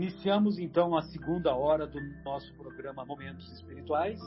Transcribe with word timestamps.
Iniciamos 0.00 0.58
então 0.58 0.96
a 0.96 1.02
segunda 1.02 1.54
hora 1.54 1.86
do 1.86 2.00
nosso 2.24 2.50
programa 2.54 3.04
Momentos 3.04 3.46
Espirituais. 3.52 4.18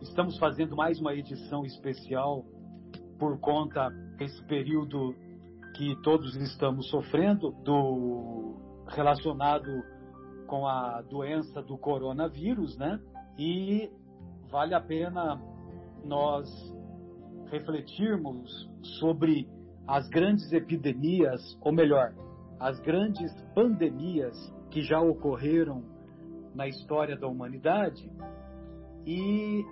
Estamos 0.00 0.36
fazendo 0.38 0.74
mais 0.74 1.00
uma 1.00 1.14
edição 1.14 1.64
especial 1.64 2.44
por 3.16 3.38
conta 3.38 3.90
desse 4.16 4.44
período 4.46 5.14
que 5.76 5.94
todos 6.02 6.34
estamos 6.34 6.90
sofrendo 6.90 7.52
do 7.62 8.56
relacionado 8.88 9.70
com 10.48 10.66
a 10.66 11.00
doença 11.02 11.62
do 11.62 11.78
coronavírus, 11.78 12.76
né? 12.76 12.98
E 13.38 13.88
vale 14.50 14.74
a 14.74 14.80
pena 14.80 15.40
nós 16.04 16.50
refletirmos 17.52 18.68
sobre 18.98 19.48
as 19.86 20.08
grandes 20.08 20.52
epidemias, 20.52 21.56
ou 21.60 21.70
melhor, 21.70 22.12
as 22.58 22.80
grandes 22.80 23.32
pandemias 23.54 24.57
que 24.78 24.82
já 24.82 25.00
ocorreram 25.00 25.82
na 26.54 26.68
história 26.68 27.16
da 27.16 27.26
humanidade 27.26 28.08
e 29.04 29.64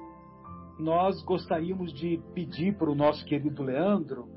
nós 0.81 1.23
gostaríamos 1.23 1.93
de 1.93 2.21
pedir 2.35 2.77
para 2.77 2.91
o 2.91 2.95
nosso 2.95 3.25
querido 3.25 3.63
Leandro 3.63 4.29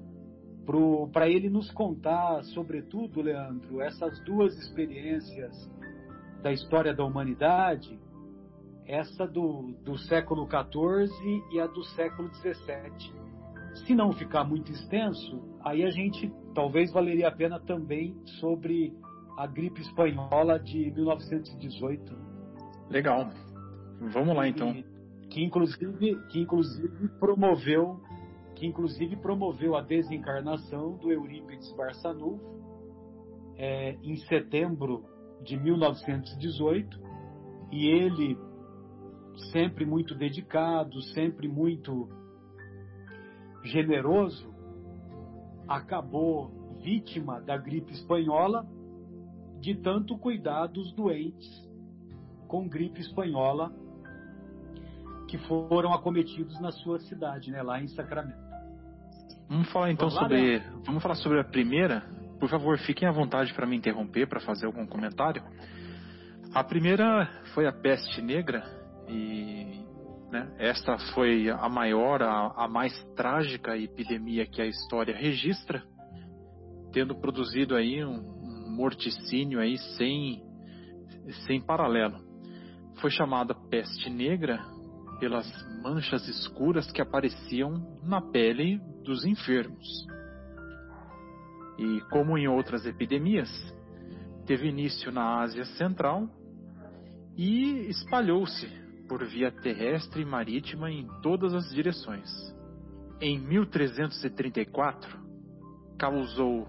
para 1.11 1.27
ele 1.27 1.49
nos 1.49 1.71
contar, 1.71 2.43
sobretudo, 2.53 3.19
Leandro, 3.19 3.81
essas 3.81 4.23
duas 4.23 4.55
experiências 4.59 5.51
da 6.43 6.51
história 6.51 6.93
da 6.93 7.03
humanidade, 7.03 7.99
essa 8.85 9.25
do, 9.25 9.73
do 9.83 9.97
século 9.97 10.47
XIV 10.47 11.43
e 11.51 11.59
a 11.59 11.65
do 11.65 11.83
século 11.95 12.29
XVII. 12.35 13.11
Se 13.87 13.95
não 13.95 14.11
ficar 14.11 14.43
muito 14.43 14.71
extenso, 14.71 15.41
aí 15.61 15.83
a 15.83 15.89
gente 15.89 16.31
talvez 16.53 16.93
valeria 16.93 17.29
a 17.29 17.35
pena 17.35 17.59
também 17.59 18.15
sobre 18.39 18.93
a 19.39 19.47
gripe 19.47 19.79
espanhola 19.79 20.59
de 20.59 20.91
1918. 20.91 22.13
Legal. 22.89 23.29
Vamos 24.11 24.35
lá 24.35 24.45
então. 24.45 24.83
Que 25.29 25.41
inclusive, 25.41 26.21
que 26.27 26.39
inclusive 26.41 27.07
promoveu 27.17 28.01
que 28.55 28.67
inclusive 28.67 29.15
promoveu 29.15 29.77
a 29.77 29.81
desencarnação 29.81 30.97
do 30.97 31.09
Eurípides 31.09 31.71
Barçanufo 31.77 32.43
é, 33.55 33.93
em 34.03 34.17
setembro 34.17 35.05
de 35.41 35.55
1918 35.55 36.99
e 37.71 37.87
ele 37.87 38.37
sempre 39.53 39.85
muito 39.85 40.13
dedicado, 40.13 41.01
sempre 41.13 41.47
muito 41.47 42.09
generoso, 43.63 44.53
acabou 45.65 46.51
vítima 46.83 47.39
da 47.39 47.55
gripe 47.55 47.93
espanhola 47.93 48.67
de 49.59 49.75
tanto 49.75 50.17
cuidar 50.17 50.67
dos 50.67 50.93
doentes 50.93 51.47
com 52.47 52.67
gripe 52.67 52.99
espanhola 53.01 53.71
que 55.27 55.37
foram 55.39 55.93
acometidos 55.93 56.59
na 56.59 56.71
sua 56.71 56.99
cidade, 56.99 57.51
né, 57.51 57.61
lá 57.61 57.79
em 57.81 57.87
Sacramento. 57.87 58.49
Vamos 59.47 59.71
falar 59.71 59.91
então 59.91 60.09
vamos 60.09 60.21
sobre, 60.21 60.57
lá, 60.57 60.63
né? 60.63 60.81
vamos 60.85 61.03
falar 61.03 61.15
sobre 61.15 61.39
a 61.39 61.43
primeira. 61.43 62.01
Por 62.39 62.49
favor, 62.49 62.77
fiquem 62.79 63.07
à 63.07 63.11
vontade 63.11 63.53
para 63.53 63.67
me 63.67 63.75
interromper 63.75 64.27
para 64.27 64.39
fazer 64.39 64.65
algum 64.65 64.85
comentário. 64.85 65.43
A 66.53 66.63
primeira 66.63 67.29
foi 67.53 67.67
a 67.67 67.71
peste 67.71 68.21
negra 68.21 68.63
e 69.07 69.85
né, 70.31 70.51
esta 70.57 70.97
foi 71.13 71.49
a 71.49 71.67
maior, 71.67 72.21
a, 72.21 72.53
a 72.63 72.67
mais 72.67 72.93
trágica 73.15 73.77
epidemia 73.77 74.45
que 74.45 74.61
a 74.61 74.65
história 74.65 75.15
registra, 75.15 75.83
tendo 76.91 77.15
produzido 77.15 77.75
aí 77.75 78.03
um, 78.03 78.38
morticínio 78.69 79.59
aí 79.59 79.77
sem, 79.97 80.43
sem 81.45 81.61
paralelo. 81.61 82.19
Foi 83.01 83.09
chamada 83.09 83.53
peste 83.53 84.09
negra 84.09 84.59
pelas 85.19 85.45
manchas 85.81 86.27
escuras 86.27 86.91
que 86.91 87.01
apareciam 87.01 87.99
na 88.03 88.21
pele 88.21 88.79
dos 89.03 89.25
enfermos. 89.25 90.07
E 91.77 92.01
como 92.09 92.37
em 92.37 92.47
outras 92.47 92.85
epidemias, 92.85 93.49
teve 94.45 94.67
início 94.67 95.11
na 95.11 95.41
Ásia 95.41 95.65
Central 95.65 96.27
e 97.37 97.87
espalhou-se 97.89 98.67
por 99.07 99.25
via 99.25 99.51
terrestre 99.51 100.21
e 100.21 100.25
marítima 100.25 100.91
em 100.91 101.07
todas 101.21 101.53
as 101.53 101.69
direções. 101.69 102.29
Em 103.21 103.39
1334, 103.39 105.19
causou 105.97 106.67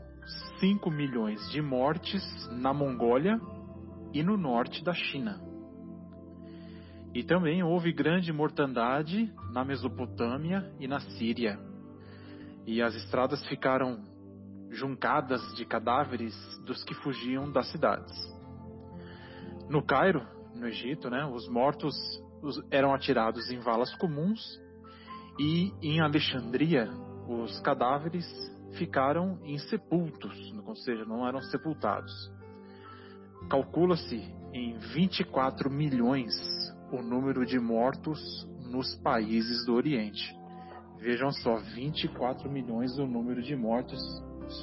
5 0.59 0.91
milhões 0.91 1.41
de 1.51 1.63
mortes 1.63 2.23
na 2.51 2.73
Mongólia 2.73 3.41
e 4.13 4.23
no 4.23 4.37
norte 4.37 4.83
da 4.85 4.93
China. 4.93 5.41
E 7.15 7.25
também 7.25 7.63
houve 7.63 7.93
grande 7.93 8.33
mortandade 8.33 9.33
na 9.53 9.65
Mesopotâmia 9.65 10.73
e 10.79 10.87
na 10.87 11.01
Síria. 11.01 11.59
E 12.67 12.81
as 12.81 12.95
estradas 12.95 13.45
ficaram 13.47 14.05
juncadas 14.71 15.43
de 15.57 15.65
cadáveres 15.65 16.35
dos 16.65 16.85
que 16.85 16.95
fugiam 16.95 17.51
das 17.51 17.71
cidades. 17.73 18.15
No 19.69 19.83
Cairo, 19.83 20.25
no 20.55 20.67
Egito, 20.69 21.11
né, 21.11 21.25
os 21.27 21.49
mortos 21.49 21.95
eram 22.71 22.95
atirados 22.95 23.51
em 23.51 23.59
valas 23.59 23.95
comuns 23.97 24.41
e 25.39 25.73
em 25.83 26.01
Alexandria 26.01 26.89
os 27.27 27.61
cadáveres 27.61 28.27
ficaram 28.73 29.39
insepultos, 29.45 30.53
ou 30.67 30.77
seja, 30.77 31.05
não 31.05 31.27
eram 31.27 31.41
sepultados. 31.43 32.13
Calcula-se 33.49 34.17
em 34.53 34.79
24 34.79 35.71
milhões 35.71 36.35
o 36.93 37.03
número 37.03 37.45
de 37.47 37.59
mortos 37.59 38.21
nos 38.71 38.95
países 38.97 39.65
do 39.67 39.75
Oriente. 39.75 40.37
Vejam 40.99 41.31
só, 41.33 41.57
24 41.57 42.51
milhões 42.51 42.99
o 42.99 43.07
número 43.07 43.43
de 43.43 43.57
mortos 43.57 44.01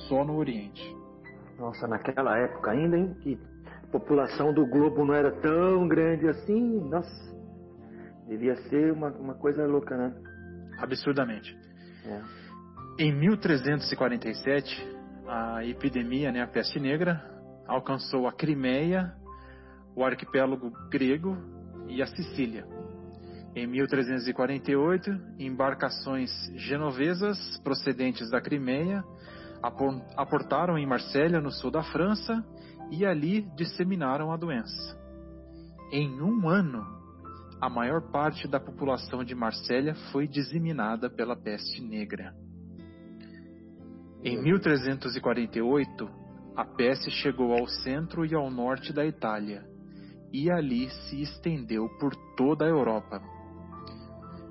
só 0.08 0.24
no 0.24 0.36
Oriente. 0.36 0.96
Nossa, 1.58 1.88
naquela 1.88 2.38
época 2.38 2.72
ainda, 2.72 2.98
hein? 2.98 3.16
Que 3.22 3.40
a 3.84 3.88
população 3.88 4.54
do 4.54 4.66
globo 4.68 5.04
não 5.04 5.14
era 5.14 5.32
tão 5.42 5.88
grande 5.88 6.28
assim. 6.28 6.80
Nossa, 6.90 7.36
devia 8.28 8.56
ser 8.70 8.92
uma, 8.94 9.10
uma 9.10 9.34
coisa 9.34 9.66
louca, 9.66 9.98
né? 9.98 10.14
Absurdamente. 10.80 11.58
É. 12.06 12.37
Em 13.00 13.14
1347, 13.14 14.98
a 15.28 15.64
epidemia, 15.64 16.32
né, 16.32 16.42
a 16.42 16.48
peste 16.48 16.80
negra, 16.80 17.24
alcançou 17.68 18.28
a 18.28 18.34
Crimeia, 18.34 19.14
o 19.96 20.04
arquipélago 20.04 20.72
grego 20.90 21.38
e 21.88 22.02
a 22.02 22.08
Sicília. 22.08 22.66
Em 23.56 23.68
1348, 23.68 25.12
embarcações 25.38 26.32
genovesas 26.56 27.38
procedentes 27.64 28.32
da 28.32 28.42
Crimeia 28.42 29.04
aportaram 30.16 30.76
em 30.76 30.88
Marsella, 30.88 31.40
no 31.40 31.52
sul 31.52 31.70
da 31.70 31.84
França, 31.84 32.44
e 32.90 33.06
ali 33.06 33.48
disseminaram 33.56 34.32
a 34.32 34.38
doença. 34.38 34.98
Em 35.92 36.20
um 36.20 36.50
ano, 36.50 36.84
a 37.62 37.70
maior 37.70 38.12
parte 38.12 38.48
da 38.48 38.60
população 38.60 39.24
de 39.24 39.36
Marsella 39.36 39.94
foi 40.12 40.28
disseminada 40.28 41.12
pela 41.12 41.36
peste 41.36 41.80
negra. 41.80 42.34
Em 44.24 44.42
1348, 44.42 46.10
a 46.56 46.66
peste 46.66 47.12
chegou 47.12 47.54
ao 47.54 47.68
centro 47.68 48.26
e 48.26 48.34
ao 48.34 48.50
norte 48.50 48.92
da 48.92 49.06
Itália 49.06 49.64
e 50.34 50.50
ali 50.50 50.90
se 50.90 51.22
estendeu 51.22 51.88
por 52.00 52.16
toda 52.36 52.66
a 52.66 52.68
Europa. 52.68 53.22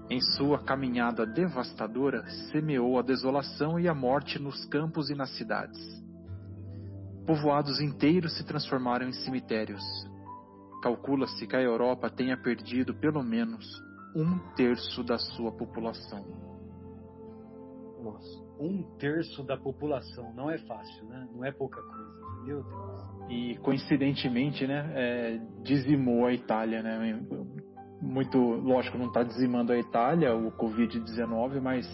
Em 0.08 0.20
sua 0.20 0.62
caminhada 0.62 1.26
devastadora, 1.26 2.24
semeou 2.52 2.96
a 2.96 3.02
desolação 3.02 3.78
e 3.78 3.88
a 3.88 3.94
morte 3.94 4.38
nos 4.38 4.64
campos 4.66 5.10
e 5.10 5.16
nas 5.16 5.36
cidades. 5.36 5.80
Povoados 7.26 7.80
inteiros 7.80 8.36
se 8.36 8.46
transformaram 8.46 9.08
em 9.08 9.12
cemitérios. 9.12 9.82
Calcula-se 10.80 11.44
que 11.44 11.56
a 11.56 11.60
Europa 11.60 12.08
tenha 12.08 12.36
perdido 12.36 12.94
pelo 12.94 13.22
menos 13.22 13.66
um 14.14 14.38
terço 14.54 15.02
da 15.02 15.18
sua 15.18 15.50
população. 15.50 16.24
Nossa 18.00 18.45
um 18.58 18.82
terço 18.98 19.42
da 19.42 19.56
população. 19.56 20.32
Não 20.34 20.50
é 20.50 20.58
fácil, 20.58 21.06
né? 21.06 21.28
Não 21.34 21.44
é 21.44 21.52
pouca 21.52 21.80
coisa. 21.82 22.44
Meu 22.44 22.62
Deus. 22.62 23.06
E 23.28 23.56
coincidentemente, 23.56 24.66
né, 24.66 24.92
é, 24.94 25.40
dizimou 25.62 26.26
a 26.26 26.32
Itália, 26.32 26.82
né? 26.82 27.20
Muito, 28.00 28.38
lógico, 28.38 28.98
não 28.98 29.06
está 29.06 29.22
dizimando 29.22 29.72
a 29.72 29.78
Itália, 29.78 30.34
o 30.34 30.52
Covid-19, 30.52 31.60
mas 31.60 31.86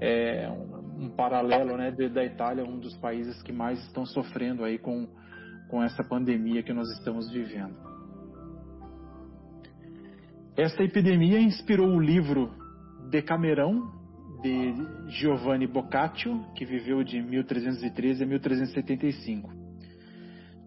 é 0.00 0.48
um, 0.50 1.04
um 1.04 1.10
paralelo, 1.10 1.76
né, 1.76 1.90
de, 1.90 2.08
da 2.08 2.24
Itália, 2.24 2.64
um 2.64 2.78
dos 2.78 2.96
países 2.96 3.40
que 3.42 3.52
mais 3.52 3.78
estão 3.86 4.04
sofrendo 4.04 4.64
aí 4.64 4.78
com, 4.78 5.06
com 5.68 5.82
essa 5.82 6.02
pandemia 6.02 6.62
que 6.62 6.72
nós 6.72 6.90
estamos 6.90 7.30
vivendo. 7.30 7.76
Esta 10.56 10.82
epidemia 10.82 11.38
inspirou 11.38 11.88
o 11.88 12.00
livro 12.00 12.50
Decamerão, 13.08 14.01
de 14.42 14.74
Giovanni 15.08 15.68
Boccaccio, 15.68 16.44
que 16.56 16.64
viveu 16.64 17.04
de 17.04 17.22
1313 17.22 18.24
a 18.24 18.26
1375. 18.26 19.50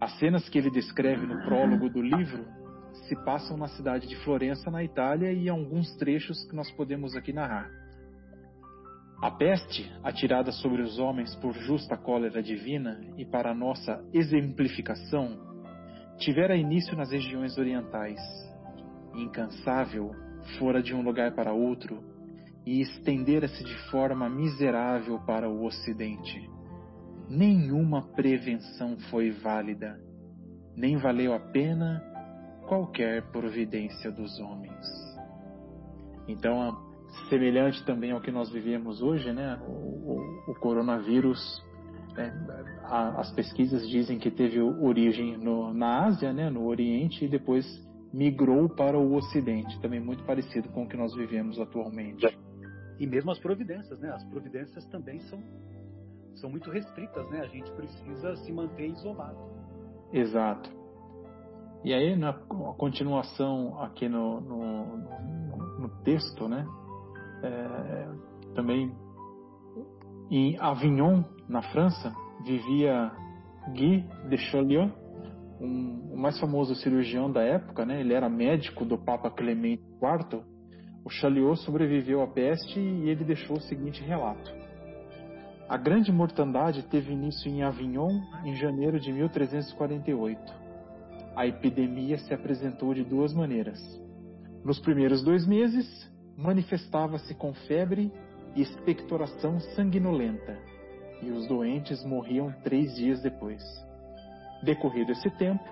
As 0.00 0.18
cenas 0.18 0.48
que 0.48 0.58
ele 0.58 0.70
descreve 0.70 1.26
no 1.26 1.42
prólogo 1.44 1.90
do 1.90 2.00
livro 2.00 2.46
se 3.06 3.14
passam 3.24 3.56
na 3.56 3.68
cidade 3.68 4.08
de 4.08 4.16
Florença, 4.16 4.70
na 4.70 4.82
Itália, 4.82 5.30
e 5.32 5.48
alguns 5.48 5.94
trechos 5.96 6.42
que 6.46 6.56
nós 6.56 6.70
podemos 6.72 7.14
aqui 7.14 7.32
narrar. 7.32 7.70
A 9.22 9.30
peste, 9.30 9.90
atirada 10.02 10.50
sobre 10.52 10.82
os 10.82 10.98
homens 10.98 11.34
por 11.36 11.54
justa 11.54 11.96
cólera 11.96 12.42
divina 12.42 13.00
e 13.16 13.24
para 13.24 13.54
nossa 13.54 14.02
exemplificação, 14.12 15.38
tivera 16.18 16.56
início 16.56 16.96
nas 16.96 17.10
regiões 17.10 17.56
orientais. 17.58 18.20
Incansável, 19.14 20.14
fora 20.58 20.82
de 20.82 20.94
um 20.94 21.02
lugar 21.02 21.34
para 21.34 21.52
outro 21.52 22.15
e 22.66 22.80
estendera-se 22.80 23.62
de 23.62 23.90
forma 23.90 24.28
miserável 24.28 25.20
para 25.20 25.48
o 25.48 25.64
ocidente. 25.64 26.50
Nenhuma 27.30 28.02
prevenção 28.02 28.98
foi 29.08 29.30
válida, 29.30 29.98
nem 30.76 30.96
valeu 30.96 31.32
a 31.32 31.38
pena 31.38 32.02
qualquer 32.66 33.22
providência 33.30 34.10
dos 34.10 34.38
homens. 34.40 34.84
Então, 36.26 36.76
semelhante 37.28 37.84
também 37.84 38.10
ao 38.10 38.20
que 38.20 38.32
nós 38.32 38.50
vivemos 38.50 39.00
hoje, 39.00 39.32
né? 39.32 39.56
O, 39.66 39.70
o, 39.70 40.50
o 40.50 40.54
coronavírus, 40.56 41.40
né? 42.16 42.32
as 43.16 43.32
pesquisas 43.32 43.88
dizem 43.88 44.18
que 44.18 44.30
teve 44.30 44.60
origem 44.60 45.36
no, 45.36 45.72
na 45.72 46.04
Ásia, 46.04 46.32
né? 46.32 46.50
No 46.50 46.66
Oriente 46.66 47.24
e 47.24 47.28
depois 47.28 47.64
migrou 48.12 48.68
para 48.68 48.98
o 48.98 49.14
Ocidente, 49.14 49.80
também 49.80 50.00
muito 50.00 50.24
parecido 50.24 50.68
com 50.70 50.84
o 50.84 50.88
que 50.88 50.96
nós 50.96 51.14
vivemos 51.14 51.60
atualmente. 51.60 52.26
E 52.98 53.06
mesmo 53.06 53.30
as 53.30 53.38
providências, 53.38 53.98
né? 54.00 54.10
As 54.10 54.24
providências 54.24 54.86
também 54.86 55.20
são 55.20 55.42
são 56.36 56.50
muito 56.50 56.70
restritas, 56.70 57.28
né? 57.30 57.40
A 57.40 57.46
gente 57.48 57.70
precisa 57.72 58.36
se 58.36 58.52
manter 58.52 58.88
isolado. 58.88 59.38
Exato. 60.12 60.70
E 61.82 61.94
aí, 61.94 62.16
na 62.16 62.32
continuação 62.32 63.80
aqui 63.80 64.08
no, 64.08 64.40
no, 64.40 64.96
no, 64.96 65.78
no 65.78 65.88
texto, 66.02 66.48
né? 66.48 66.66
É, 67.42 68.08
também 68.54 68.92
em 70.30 70.58
Avignon, 70.58 71.22
na 71.48 71.62
França, 71.62 72.12
vivia 72.44 73.12
Guy 73.72 74.04
de 74.28 74.38
Chaulieu, 74.38 74.90
um, 75.60 76.12
o 76.12 76.16
mais 76.18 76.38
famoso 76.40 76.74
cirurgião 76.74 77.30
da 77.30 77.42
época, 77.42 77.86
né? 77.86 78.00
Ele 78.00 78.12
era 78.12 78.28
médico 78.28 78.84
do 78.84 78.98
Papa 78.98 79.30
Clemente 79.30 79.82
IV. 80.02 80.42
O 81.06 81.08
Chaulieu 81.08 81.56
sobreviveu 81.56 82.20
à 82.20 82.26
peste 82.26 82.78
e 82.78 83.08
ele 83.08 83.24
deixou 83.24 83.56
o 83.56 83.62
seguinte 83.62 84.02
relato: 84.02 84.52
A 85.66 85.78
grande 85.78 86.12
mortandade 86.12 86.82
teve 86.82 87.14
início 87.14 87.50
em 87.50 87.62
Avignon 87.62 88.20
em 88.44 88.54
janeiro 88.56 89.00
de 89.00 89.10
1348 89.10 90.66
a 91.36 91.46
epidemia 91.46 92.16
se 92.16 92.32
apresentou 92.32 92.94
de 92.94 93.04
duas 93.04 93.34
maneiras. 93.34 93.78
Nos 94.64 94.80
primeiros 94.80 95.22
dois 95.22 95.46
meses, 95.46 95.86
manifestava-se 96.34 97.34
com 97.34 97.52
febre 97.52 98.10
e 98.54 98.62
expectoração 98.62 99.60
sanguinolenta, 99.60 100.58
e 101.22 101.30
os 101.30 101.46
doentes 101.46 102.02
morriam 102.06 102.50
três 102.64 102.94
dias 102.96 103.20
depois. 103.20 103.62
Decorrido 104.62 105.12
esse 105.12 105.28
tempo, 105.36 105.62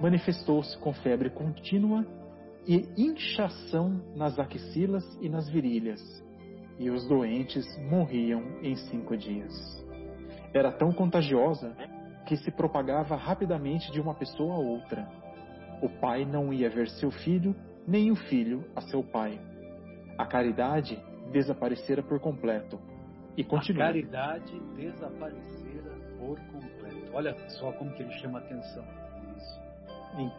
manifestou-se 0.00 0.76
com 0.78 0.92
febre 0.92 1.30
contínua 1.30 2.04
e 2.66 2.88
inchação 2.96 4.02
nas 4.14 4.38
axilas 4.38 5.04
e 5.20 5.28
nas 5.28 5.48
virilhas, 5.48 6.00
e 6.78 6.90
os 6.90 7.06
doentes 7.08 7.64
morriam 7.90 8.42
em 8.62 8.74
cinco 8.74 9.16
dias. 9.16 9.52
Era 10.52 10.72
tão 10.72 10.92
contagiosa 10.92 11.76
que 12.26 12.36
se 12.36 12.50
propagava 12.50 13.14
rapidamente 13.14 13.90
de 13.92 14.00
uma 14.00 14.14
pessoa 14.14 14.54
a 14.54 14.58
outra. 14.58 15.08
O 15.80 15.88
pai 15.88 16.24
não 16.24 16.52
ia 16.52 16.68
ver 16.68 16.88
seu 16.88 17.10
filho, 17.10 17.54
nem 17.86 18.10
o 18.10 18.16
filho 18.16 18.64
a 18.74 18.80
seu 18.80 19.02
pai. 19.02 19.38
A 20.18 20.26
caridade 20.26 20.98
desaparecera 21.30 22.02
por 22.02 22.18
completo. 22.20 22.80
E 23.36 23.44
continua. 23.44 23.84
A 23.84 23.86
caridade 23.88 24.60
desaparecera 24.74 25.94
por 26.18 26.40
completo. 26.50 27.10
Olha 27.12 27.36
só 27.50 27.70
como 27.72 27.92
que 27.92 28.02
ele 28.02 28.12
chama 28.14 28.38
atenção 28.38 28.84
nisso. 29.22 29.66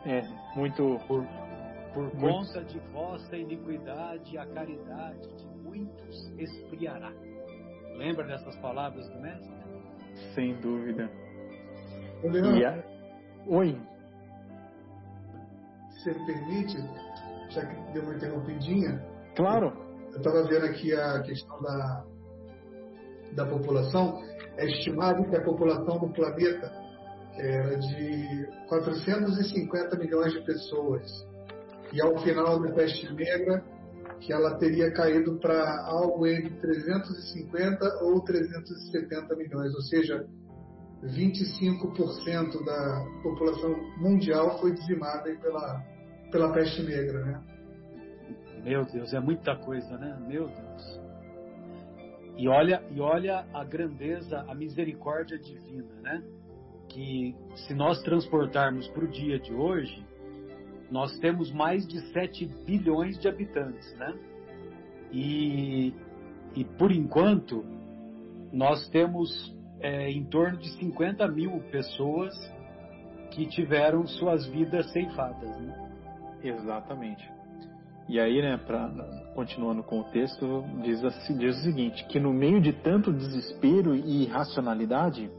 É, 0.06 0.24
muito. 0.56 1.00
Por, 1.08 1.24
por 1.98 2.12
conta 2.12 2.64
de 2.64 2.78
vossa 2.92 3.36
iniquidade, 3.36 4.38
a 4.38 4.46
caridade 4.46 5.36
de 5.36 5.48
muitos 5.64 6.32
esfriará. 6.38 7.12
Lembra 7.96 8.28
dessas 8.28 8.56
palavras 8.58 9.10
do 9.10 9.20
Mestre? 9.20 9.58
Sem 10.36 10.62
dúvida. 10.62 11.10
A... 12.24 13.50
Oi. 13.50 13.82
Se 16.04 16.12
me 16.12 16.26
permite, 16.28 16.78
já 17.50 17.66
que 17.66 17.94
deu 17.94 18.04
uma 18.04 18.14
interrompidinha. 18.14 19.04
Claro. 19.36 19.74
Eu 20.12 20.18
estava 20.18 20.44
vendo 20.44 20.66
aqui 20.66 20.94
a 20.94 21.24
questão 21.24 21.60
da, 21.64 22.06
da 23.34 23.46
população. 23.48 24.22
É 24.58 24.66
estimado 24.66 25.28
que 25.32 25.36
a 25.36 25.44
população 25.44 25.98
do 25.98 26.14
planeta 26.14 26.72
era 27.40 27.76
de 27.76 28.48
450 28.68 29.98
milhões 29.98 30.32
de 30.34 30.42
pessoas. 30.46 31.28
E 31.94 32.02
ao 32.02 32.18
final 32.20 32.62
da 32.62 32.72
peste 32.74 33.12
negra, 33.14 33.64
que 34.20 34.34
ela 34.34 34.58
teria 34.58 34.92
caído 34.92 35.38
para 35.40 35.86
algo 35.86 36.26
entre 36.28 36.50
350 36.56 38.04
ou 38.04 38.22
370 38.22 39.36
milhões, 39.36 39.74
ou 39.74 39.82
seja, 39.82 40.28
25% 41.04 42.66
da 42.66 43.06
população 43.22 43.76
mundial 43.98 44.60
foi 44.60 44.74
dizimada 44.74 45.34
pela, 45.40 45.84
pela 46.32 46.52
peste 46.54 46.82
negra, 46.84 47.26
né? 47.26 47.44
Meu 48.64 48.84
Deus, 48.86 49.14
é 49.14 49.20
muita 49.20 49.56
coisa, 49.56 49.98
né? 49.98 50.18
Meu 50.28 50.48
Deus. 50.48 51.02
E 52.38 52.48
olha, 52.48 52.84
e 52.92 53.00
olha 53.00 53.46
a 53.54 53.64
grandeza, 53.64 54.44
a 54.48 54.54
misericórdia 54.54 55.38
divina, 55.40 55.94
né? 56.02 56.24
Que 56.90 57.36
se 57.56 57.74
nós 57.74 58.02
transportarmos 58.02 58.88
para 58.90 59.06
o 59.06 59.08
dia 59.08 59.40
de 59.40 59.54
hoje, 59.54 60.06
nós 60.90 61.18
temos 61.20 61.52
mais 61.52 61.86
de 61.88 62.00
7 62.12 62.46
bilhões 62.66 63.20
de 63.20 63.28
habitantes, 63.28 63.94
né? 63.98 64.14
E, 65.12 65.94
e 66.56 66.64
por 66.64 66.92
enquanto, 66.92 67.64
nós 68.52 68.88
temos 68.90 69.30
é, 69.80 70.10
em 70.10 70.24
torno 70.26 70.58
de 70.58 70.70
50 70.78 71.28
mil 71.28 71.60
pessoas 71.72 72.34
que 73.32 73.46
tiveram 73.48 74.08
suas 74.08 74.46
vidas 74.48 74.92
ceifadas. 74.92 75.50
Né? 75.60 75.92
Exatamente. 76.44 77.30
E 78.10 78.20
aí, 78.20 78.42
né, 78.42 78.58
pra, 78.58 78.90
continuando 79.36 79.84
com 79.84 80.00
o 80.00 80.04
texto, 80.06 80.64
diz, 80.82 81.04
assim, 81.04 81.38
diz 81.38 81.58
o 81.58 81.64
seguinte: 81.64 82.06
que 82.06 82.20
no 82.20 82.34
meio 82.34 82.62
de 82.62 82.72
tanto 82.72 83.12
desespero 83.12 83.94
e 83.94 84.24
irracionalidade, 84.24 85.30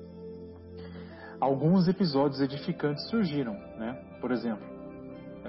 alguns 1.41 1.89
episódios 1.89 2.41
edificantes 2.41 3.09
surgiram. 3.09 3.55
Né? 3.79 3.95
Por 4.21 4.31
exemplo, 4.33 4.78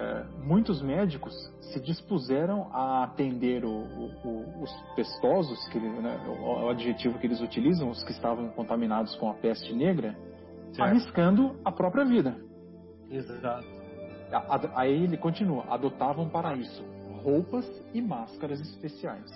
é, 0.00 0.24
muitos 0.42 0.80
médicos 0.80 1.34
se 1.60 1.78
dispuseram 1.78 2.70
a 2.72 3.04
atender 3.04 3.66
o, 3.66 3.68
o, 3.68 4.62
os 4.62 4.72
pestosos, 4.96 5.62
que, 5.68 5.78
né, 5.78 6.18
o, 6.26 6.64
o, 6.64 6.68
adjetivo 6.70 7.18
que 7.18 7.26
eles 7.26 7.42
utilizam, 7.42 7.90
os 7.90 8.02
que 8.02 8.12
estavam 8.12 8.48
contaminados 8.48 9.14
com 9.16 9.28
a 9.28 9.34
peste 9.34 9.74
negra, 9.74 10.16
certo. 10.72 10.80
arriscando 10.80 11.60
a 11.62 11.70
própria 11.70 12.06
vida. 12.06 12.34
Exato. 13.10 13.66
Aí 14.74 15.04
ele 15.04 15.18
continua: 15.18 15.64
adotavam 15.68 16.30
para 16.30 16.54
isso 16.54 16.82
roupas 17.22 17.68
e 17.92 18.00
máscaras 18.00 18.58
especiais. 18.58 19.30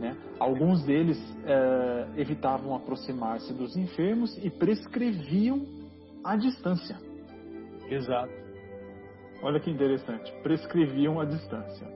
Né? 0.00 0.16
Alguns 0.40 0.84
deles 0.84 1.16
é, 1.44 2.08
evitavam 2.16 2.74
aproximar-se 2.74 3.52
dos 3.52 3.76
enfermos 3.76 4.36
e 4.44 4.50
prescreviam 4.50 5.64
a 6.24 6.34
distância. 6.34 7.05
Exato. 7.88 8.32
Olha 9.42 9.60
que 9.60 9.70
interessante. 9.70 10.32
Prescreviam 10.42 11.20
a 11.20 11.24
distância. 11.24 11.86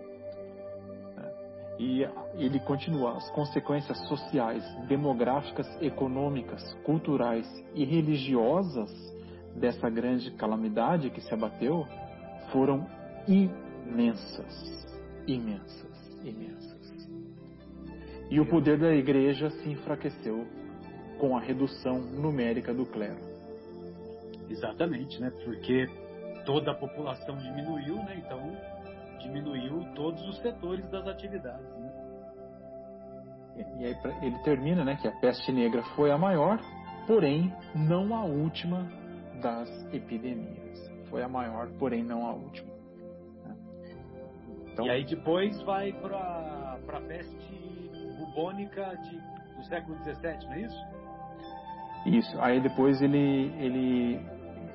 É. 1.19 1.33
E 1.79 2.07
ele 2.35 2.61
continua: 2.61 3.17
as 3.17 3.31
consequências 3.31 3.99
sociais, 4.09 4.65
demográficas, 4.87 5.67
econômicas, 5.83 6.75
culturais 6.85 7.47
e 7.75 7.85
religiosas 7.85 8.91
dessa 9.57 9.89
grande 9.91 10.31
calamidade 10.33 11.11
que 11.11 11.21
se 11.21 11.33
abateu 11.33 11.87
foram 12.53 12.87
imensas. 13.27 14.87
Imensas, 15.27 16.19
imensas. 16.25 16.71
E 18.31 18.39
o 18.39 18.47
poder 18.47 18.79
da 18.79 18.95
igreja 18.95 19.51
se 19.51 19.69
enfraqueceu 19.69 20.47
com 21.19 21.37
a 21.37 21.41
redução 21.41 21.99
numérica 21.99 22.73
do 22.73 22.87
clero. 22.87 23.30
Exatamente, 24.51 25.21
né? 25.21 25.31
Porque 25.45 25.87
toda 26.45 26.73
a 26.73 26.75
população 26.75 27.37
diminuiu, 27.39 27.97
né? 27.97 28.17
Então 28.25 28.41
diminuiu 29.21 29.85
todos 29.95 30.23
os 30.29 30.39
setores 30.39 30.89
das 30.91 31.07
atividades, 31.07 31.69
né? 31.79 31.91
E 33.79 33.85
aí 33.85 33.97
ele 34.23 34.39
termina, 34.43 34.85
né? 34.85 34.97
Que 34.97 35.09
a 35.09 35.13
peste 35.21 35.53
negra 35.53 35.83
foi 35.95 36.11
a 36.11 36.19
maior 36.19 36.59
porém 37.11 37.53
não 37.75 38.15
a 38.15 38.25
última 38.25 38.87
das 39.43 39.69
epidemias. 39.93 40.79
Foi 41.11 41.25
a 41.25 41.29
maior, 41.29 41.69
porém 41.77 42.05
não 42.05 42.25
a 42.25 42.33
última. 42.33 42.71
Né? 43.45 43.57
Então, 44.73 44.87
e 44.87 44.91
aí 44.91 45.05
depois 45.05 45.61
vai 45.63 45.93
para 45.93 46.79
a 46.87 47.01
peste 47.01 47.91
bubônica 48.17 48.97
de, 49.03 49.57
do 49.57 49.65
século 49.65 49.99
XVII, 50.05 50.47
não 50.47 50.53
é 50.53 50.61
isso? 50.61 50.87
Isso. 52.07 52.41
Aí 52.41 52.61
depois 52.61 53.03
ele 53.03 53.53
ele 53.59 54.21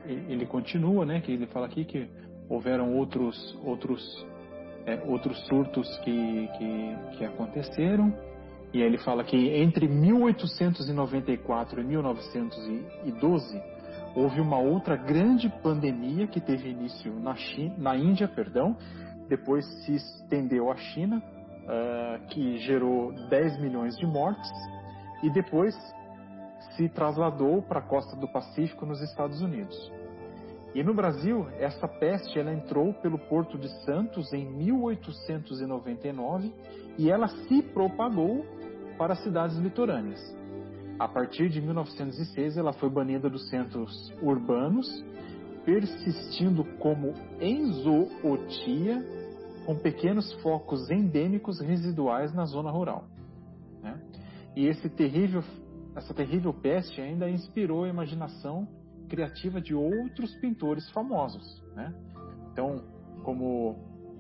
ele 0.08 0.46
continua, 0.46 1.06
né? 1.06 1.22
Que 1.22 1.32
ele 1.32 1.48
fala 1.48 1.66
aqui 1.66 1.86
que 1.86 2.08
houveram 2.48 2.96
outros 2.96 3.58
outros 3.64 4.26
é, 4.86 5.02
outros 5.06 5.38
surtos 5.48 5.88
que, 6.00 6.48
que, 6.58 7.18
que 7.18 7.26
aconteceram 7.26 8.14
e 8.76 8.82
aí 8.82 8.88
ele 8.90 8.98
fala 8.98 9.24
que 9.24 9.38
entre 9.56 9.88
1894 9.88 11.80
e 11.80 11.84
1912 11.86 13.64
houve 14.14 14.42
uma 14.42 14.58
outra 14.58 14.98
grande 14.98 15.48
pandemia 15.64 16.28
que 16.28 16.42
teve 16.42 16.72
início 16.72 17.14
na, 17.22 17.36
China, 17.36 17.74
na 17.78 17.96
Índia, 17.96 18.28
perdão, 18.28 18.76
depois 19.30 19.66
se 19.86 19.96
estendeu 19.96 20.70
à 20.70 20.76
China, 20.76 21.24
uh, 21.24 22.28
que 22.28 22.58
gerou 22.60 23.14
10 23.30 23.62
milhões 23.62 23.96
de 23.96 24.06
mortes, 24.06 24.52
e 25.24 25.30
depois 25.30 25.74
se 26.76 26.90
trasladou 26.90 27.62
para 27.62 27.80
a 27.80 27.84
costa 27.84 28.16
do 28.16 28.28
Pacífico 28.28 28.86
nos 28.86 29.02
Estados 29.02 29.42
Unidos. 29.42 29.92
E 30.76 30.84
no 30.84 30.94
Brasil, 30.94 31.48
essa 31.58 31.88
peste 31.88 32.38
ela 32.38 32.54
entrou 32.54 32.94
pelo 32.96 33.18
Porto 33.18 33.58
de 33.58 33.70
Santos 33.86 34.34
em 34.34 34.46
1899 34.46 36.54
e 36.98 37.10
ela 37.10 37.30
se 37.30 37.62
propagou 37.62 38.46
para 38.98 39.14
as 39.14 39.24
cidades 39.24 39.58
litorâneas. 39.58 40.20
A 41.00 41.08
partir 41.08 41.50
de 41.50 41.62
1906, 41.62 42.58
ela 42.58 42.74
foi 42.74 42.90
banida 42.90 43.30
dos 43.30 43.50
centros 43.50 44.14
urbanos, 44.22 44.88
persistindo 45.64 46.64
como 46.80 47.14
enzootia, 47.40 49.04
com 49.66 49.78
pequenos 49.78 50.32
focos 50.42 50.90
endêmicos 50.90 51.60
residuais 51.60 52.34
na 52.34 52.46
zona 52.46 52.70
rural. 52.70 53.06
Né? 53.82 54.00
E 54.56 54.68
esse 54.68 54.90
terrível, 54.90 55.44
essa 55.96 56.14
terrível 56.14 56.54
peste 56.54 57.02
ainda 57.02 57.30
inspirou 57.30 57.86
a 57.86 57.90
imaginação 57.90 58.68
criativa 59.08 59.62
de 59.62 59.74
outros 59.74 60.36
pintores 60.38 60.90
famosos. 60.92 61.64
Né? 61.76 61.94
Então, 62.52 62.84
como 63.24 63.78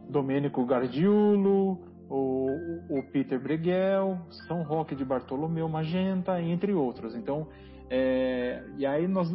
Domenico 0.09 0.65
Gargiulo, 0.65 1.79
o, 2.09 2.47
o 2.89 3.03
Peter 3.11 3.39
Bruegel, 3.41 4.19
São 4.47 4.63
Roque 4.63 4.95
de 4.95 5.03
Bartolomeu 5.03 5.67
Magenta, 5.67 6.41
entre 6.41 6.73
outros. 6.73 7.15
Então, 7.15 7.47
é, 7.89 8.63
e 8.77 8.85
aí 8.85 9.07
nós 9.07 9.27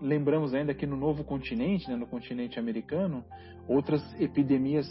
lembramos 0.00 0.54
ainda 0.54 0.72
que 0.74 0.86
no 0.86 0.96
novo 0.96 1.24
continente, 1.24 1.88
né, 1.88 1.96
no 1.96 2.06
continente 2.06 2.58
americano, 2.58 3.24
outras 3.66 4.02
epidemias 4.20 4.86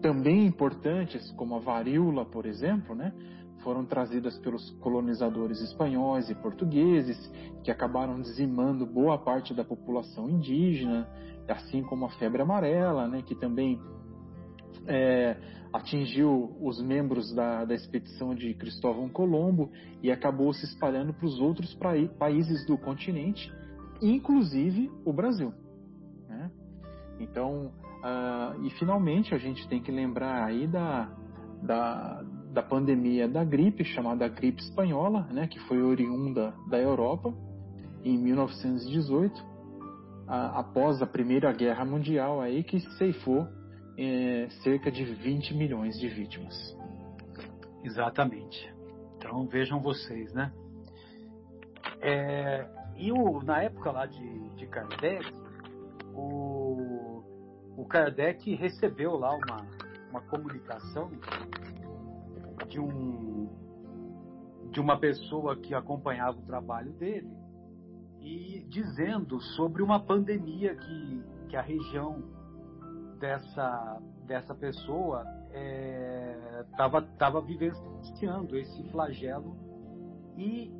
também 0.00 0.46
importantes, 0.46 1.30
como 1.32 1.54
a 1.54 1.60
varíola, 1.60 2.24
por 2.24 2.46
exemplo, 2.46 2.94
né, 2.94 3.12
foram 3.62 3.84
trazidas 3.84 4.38
pelos 4.38 4.70
colonizadores 4.80 5.60
espanhóis 5.60 6.28
e 6.30 6.34
portugueses, 6.34 7.18
que 7.64 7.70
acabaram 7.70 8.20
dizimando 8.20 8.86
boa 8.86 9.18
parte 9.18 9.54
da 9.54 9.64
população 9.64 10.28
indígena, 10.28 11.08
assim 11.48 11.82
como 11.82 12.06
a 12.06 12.10
febre 12.10 12.42
amarela, 12.42 13.08
né, 13.08 13.22
que 13.22 13.34
também 13.34 13.80
é, 14.86 15.36
atingiu 15.72 16.56
os 16.60 16.82
membros 16.82 17.32
da, 17.34 17.64
da 17.64 17.74
expedição 17.74 18.34
de 18.34 18.52
Cristóvão 18.54 19.08
Colombo 19.08 19.70
e 20.02 20.10
acabou 20.10 20.52
se 20.52 20.64
espalhando 20.64 21.14
para 21.14 21.26
os 21.26 21.40
outros 21.40 21.76
países 22.18 22.66
do 22.66 22.76
continente, 22.76 23.52
inclusive 24.00 24.90
o 25.04 25.12
Brasil. 25.12 25.52
Né? 26.28 26.50
Então, 27.20 27.72
uh, 28.02 28.64
e 28.64 28.70
finalmente 28.78 29.34
a 29.34 29.38
gente 29.38 29.66
tem 29.68 29.80
que 29.80 29.90
lembrar 29.90 30.44
aí 30.44 30.66
da, 30.66 31.10
da, 31.62 32.22
da 32.52 32.62
pandemia 32.62 33.26
da 33.26 33.42
gripe, 33.42 33.82
chamada 33.84 34.28
gripe 34.28 34.60
espanhola, 34.60 35.22
né, 35.30 35.46
que 35.46 35.58
foi 35.60 35.82
oriunda 35.82 36.52
da 36.68 36.78
Europa, 36.78 37.32
em 38.04 38.18
1918, 38.18 39.42
após 40.26 41.00
a 41.00 41.06
Primeira 41.06 41.52
Guerra 41.52 41.84
Mundial, 41.84 42.40
aí 42.40 42.62
que 42.62 42.80
ceifou 42.98 43.46
é, 43.98 44.48
cerca 44.62 44.90
de 44.90 45.04
20 45.04 45.54
milhões 45.54 45.98
de 45.98 46.08
vítimas. 46.08 46.54
Exatamente. 47.84 48.72
Então 49.16 49.46
vejam 49.46 49.80
vocês, 49.80 50.32
né? 50.32 50.52
É, 52.00 52.66
e 52.96 53.12
o, 53.12 53.42
na 53.42 53.62
época 53.62 53.90
lá 53.90 54.06
de, 54.06 54.56
de 54.56 54.66
Kardec, 54.66 55.32
o, 56.14 57.22
o 57.76 57.84
Kardec 57.86 58.54
recebeu 58.54 59.16
lá 59.16 59.34
uma, 59.34 59.66
uma 60.10 60.20
comunicação 60.22 61.10
de 62.66 62.80
um 62.80 63.48
de 64.70 64.80
uma 64.80 64.98
pessoa 64.98 65.54
que 65.54 65.74
acompanhava 65.74 66.38
o 66.38 66.42
trabalho 66.42 66.92
dele 66.94 67.30
e 68.18 68.64
dizendo 68.68 69.38
sobre 69.40 69.82
uma 69.82 70.00
pandemia 70.00 70.74
que, 70.74 71.22
que 71.48 71.56
a 71.56 71.60
região 71.60 72.22
dessa, 73.18 74.00
dessa 74.26 74.54
pessoa 74.54 75.26
estava 76.70 76.98
é, 76.98 77.18
tava 77.18 77.40
vivenciando 77.42 78.56
esse 78.56 78.82
flagelo. 78.90 79.56
E, 80.38 80.72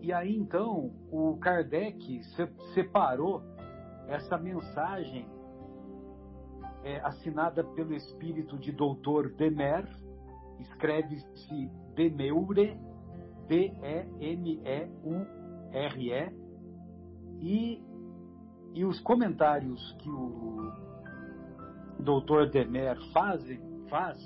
e 0.00 0.12
aí 0.12 0.36
então 0.36 0.92
o 1.10 1.36
Kardec 1.38 2.22
se, 2.22 2.48
separou 2.72 3.42
essa 4.06 4.38
mensagem 4.38 5.26
é, 6.84 7.00
assinada 7.00 7.64
pelo 7.64 7.94
espírito 7.94 8.58
de 8.58 8.72
Doutor 8.72 9.30
Demer, 9.32 9.86
escreve-se 10.60 11.70
Demeure, 11.94 12.78
D-E-M-E-U-R-E, 13.48 13.80
e, 17.40 17.82
e 18.74 18.84
os 18.84 19.00
comentários 19.00 19.80
que 19.98 20.10
o 20.10 20.72
doutor 21.98 22.50
Demer 22.50 22.96
faz, 23.12 23.42
faz, 23.88 24.18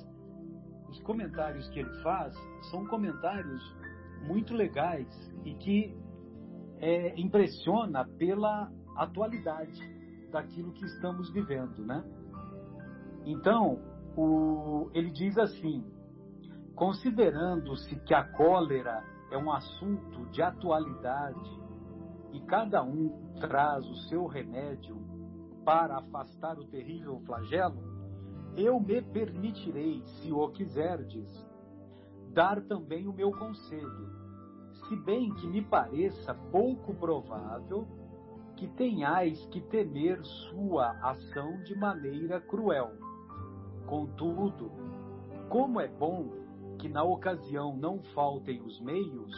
os 0.88 1.00
comentários 1.02 1.68
que 1.70 1.80
ele 1.80 1.94
faz 2.02 2.34
são 2.70 2.86
comentários 2.86 3.62
muito 4.26 4.54
legais 4.54 5.06
e 5.44 5.54
que 5.54 5.96
é, 6.78 7.18
impressiona 7.18 8.04
pela 8.18 8.70
atualidade 8.96 9.80
daquilo 10.30 10.72
que 10.72 10.84
estamos 10.84 11.30
vivendo, 11.32 11.84
né? 11.84 12.04
Então, 13.24 13.78
o, 14.16 14.90
ele 14.92 15.10
diz 15.10 15.38
assim: 15.38 15.84
considerando-se 16.74 17.96
que 18.00 18.14
a 18.14 18.24
cólera 18.24 19.04
é 19.30 19.38
um 19.38 19.50
assunto 19.50 20.26
de 20.30 20.42
atualidade 20.42 21.60
e 22.32 22.40
cada 22.40 22.82
um 22.82 23.32
traz 23.40 23.86
o 23.88 23.96
seu 24.08 24.26
remédio 24.26 24.96
para 25.64 25.98
afastar 25.98 26.58
o 26.58 26.66
terrível 26.66 27.20
flagelo, 27.24 27.82
eu 28.56 28.78
me 28.78 29.00
permitirei, 29.00 30.02
se 30.04 30.32
o 30.32 30.48
quiserdes, 30.48 31.28
dar 32.32 32.60
também 32.62 33.06
o 33.06 33.12
meu 33.12 33.30
conselho, 33.32 34.10
se 34.72 34.96
bem 34.96 35.32
que 35.34 35.46
me 35.46 35.62
pareça 35.62 36.34
pouco 36.52 36.94
provável 36.94 37.86
que 38.56 38.68
tenhais 38.68 39.44
que 39.46 39.60
temer 39.60 40.22
sua 40.24 40.90
ação 41.02 41.62
de 41.62 41.74
maneira 41.76 42.40
cruel. 42.40 42.92
Contudo, 43.86 44.70
como 45.48 45.80
é 45.80 45.88
bom 45.88 46.43
que 46.84 46.88
na 46.90 47.02
ocasião 47.02 47.74
não 47.74 48.02
faltem 48.14 48.60
os 48.60 48.78
meios, 48.82 49.32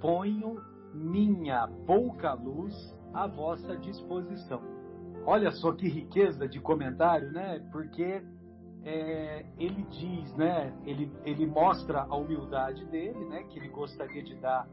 ponho 0.00 0.62
minha 0.94 1.66
pouca 1.88 2.34
luz 2.34 2.96
à 3.12 3.26
vossa 3.26 3.76
disposição. 3.78 4.62
Olha 5.26 5.50
só 5.50 5.72
que 5.72 5.88
riqueza 5.88 6.46
de 6.46 6.60
comentário, 6.60 7.32
né? 7.32 7.58
Porque 7.72 8.22
é, 8.84 9.44
ele 9.58 9.82
diz, 9.90 10.36
né? 10.36 10.72
Ele, 10.86 11.10
ele 11.24 11.46
mostra 11.46 12.02
a 12.02 12.14
humildade 12.14 12.84
dele, 12.84 13.24
né? 13.24 13.42
Que 13.48 13.58
ele 13.58 13.68
gostaria 13.68 14.22
de 14.22 14.36
dar 14.36 14.68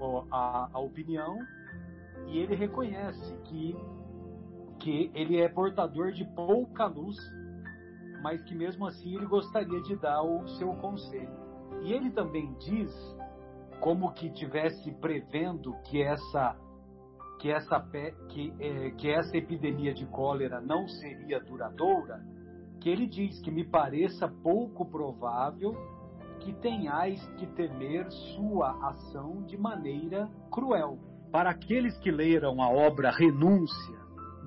ó, 0.00 0.24
a, 0.30 0.70
a 0.72 0.78
opinião 0.78 1.38
e 2.28 2.38
ele 2.38 2.54
reconhece 2.54 3.36
que 3.44 3.76
que 4.78 5.10
ele 5.14 5.38
é 5.38 5.46
portador 5.46 6.10
de 6.10 6.24
pouca 6.24 6.86
luz, 6.86 7.18
mas 8.22 8.42
que 8.42 8.54
mesmo 8.54 8.86
assim 8.86 9.14
ele 9.14 9.26
gostaria 9.26 9.80
de 9.82 9.96
dar 9.96 10.22
o 10.22 10.46
seu 10.58 10.74
conselho. 10.74 11.50
E 11.82 11.92
ele 11.92 12.10
também 12.10 12.52
diz, 12.58 12.90
como 13.80 14.12
que 14.12 14.30
tivesse 14.30 14.92
prevendo 15.00 15.74
que 15.84 16.02
essa 16.02 16.56
que 17.40 17.50
essa, 17.50 17.80
que, 18.28 18.52
é, 18.60 18.90
que 18.90 19.10
essa 19.10 19.34
epidemia 19.34 19.94
de 19.94 20.04
cólera 20.04 20.60
não 20.60 20.86
seria 20.86 21.40
duradoura, 21.40 22.22
que 22.80 22.90
ele 22.90 23.06
diz 23.06 23.40
que 23.40 23.50
me 23.50 23.64
pareça 23.64 24.28
pouco 24.28 24.84
provável 24.84 25.74
que 26.40 26.52
tenhais 26.54 27.26
que 27.38 27.46
temer 27.46 28.10
sua 28.10 28.90
ação 28.90 29.42
de 29.46 29.56
maneira 29.56 30.28
cruel. 30.50 30.98
Para 31.32 31.50
aqueles 31.50 31.96
que 31.98 32.10
leram 32.10 32.60
a 32.62 32.68
obra 32.68 33.10
Renúncia 33.10 33.98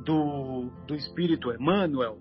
do, 0.04 0.70
do 0.86 0.96
Espírito 0.96 1.52
Emmanuel, 1.52 2.18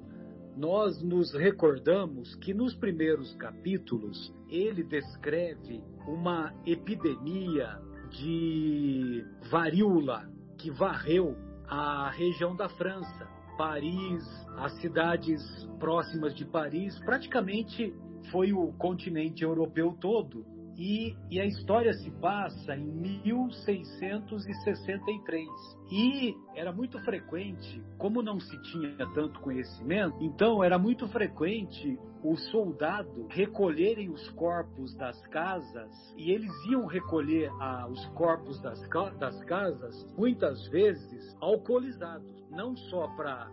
nós 0.57 1.03
nos 1.03 1.33
recordamos 1.33 2.35
que 2.37 2.53
nos 2.53 2.75
primeiros 2.75 3.35
capítulos 3.37 4.33
ele 4.49 4.83
descreve 4.83 5.83
uma 6.07 6.53
epidemia 6.67 7.81
de 8.11 9.25
varíola 9.51 10.29
que 10.59 10.71
varreu 10.71 11.37
a 11.67 12.11
região 12.11 12.55
da 12.55 12.69
França, 12.69 13.27
Paris, 13.57 14.25
as 14.59 14.73
cidades 14.81 15.43
próximas 15.81 16.35
de 16.35 16.45
Paris, 16.45 16.99
praticamente 17.01 17.95
foi 18.31 18.53
o 18.53 18.73
continente 18.75 19.43
europeu 19.43 19.97
todo. 20.01 20.45
E, 20.77 21.17
e, 21.31 21.39
a 21.39 21.45
história 21.45 21.93
se 21.93 22.11
passa 22.13 22.75
em 22.75 22.87
1663. 22.87 25.47
E 25.91 26.35
era 26.55 26.73
muito 26.73 26.99
frequente, 27.01 27.85
como 27.99 28.23
não 28.23 28.41
se 28.41 28.57
tinha 28.63 29.07
tanto 29.15 29.39
conhecimento, 29.41 30.17
então 30.21 30.65
era 30.65 30.79
muito 30.79 31.07
frequente 31.09 31.99
o 32.25 32.35
soldado 32.37 33.27
recolherem 33.29 34.09
os 34.09 34.31
corpos 34.31 34.95
das 34.95 35.21
casas 35.27 35.93
e 36.17 36.31
eles 36.31 36.53
iam 36.71 36.87
recolher 36.87 37.51
ah, 37.61 37.87
os 37.91 38.07
corpos 38.11 38.63
das, 38.63 38.81
das 39.19 39.45
casas 39.45 40.07
muitas 40.17 40.67
vezes 40.69 41.37
alcoolizados, 41.41 42.47
não 42.51 42.77
só 42.77 43.09
para 43.09 43.51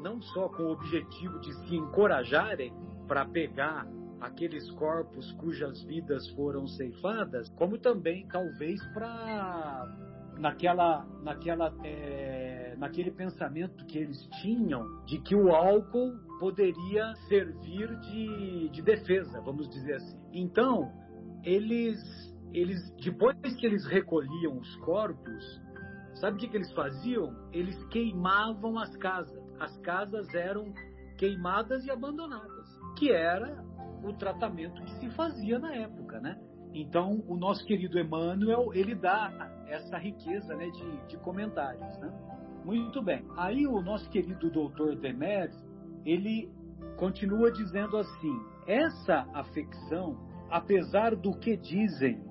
não 0.00 0.20
só 0.22 0.48
com 0.48 0.62
o 0.62 0.72
objetivo 0.72 1.38
de 1.40 1.52
se 1.52 1.76
encorajarem 1.76 2.72
para 3.06 3.26
pegar 3.26 3.86
aqueles 4.20 4.70
corpos 4.72 5.32
cujas 5.32 5.82
vidas 5.84 6.28
foram 6.30 6.66
ceifadas, 6.66 7.48
como 7.50 7.78
também 7.78 8.26
talvez 8.28 8.80
para 8.92 9.86
naquela 10.38 11.06
naquela 11.22 11.74
é, 11.84 12.74
naquele 12.78 13.10
pensamento 13.10 13.84
que 13.86 13.98
eles 13.98 14.18
tinham 14.40 15.04
de 15.04 15.20
que 15.20 15.34
o 15.34 15.54
álcool 15.54 16.12
poderia 16.38 17.14
servir 17.28 17.94
de, 18.00 18.68
de 18.70 18.82
defesa, 18.82 19.40
vamos 19.40 19.68
dizer 19.68 19.94
assim. 19.94 20.18
Então 20.32 20.90
eles 21.44 21.98
eles 22.52 22.78
depois 23.02 23.36
que 23.56 23.66
eles 23.66 23.86
recolhiam 23.86 24.58
os 24.58 24.76
corpos, 24.76 25.62
sabe 26.14 26.36
o 26.36 26.40
que, 26.40 26.48
que 26.48 26.56
eles 26.56 26.72
faziam? 26.72 27.34
Eles 27.52 27.82
queimavam 27.88 28.78
as 28.78 28.94
casas. 28.96 29.40
As 29.60 29.76
casas 29.78 30.26
eram 30.34 30.72
queimadas 31.18 31.84
e 31.84 31.90
abandonadas, 31.90 32.66
que 32.98 33.12
era 33.12 33.62
o 34.02 34.12
tratamento 34.12 34.82
que 34.82 34.92
se 34.98 35.10
fazia 35.10 35.58
na 35.58 35.74
época, 35.74 36.20
né? 36.20 36.38
Então, 36.72 37.22
o 37.26 37.36
nosso 37.36 37.64
querido 37.64 37.98
Emmanuel, 37.98 38.72
ele 38.72 38.94
dá 38.94 39.50
essa 39.66 39.98
riqueza 39.98 40.54
né, 40.54 40.68
de, 40.70 41.06
de 41.08 41.16
comentários, 41.18 41.98
né? 41.98 42.12
Muito 42.64 43.02
bem. 43.02 43.24
Aí 43.36 43.66
o 43.66 43.80
nosso 43.80 44.08
querido 44.10 44.50
doutor 44.50 44.94
Demer, 44.96 45.50
ele 46.04 46.52
continua 46.96 47.50
dizendo 47.50 47.96
assim, 47.96 48.40
essa 48.66 49.26
afecção, 49.32 50.16
apesar 50.50 51.16
do 51.16 51.32
que 51.36 51.56
dizem, 51.56 52.22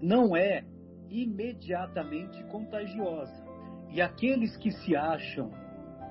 não 0.00 0.36
é 0.36 0.64
imediatamente 1.08 2.42
contagiosa. 2.44 3.44
E 3.90 4.00
aqueles 4.00 4.56
que 4.56 4.70
se 4.70 4.94
acham 4.94 5.50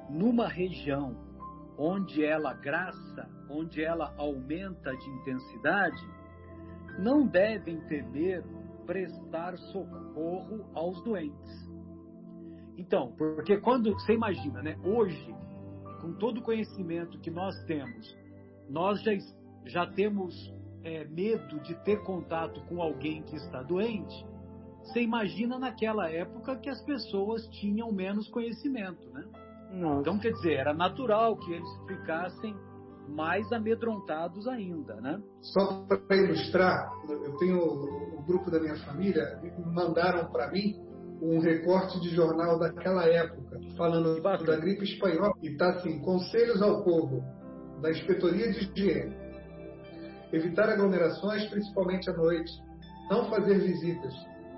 numa 0.10 0.48
região 0.48 1.16
onde 1.78 2.26
ela 2.26 2.54
graça, 2.54 3.30
onde 3.50 3.84
ela 3.84 4.14
aumenta 4.18 4.96
de 4.96 5.10
intensidade, 5.10 6.02
não 7.00 7.26
devem 7.26 7.80
temer 7.88 8.44
prestar 8.86 9.58
socorro 9.58 10.66
aos 10.74 11.02
doentes. 11.04 11.70
Então, 12.78 13.14
porque 13.18 13.58
quando 13.58 13.94
você 13.94 14.14
imagina, 14.14 14.62
né, 14.62 14.78
hoje, 14.84 15.36
com 16.02 16.14
todo 16.14 16.40
o 16.40 16.42
conhecimento 16.42 17.20
que 17.20 17.30
nós 17.30 17.56
temos, 17.66 18.18
nós 18.70 19.02
já, 19.04 19.12
já 19.66 19.86
temos 19.86 20.34
é, 20.84 21.04
medo 21.06 21.60
de 21.60 21.76
ter 21.84 22.02
contato 22.04 22.62
com 22.66 22.82
alguém 22.82 23.22
que 23.24 23.36
está 23.36 23.62
doente. 23.62 24.26
Você 24.84 25.02
imagina 25.02 25.60
naquela 25.60 26.10
época 26.10 26.56
que 26.58 26.70
as 26.70 26.82
pessoas 26.84 27.46
tinham 27.50 27.92
menos 27.92 28.30
conhecimento, 28.30 29.08
né? 29.10 29.26
Nossa. 29.72 30.02
Então, 30.02 30.18
quer 30.18 30.32
dizer, 30.32 30.54
era 30.54 30.74
natural 30.74 31.38
que 31.38 31.52
eles 31.52 31.70
ficassem 31.88 32.56
mais 33.10 33.52
amedrontados 33.52 34.48
ainda, 34.48 34.96
né? 35.02 35.22
Só 35.42 35.86
para 35.88 36.16
ilustrar, 36.16 36.92
eu 37.08 37.38
tenho 37.38 37.58
o 37.58 38.24
grupo 38.24 38.52
da 38.52 38.60
minha 38.60 38.78
família 38.86 39.40
mandaram 39.74 40.32
para 40.32 40.52
mim 40.52 40.76
um 41.22 41.40
recorte 41.40 42.00
de 42.00 42.10
jornal 42.10 42.58
daquela 42.58 43.06
época, 43.06 43.60
falando 43.78 44.22
da 44.22 44.56
gripe 44.58 44.86
espanhola, 44.86 45.34
e 45.42 45.50
está 45.50 45.70
assim: 45.72 46.00
conselhos 46.00 46.62
ao 46.62 46.84
povo 46.84 47.22
da 47.82 47.90
inspetoria 47.90 48.52
de 48.52 48.60
higiene, 48.60 49.16
evitar 50.32 50.70
aglomerações, 50.70 51.46
principalmente 51.50 52.10
à 52.10 52.14
noite, 52.14 52.52
não 53.10 53.30
fazer 53.30 53.60
visitas, 53.60 54.14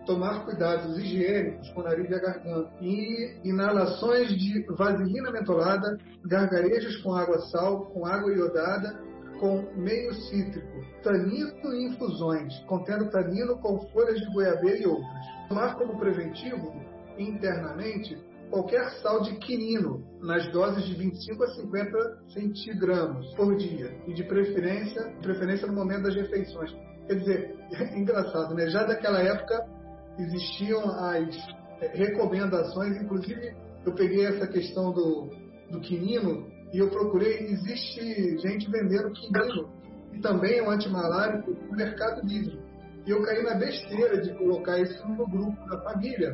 tomar 0.05 0.45
cuidados 0.45 0.97
higiênicos 0.97 1.69
com 1.69 1.81
o 1.81 1.83
nariz 1.83 2.09
e 2.09 2.13
a 2.13 2.19
garganta, 2.19 2.71
e 2.81 3.39
inalações 3.43 4.29
de 4.29 4.65
vaselina 4.69 5.31
mentolada, 5.31 5.97
gargarejos 6.25 6.97
com 6.97 7.13
água 7.13 7.39
sal, 7.47 7.85
com 7.87 8.05
água 8.05 8.33
iodada, 8.33 8.99
com 9.39 9.67
meio 9.75 10.13
cítrico, 10.13 10.85
tanino 11.03 11.73
e 11.73 11.87
infusões, 11.87 12.53
contendo 12.67 13.09
tanino 13.09 13.57
com 13.57 13.79
folhas 13.89 14.19
de 14.19 14.31
goiabeira 14.33 14.77
e 14.77 14.85
outras. 14.85 15.25
Tomar 15.49 15.75
como 15.75 15.99
preventivo, 15.99 16.73
internamente, 17.17 18.17
qualquer 18.51 18.91
sal 19.01 19.21
de 19.21 19.35
quinino, 19.37 20.05
nas 20.21 20.47
doses 20.51 20.85
de 20.85 20.93
25 20.93 21.43
a 21.43 21.47
50 21.55 22.19
centigramas 22.33 23.33
por 23.33 23.55
dia, 23.55 23.97
e 24.07 24.13
de 24.13 24.23
preferência, 24.23 25.01
preferência 25.21 25.65
no 25.65 25.73
momento 25.73 26.03
das 26.03 26.15
refeições. 26.15 26.71
Quer 27.07 27.15
dizer, 27.15 27.55
é 27.73 27.97
engraçado, 27.97 28.53
né? 28.53 28.69
Já 28.69 28.83
daquela 28.83 29.21
época 29.21 29.80
existiam 30.17 30.83
as 30.83 31.35
recomendações, 31.93 33.01
inclusive 33.01 33.55
eu 33.85 33.93
peguei 33.93 34.25
essa 34.25 34.47
questão 34.47 34.91
do, 34.91 35.29
do 35.69 35.79
quinino 35.79 36.47
e 36.73 36.77
eu 36.77 36.89
procurei, 36.89 37.47
existe 37.47 38.37
gente 38.37 38.69
vendendo 38.69 39.11
quinino, 39.11 39.69
e 40.13 40.19
também 40.19 40.59
é 40.59 40.63
um 40.63 40.69
antimalárico 40.69 41.51
no 41.51 41.75
Mercado 41.75 42.25
Livre. 42.25 42.59
E 43.05 43.09
eu 43.09 43.21
caí 43.23 43.43
na 43.43 43.55
besteira 43.55 44.21
de 44.21 44.33
colocar 44.35 44.79
isso 44.79 45.07
no 45.07 45.27
grupo 45.27 45.69
da 45.69 45.81
família. 45.81 46.31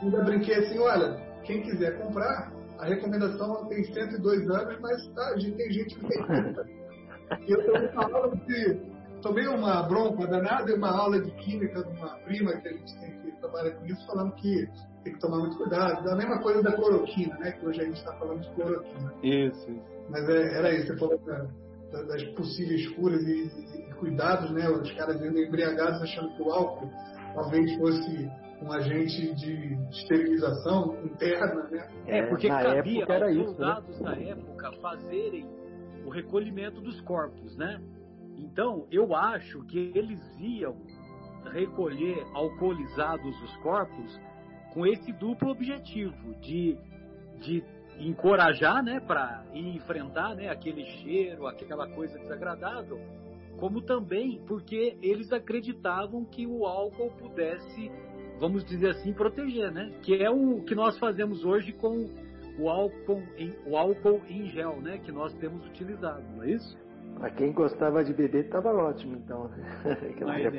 E 0.00 0.06
ainda 0.06 0.24
brinquei 0.24 0.54
assim, 0.54 0.78
olha, 0.78 1.16
quem 1.44 1.62
quiser 1.62 1.98
comprar, 1.98 2.50
a 2.78 2.86
recomendação 2.86 3.66
tem 3.66 3.84
102 3.84 4.50
anos, 4.50 4.80
mas 4.80 5.06
tá, 5.08 5.34
tem 5.34 5.70
gente 5.70 5.94
que 5.96 6.08
tem 6.08 6.26
30. 6.26 6.66
E 7.46 7.52
eu 7.52 7.60
estou 7.60 7.88
falando 7.92 8.36
que 8.46 8.89
tomei 9.20 9.46
uma 9.46 9.82
bronca 9.82 10.26
danada 10.26 10.70
em 10.70 10.76
uma 10.76 10.90
aula 10.90 11.20
de 11.20 11.30
química 11.32 11.82
de 11.82 11.98
uma 11.98 12.16
prima 12.20 12.52
que 12.60 12.68
a 12.68 12.72
gente 12.72 13.00
tem 13.00 13.10
que 13.20 13.32
trabalhar 13.40 13.72
com 13.72 13.86
isso, 13.86 14.06
falando 14.06 14.32
que 14.34 14.68
tem 15.04 15.14
que 15.14 15.20
tomar 15.20 15.38
muito 15.38 15.56
cuidado. 15.56 16.04
Da 16.04 16.16
mesma 16.16 16.40
coisa 16.42 16.62
da 16.62 16.72
cloroquina, 16.72 17.36
né? 17.38 17.52
Que 17.52 17.66
hoje 17.66 17.80
a 17.80 17.84
gente 17.84 17.96
está 17.96 18.12
falando 18.14 18.40
de 18.40 18.50
cloroquina. 18.54 19.14
Isso. 19.22 19.68
Mas 20.08 20.28
é, 20.28 20.58
era 20.58 20.74
isso, 20.74 20.88
você 20.88 20.98
falou 20.98 21.18
da, 21.18 21.46
da, 21.92 22.02
das 22.02 22.22
possíveis 22.34 22.88
curas 22.94 23.22
e, 23.22 23.50
e, 23.88 23.94
cuidados, 23.94 24.50
né? 24.50 24.68
Os 24.68 24.90
caras 24.92 25.20
indo 25.22 25.38
embriagados 25.38 26.02
achando 26.02 26.34
que 26.36 26.42
o 26.42 26.50
álcool 26.50 26.90
talvez 27.34 27.76
fosse 27.76 28.30
um 28.62 28.72
agente 28.72 29.34
de 29.36 29.78
esterilização 29.90 30.98
interna, 31.04 31.68
né? 31.70 31.88
É, 32.06 32.26
porque 32.26 32.48
Na 32.48 32.62
cabia 32.62 33.04
aos 33.04 33.36
né? 33.36 33.44
soldados 33.44 34.00
né? 34.00 34.10
da 34.10 34.20
época 34.20 34.72
fazerem 34.82 35.48
o 36.04 36.10
recolhimento 36.10 36.80
dos 36.80 37.00
corpos, 37.02 37.56
né? 37.56 37.80
Então, 38.40 38.86
eu 38.90 39.14
acho 39.14 39.62
que 39.66 39.92
eles 39.94 40.18
iam 40.38 40.76
recolher 41.52 42.24
alcoolizados 42.32 43.42
os 43.42 43.56
corpos 43.58 44.18
com 44.72 44.86
esse 44.86 45.12
duplo 45.12 45.50
objetivo 45.50 46.34
de, 46.40 46.78
de 47.38 47.62
encorajar, 47.98 48.82
né, 48.82 48.98
para 48.98 49.44
enfrentar, 49.52 50.34
né, 50.34 50.48
aquele 50.48 50.86
cheiro, 50.86 51.46
aquela 51.46 51.86
coisa 51.88 52.18
desagradável, 52.18 52.98
como 53.58 53.82
também 53.82 54.40
porque 54.46 54.96
eles 55.02 55.30
acreditavam 55.32 56.24
que 56.24 56.46
o 56.46 56.64
álcool 56.64 57.10
pudesse, 57.18 57.90
vamos 58.38 58.64
dizer 58.64 58.90
assim, 58.90 59.12
proteger, 59.12 59.70
né? 59.70 59.92
Que 60.02 60.22
é 60.22 60.30
o 60.30 60.62
que 60.62 60.74
nós 60.74 60.98
fazemos 60.98 61.44
hoje 61.44 61.72
com 61.72 62.08
o 62.58 62.70
álcool 62.70 63.22
em, 63.36 63.52
o 63.66 63.76
álcool 63.76 64.22
em 64.28 64.46
gel, 64.48 64.80
né, 64.80 64.98
que 64.98 65.12
nós 65.12 65.34
temos 65.34 65.66
utilizado, 65.66 66.22
não 66.36 66.44
é 66.44 66.52
isso? 66.52 66.78
Para 67.20 67.30
quem 67.30 67.52
gostava 67.52 68.02
de 68.02 68.14
beber, 68.14 68.46
estava 68.46 68.72
ótimo, 68.72 69.16
então. 69.16 69.50
Mas, 70.24 70.54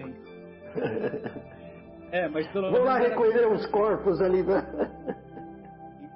é, 2.12 2.28
mas 2.30 2.48
pelo 2.52 2.72
Vou 2.72 2.84
menos. 2.84 2.86
lá 2.86 2.98
recolher 3.00 3.48
os 3.52 3.66
corpos 3.66 4.22
ali. 4.22 4.46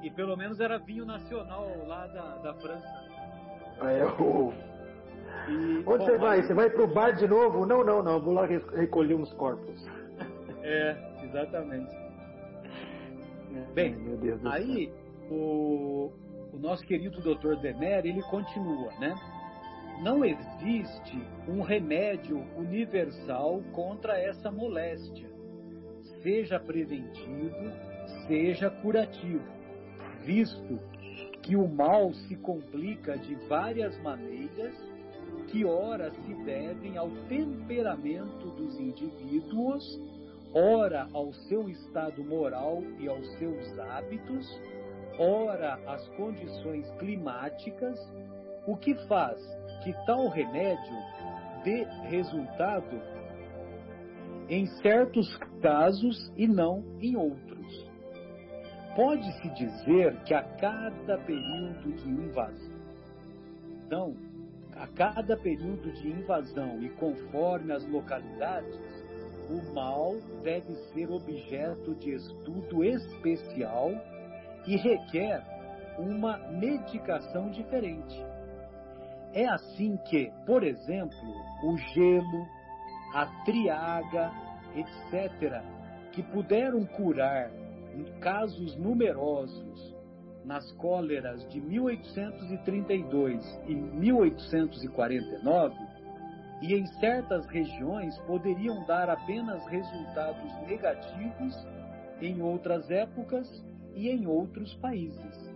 E, 0.03 0.08
e, 0.08 0.12
pelo 0.12 0.38
menos 0.38 0.60
era 0.60 0.77
vinho 0.77 1.03
nacional 1.05 1.67
lá 1.88 2.08
da, 2.08 2.38
da 2.38 2.53
França. 2.53 2.88
É, 3.81 4.05
o, 4.21 4.53
E, 5.49 5.77
Onde 5.79 5.84
bom, 5.84 6.05
você 6.05 6.17
vai? 6.17 6.41
Você 6.43 6.53
vai 6.53 6.69
pro 6.69 6.88
bar 6.88 7.12
de 7.12 7.27
novo? 7.27 7.65
Não, 7.65 7.84
não, 7.84 8.01
não. 8.01 8.21
Vou 8.21 8.34
lá 8.34 8.45
recolher 8.45 9.15
uns 9.15 9.34
corpos. 9.34 9.86
É, 10.62 10.95
exatamente. 11.23 11.91
Bem, 13.73 13.97
aí 14.45 14.93
o, 15.29 16.12
o 16.53 16.58
nosso 16.60 16.86
querido 16.86 17.19
Dr. 17.19 17.55
Demer, 17.62 18.05
ele 18.05 18.21
continua, 18.23 18.91
né? 18.99 19.13
Não 20.01 20.25
existe 20.25 21.17
um 21.47 21.62
remédio 21.62 22.45
universal 22.58 23.62
contra 23.71 24.19
essa 24.19 24.51
moléstia, 24.51 25.29
seja 26.21 26.60
preventivo, 26.60 27.71
seja 28.27 28.69
curativo, 28.69 29.43
visto 30.23 30.79
que 31.41 31.55
o 31.55 31.67
mal 31.67 32.13
se 32.13 32.36
complica 32.36 33.17
de 33.17 33.36
várias 33.47 33.97
maneiras 34.01 34.75
que 35.47 35.63
ora 35.63 36.12
se 36.12 36.34
devem 36.43 36.97
ao 36.97 37.10
temperamento 37.29 38.49
dos 38.51 38.77
indivíduos, 38.79 39.99
ora 40.53 41.08
ao 41.13 41.31
seu 41.34 41.69
estado 41.69 42.23
moral 42.23 42.84
e 42.99 43.08
aos 43.08 43.27
seus 43.38 43.79
hábitos, 43.79 44.62
ora 45.17 45.79
às 45.88 46.08
condições 46.10 46.89
climáticas, 46.99 47.97
o 48.67 48.75
que 48.75 48.95
faz 49.08 49.39
que 49.86 49.93
tal 50.04 50.28
remédio 50.30 50.98
dê 51.63 51.84
resultado 52.10 53.00
em 54.50 54.65
certos 54.82 55.38
casos 55.62 56.34
e 56.36 56.48
não 56.48 56.84
em 57.00 57.15
outros. 57.15 57.88
Pode-se 58.95 59.48
dizer 59.50 60.15
que 60.24 60.34
a 60.34 60.41
cada 60.41 61.19
período 61.19 61.93
de 61.98 62.10
invasão, 62.10 62.65
a 64.76 64.88
cada 64.88 65.38
período 65.38 65.91
de 65.91 66.08
invasão 66.08 66.82
e 66.82 66.89
conforme 66.89 67.71
as 67.71 67.88
localidades, 67.88 68.80
o 69.52 69.71
mal 69.71 70.15
deve 70.41 70.74
ser 70.93 71.12
objeto 71.12 71.93
de 71.93 72.15
estudo 72.15 72.84
especial 72.84 73.91
e 74.65 74.78
requer 74.78 75.45
uma 76.00 76.39
medicação 76.50 77.52
diferente. 77.52 78.35
É 79.36 79.48
assim 79.50 79.98
que, 80.10 80.32
por 80.45 80.63
exemplo, 80.63 81.19
o 81.62 81.78
gelo, 81.93 82.48
a 83.13 83.26
triaga, 83.43 84.32
etc., 84.74 85.62
que 86.13 86.24
puderam 86.24 86.86
curar 86.86 87.52
casos 88.21 88.78
numerosos 88.78 89.93
nas 90.45 90.71
cóleras 90.74 91.45
de 91.50 91.60
1832 91.60 93.43
e 93.67 93.76
1849, 93.76 95.76
e 96.62 96.74
em 96.74 96.86
certas 97.02 97.45
regiões 97.48 98.17
poderiam 98.19 98.86
dar 98.86 99.10
apenas 99.10 99.67
resultados 99.67 100.50
negativos 100.65 101.54
em 102.21 102.41
outras 102.41 102.89
épocas 102.89 103.45
e 103.93 104.08
em 104.08 104.26
outros 104.28 104.74
países. 104.76 105.54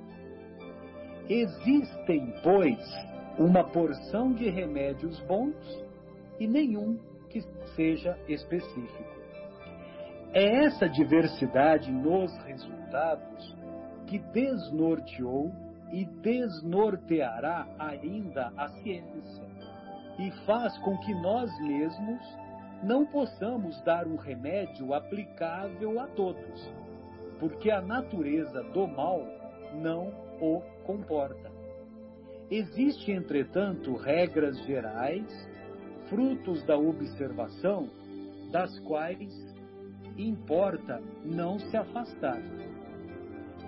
Existem, 1.29 2.33
pois, 2.43 2.77
uma 3.37 3.63
porção 3.63 4.33
de 4.33 4.49
remédios 4.49 5.19
bons 5.21 5.55
e 6.39 6.47
nenhum 6.47 6.97
que 7.29 7.41
seja 7.75 8.17
específico. 8.27 9.19
É 10.33 10.65
essa 10.65 10.87
diversidade 10.87 11.91
nos 11.91 12.35
resultados 12.43 13.55
que 14.07 14.19
desnorteou 14.19 15.51
e 15.91 16.05
desnorteará 16.05 17.67
ainda 17.79 18.51
a 18.55 18.69
ciência 18.69 19.43
e 20.19 20.31
faz 20.45 20.77
com 20.79 20.97
que 20.97 21.13
nós 21.15 21.49
mesmos 21.59 22.21
não 22.83 23.05
possamos 23.05 23.81
dar 23.81 24.07
um 24.07 24.15
remédio 24.15 24.93
aplicável 24.93 25.99
a 25.99 26.07
todos, 26.07 26.71
porque 27.39 27.71
a 27.71 27.81
natureza 27.81 28.63
do 28.63 28.87
mal 28.87 29.21
não 29.73 30.07
o 30.41 30.61
comporta. 30.85 31.48
Existem, 32.51 33.15
entretanto, 33.15 33.95
regras 33.95 34.57
gerais, 34.65 35.27
frutos 36.09 36.63
da 36.63 36.77
observação, 36.77 37.87
das 38.51 38.79
quais 38.79 39.31
importa 40.17 41.01
não 41.23 41.59
se 41.59 41.77
afastar. 41.77 42.41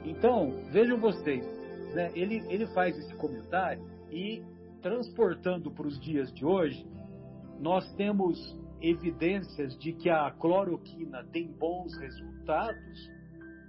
Então, 0.03 0.51
vejam 0.71 0.99
vocês, 0.99 1.45
né, 1.93 2.11
ele, 2.15 2.43
ele 2.49 2.65
faz 2.67 2.97
esse 2.97 3.13
comentário 3.15 3.85
e, 4.09 4.43
transportando 4.81 5.69
para 5.69 5.85
os 5.85 5.99
dias 5.99 6.33
de 6.33 6.43
hoje, 6.43 6.85
nós 7.59 7.87
temos 7.93 8.57
evidências 8.81 9.77
de 9.77 9.93
que 9.93 10.09
a 10.09 10.31
cloroquina 10.31 11.23
tem 11.31 11.47
bons 11.47 11.95
resultados 11.99 13.11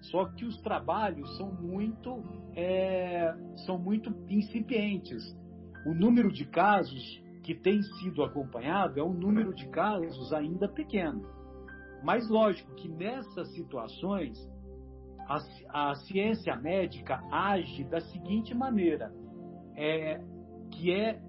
só 0.02 0.26
que 0.26 0.44
os 0.44 0.60
trabalhos 0.62 1.36
são 1.36 1.52
muito, 1.52 2.22
é, 2.54 3.34
são 3.64 3.78
muito 3.78 4.10
incipientes. 4.28 5.22
O 5.86 5.94
número 5.94 6.32
de 6.32 6.44
casos 6.44 7.22
que 7.42 7.54
tem 7.54 7.82
sido 7.82 8.22
acompanhado 8.22 8.98
é 8.98 9.02
um 9.02 9.12
número 9.12 9.54
de 9.54 9.68
casos 9.68 10.32
ainda 10.32 10.68
pequeno. 10.68 11.22
Mas 12.02 12.28
lógico 12.28 12.74
que 12.74 12.88
nessas 12.88 13.52
situações 13.54 14.38
a, 15.28 15.90
a 15.90 15.94
ciência 15.94 16.56
médica 16.56 17.22
age 17.30 17.84
da 17.84 18.00
seguinte 18.00 18.54
maneira, 18.54 19.12
é, 19.76 20.20
que 20.72 20.92
é, 20.92 21.20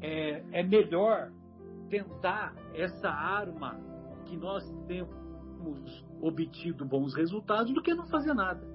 é, 0.00 0.44
é 0.52 0.62
melhor 0.62 1.32
tentar 1.88 2.54
essa 2.74 3.08
arma 3.08 3.78
que 4.26 4.36
nós 4.36 4.64
temos 4.86 5.29
obtido 6.20 6.84
bons 6.84 7.14
resultados 7.14 7.72
do 7.72 7.82
que 7.82 7.94
não 7.94 8.06
fazer 8.06 8.34
nada. 8.34 8.66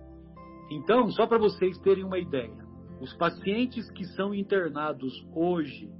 Então, 0.71 1.09
só 1.11 1.27
para 1.27 1.37
vocês 1.37 1.77
terem 1.79 2.03
uma 2.03 2.17
ideia, 2.17 2.65
os 2.99 3.13
pacientes 3.13 3.89
que 3.91 4.05
são 4.05 4.33
internados 4.33 5.13
hoje 5.33 5.91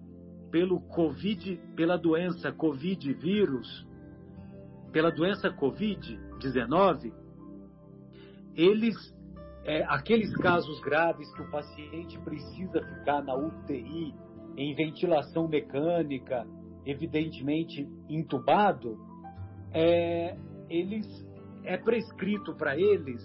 pelo 0.52 0.80
COVID, 0.82 1.60
pela 1.76 1.98
doença 1.98 2.52
Covid 2.52 3.14
vírus, 3.14 3.86
pela 4.92 5.12
doença 5.12 5.50
Covid-19, 5.52 7.12
eles, 8.56 8.96
é, 9.66 9.84
aqueles 9.84 10.34
casos 10.38 10.80
graves 10.80 11.30
que 11.34 11.42
o 11.42 11.52
paciente 11.52 12.18
precisa 12.20 12.82
ficar 12.82 13.22
na 13.22 13.36
UTI, 13.36 14.16
em 14.56 14.74
ventilação 14.74 15.48
mecânica, 15.48 16.48
evidentemente 16.86 17.86
entubado, 18.08 18.98
é, 19.74 20.38
eles 20.70 21.06
é 21.64 21.78
prescrito 21.78 22.54
para 22.56 22.78
eles 22.78 23.22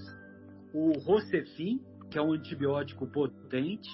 o 0.73 0.93
Rocefin, 1.01 1.81
que 2.11 2.19
é 2.19 2.23
um 2.23 2.33
antibiótico 2.33 3.07
potente. 3.07 3.89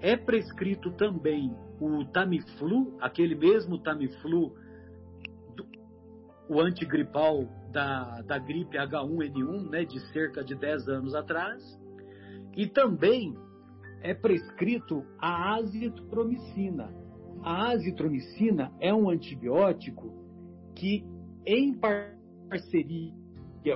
É 0.00 0.16
prescrito 0.16 0.90
também 0.92 1.54
o 1.80 2.04
Tamiflu, 2.04 2.96
aquele 3.00 3.34
mesmo 3.34 3.78
Tamiflu, 3.78 4.54
do, 5.56 5.66
o 6.48 6.60
antigripal 6.60 7.48
da, 7.72 8.20
da 8.22 8.38
gripe 8.38 8.76
H1N1, 8.76 9.70
né, 9.70 9.84
de 9.84 10.00
cerca 10.12 10.44
de 10.44 10.54
10 10.54 10.88
anos 10.88 11.14
atrás. 11.14 11.62
E 12.56 12.66
também 12.66 13.34
é 14.02 14.14
prescrito 14.14 15.04
a 15.18 15.54
azitromicina. 15.54 16.92
A 17.42 17.72
azitromicina 17.72 18.72
é 18.80 18.92
um 18.92 19.08
antibiótico 19.08 20.12
que, 20.74 21.04
em 21.46 21.74
parceria 22.54 23.12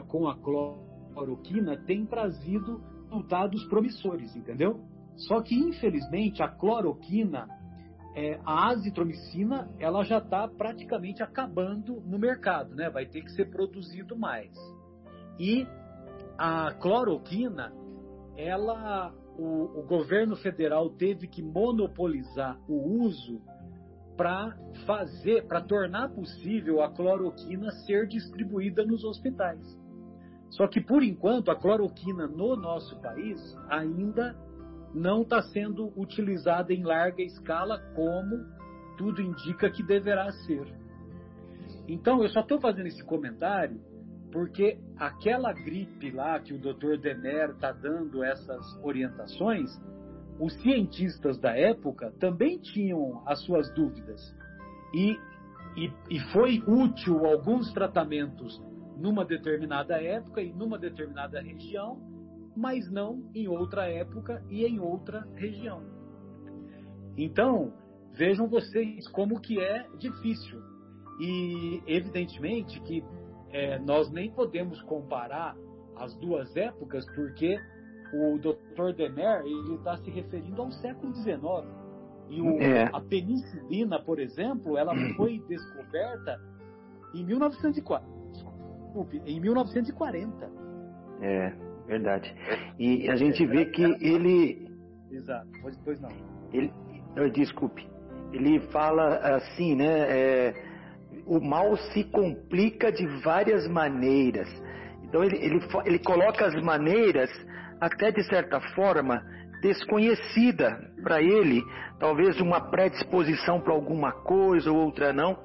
com 0.06 0.28
a 0.28 0.36
cloroquina 0.38 1.76
tem 1.84 2.06
trazido 2.06 2.80
resultados 3.04 3.64
promissores, 3.64 4.36
entendeu? 4.36 4.80
Só 5.16 5.42
que, 5.42 5.56
infelizmente, 5.56 6.42
a 6.42 6.48
cloroquina, 6.48 7.48
é, 8.14 8.38
a 8.44 8.68
azitromicina, 8.68 9.68
ela 9.80 10.04
já 10.04 10.18
está 10.18 10.46
praticamente 10.46 11.22
acabando 11.22 12.00
no 12.02 12.18
mercado, 12.18 12.74
né? 12.76 12.88
Vai 12.88 13.06
ter 13.06 13.22
que 13.22 13.32
ser 13.32 13.50
produzido 13.50 14.16
mais. 14.16 14.52
E 15.40 15.66
a 16.36 16.72
cloroquina, 16.74 17.72
ela, 18.36 19.12
o, 19.36 19.80
o 19.80 19.82
governo 19.86 20.36
federal 20.36 20.90
teve 20.90 21.26
que 21.26 21.42
monopolizar 21.42 22.60
o 22.68 23.02
uso 23.02 23.40
para 24.18 24.58
fazer, 24.84 25.46
para 25.46 25.60
tornar 25.60 26.08
possível 26.08 26.82
a 26.82 26.90
cloroquina 26.90 27.70
ser 27.86 28.08
distribuída 28.08 28.84
nos 28.84 29.04
hospitais. 29.04 29.78
Só 30.50 30.66
que 30.66 30.80
por 30.80 31.04
enquanto 31.04 31.52
a 31.52 31.56
cloroquina 31.56 32.26
no 32.26 32.56
nosso 32.56 33.00
país 33.00 33.56
ainda 33.70 34.36
não 34.92 35.22
está 35.22 35.40
sendo 35.40 35.92
utilizada 35.96 36.72
em 36.72 36.82
larga 36.82 37.22
escala 37.22 37.78
como 37.94 38.44
tudo 38.96 39.22
indica 39.22 39.70
que 39.70 39.84
deverá 39.84 40.32
ser. 40.32 40.66
Então 41.86 42.20
eu 42.20 42.28
só 42.28 42.40
estou 42.40 42.60
fazendo 42.60 42.88
esse 42.88 43.04
comentário 43.04 43.80
porque 44.32 44.80
aquela 44.96 45.52
gripe 45.52 46.10
lá 46.10 46.40
que 46.40 46.52
o 46.52 46.58
Dr. 46.58 46.98
Demer 47.00 47.50
está 47.50 47.70
dando 47.70 48.24
essas 48.24 48.66
orientações 48.82 49.70
os 50.40 50.54
cientistas 50.62 51.38
da 51.38 51.56
época 51.56 52.12
também 52.18 52.58
tinham 52.58 53.22
as 53.26 53.42
suas 53.44 53.72
dúvidas. 53.74 54.20
E, 54.94 55.18
e, 55.76 55.92
e 56.10 56.20
foi 56.32 56.62
útil 56.66 57.26
alguns 57.26 57.72
tratamentos 57.72 58.60
numa 58.96 59.24
determinada 59.24 60.00
época 60.02 60.40
e 60.40 60.52
numa 60.52 60.78
determinada 60.78 61.40
região, 61.40 62.00
mas 62.56 62.90
não 62.90 63.30
em 63.34 63.48
outra 63.48 63.88
época 63.88 64.42
e 64.48 64.64
em 64.64 64.80
outra 64.80 65.26
região. 65.34 65.82
Então, 67.16 67.72
vejam 68.14 68.48
vocês 68.48 69.06
como 69.08 69.40
que 69.40 69.60
é 69.60 69.86
difícil. 69.98 70.60
E 71.20 71.82
evidentemente 71.86 72.80
que 72.80 73.02
é, 73.50 73.78
nós 73.78 74.10
nem 74.10 74.30
podemos 74.30 74.80
comparar 74.82 75.56
as 75.96 76.14
duas 76.16 76.54
épocas, 76.56 77.04
porque 77.14 77.58
o 78.12 78.38
Dr. 78.38 78.94
Demer 78.96 79.42
ele 79.44 79.74
está 79.74 79.96
se 79.98 80.10
referindo 80.10 80.60
ao 80.60 80.70
século 80.70 81.14
XIX. 81.14 81.38
E 82.28 82.40
o, 82.40 82.60
é. 82.60 82.90
a 82.92 83.00
penicilina, 83.00 83.98
por 84.00 84.18
exemplo, 84.18 84.76
ela 84.76 84.94
foi 85.16 85.42
descoberta 85.48 86.40
em 87.14 87.24
1904. 87.24 88.06
Desculpe, 88.32 89.22
em 89.24 89.40
1940. 89.40 90.50
É, 91.20 91.52
verdade. 91.86 92.34
E 92.78 93.08
a 93.08 93.16
gente 93.16 93.44
vê 93.46 93.66
que 93.66 93.82
ele. 93.82 94.68
Exato, 95.10 95.48
pois 95.84 96.00
não. 96.00 96.10
Ele, 96.52 96.72
desculpe. 97.32 97.88
Ele 98.32 98.60
fala 98.70 99.16
assim, 99.36 99.74
né? 99.74 100.06
É, 100.10 100.54
o 101.26 101.40
mal 101.40 101.76
se 101.92 102.04
complica 102.04 102.92
de 102.92 103.06
várias 103.22 103.66
maneiras. 103.68 104.48
Então 105.02 105.24
ele, 105.24 105.36
ele, 105.36 105.60
ele 105.86 105.98
coloca 105.98 106.46
as 106.46 106.62
maneiras 106.62 107.30
até 107.80 108.10
de 108.10 108.22
certa 108.24 108.60
forma 108.74 109.22
desconhecida 109.60 110.78
para 111.02 111.20
ele, 111.20 111.62
talvez 111.98 112.40
uma 112.40 112.70
predisposição 112.70 113.60
para 113.60 113.72
alguma 113.72 114.12
coisa 114.12 114.70
ou 114.70 114.78
outra 114.78 115.12
não, 115.12 115.36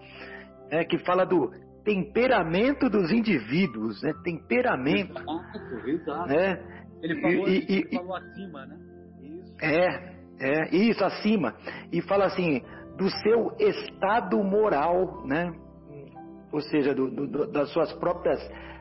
é, 0.70 0.84
que 0.84 0.98
fala 1.00 1.26
do 1.26 1.52
temperamento 1.84 2.90
dos 2.90 3.12
indivíduos, 3.12 4.02
né? 4.02 4.14
Temperamento. 4.24 5.20
Exato, 5.20 5.90
exato. 5.90 6.28
Né? 6.30 6.64
Ele 7.02 7.22
falou, 7.22 7.50
e, 7.50 7.66
e, 7.68 7.78
ele 7.80 7.96
falou 7.98 8.16
acima, 8.16 8.66
né? 8.66 8.78
Isso. 9.22 9.56
É, 9.62 10.14
é, 10.40 10.76
isso, 10.76 11.04
acima. 11.04 11.54
E 11.92 12.02
fala 12.02 12.26
assim, 12.26 12.62
do 12.98 13.10
seu 13.10 13.56
estado 13.60 14.42
moral, 14.44 15.26
né? 15.26 15.54
Ou 16.52 16.62
seja, 16.62 16.94
do, 16.94 17.10
do, 17.10 17.52
das 17.52 17.70
suas 17.72 17.92
próprias 17.94 18.40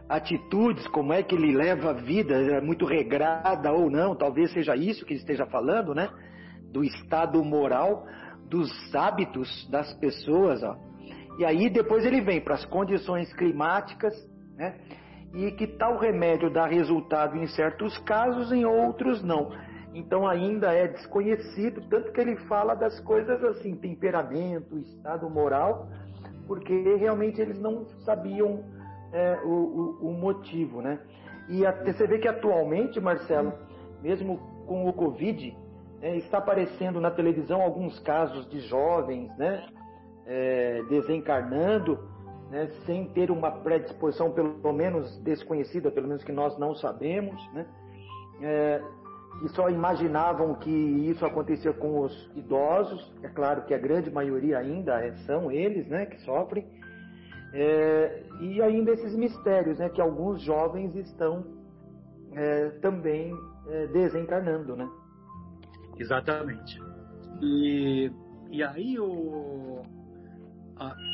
atitudes, 0.08 0.86
como 0.88 1.12
é 1.12 1.22
que 1.22 1.34
ele 1.34 1.56
leva 1.56 1.90
a 1.90 1.94
vida, 1.94 2.34
é 2.34 2.60
muito 2.60 2.84
regrada 2.84 3.72
ou 3.72 3.90
não, 3.90 4.14
talvez 4.14 4.52
seja 4.52 4.76
isso 4.76 5.04
que 5.04 5.14
ele 5.14 5.20
esteja 5.20 5.46
falando, 5.46 5.94
né? 5.94 6.08
Do 6.72 6.84
estado 6.84 7.42
moral, 7.44 8.06
dos 8.48 8.70
hábitos 8.94 9.68
das 9.70 9.92
pessoas, 9.94 10.62
ó. 10.62 10.76
E 11.38 11.44
aí 11.44 11.70
depois 11.70 12.04
ele 12.04 12.20
vem 12.20 12.40
para 12.40 12.54
as 12.54 12.64
condições 12.66 13.32
climáticas, 13.34 14.14
né? 14.56 14.78
E 15.34 15.50
que 15.52 15.66
tal 15.66 15.98
remédio 15.98 16.52
dá 16.52 16.66
resultado 16.66 17.36
em 17.38 17.46
certos 17.46 17.96
casos, 17.98 18.52
em 18.52 18.66
outros 18.66 19.22
não. 19.22 19.50
Então 19.94 20.26
ainda 20.26 20.72
é 20.72 20.88
desconhecido, 20.88 21.82
tanto 21.88 22.12
que 22.12 22.20
ele 22.20 22.36
fala 22.46 22.74
das 22.74 23.00
coisas 23.00 23.42
assim, 23.44 23.74
temperamento, 23.74 24.78
estado 24.78 25.28
moral, 25.28 25.88
porque 26.46 26.96
realmente 26.96 27.40
eles 27.40 27.58
não 27.58 27.86
sabiam 28.04 28.62
é, 29.12 29.40
o, 29.44 29.48
o, 29.48 30.08
o, 30.08 30.12
motivo, 30.12 30.80
né? 30.80 30.98
E 31.48 31.66
até 31.66 31.92
você 31.92 32.06
vê 32.06 32.18
que 32.18 32.28
atualmente, 32.28 33.00
Marcelo, 33.00 33.52
mesmo 34.02 34.38
com 34.66 34.88
o 34.88 34.92
Covid, 34.92 35.56
é, 36.00 36.16
está 36.16 36.38
aparecendo 36.38 37.00
na 37.00 37.10
televisão 37.10 37.60
alguns 37.60 37.98
casos 38.00 38.48
de 38.48 38.60
jovens, 38.60 39.30
né? 39.36 39.66
É, 40.26 40.82
desencarnando, 40.88 41.98
né, 42.48 42.68
sem 42.86 43.06
ter 43.06 43.30
uma 43.30 43.50
predisposição 43.50 44.30
pelo 44.30 44.72
menos 44.72 45.18
desconhecida, 45.18 45.90
pelo 45.90 46.06
menos 46.06 46.22
que 46.22 46.30
nós 46.30 46.56
não 46.58 46.74
sabemos, 46.74 47.42
né? 47.52 47.66
É, 48.40 48.82
que 49.40 49.48
só 49.48 49.68
imaginavam 49.68 50.54
que 50.54 50.70
isso 50.70 51.24
acontecia 51.24 51.72
com 51.72 52.00
os 52.00 52.30
idosos. 52.36 53.12
É 53.22 53.28
claro 53.28 53.62
que 53.62 53.74
a 53.74 53.78
grande 53.78 54.10
maioria 54.10 54.58
ainda 54.58 55.16
são 55.26 55.50
eles, 55.50 55.86
né, 55.88 56.06
que 56.06 56.20
sofrem. 56.22 56.66
É, 57.54 58.24
e 58.40 58.62
ainda 58.62 58.92
esses 58.92 59.14
mistérios, 59.14 59.78
né, 59.78 59.88
que 59.88 60.00
alguns 60.00 60.40
jovens 60.42 60.94
estão 60.96 61.44
é, 62.32 62.70
também 62.80 63.34
é, 63.68 63.86
desencarnando, 63.88 64.74
né? 64.74 64.88
Exatamente. 65.98 66.80
E, 67.40 68.10
e 68.50 68.62
aí 68.62 68.98
o 68.98 69.82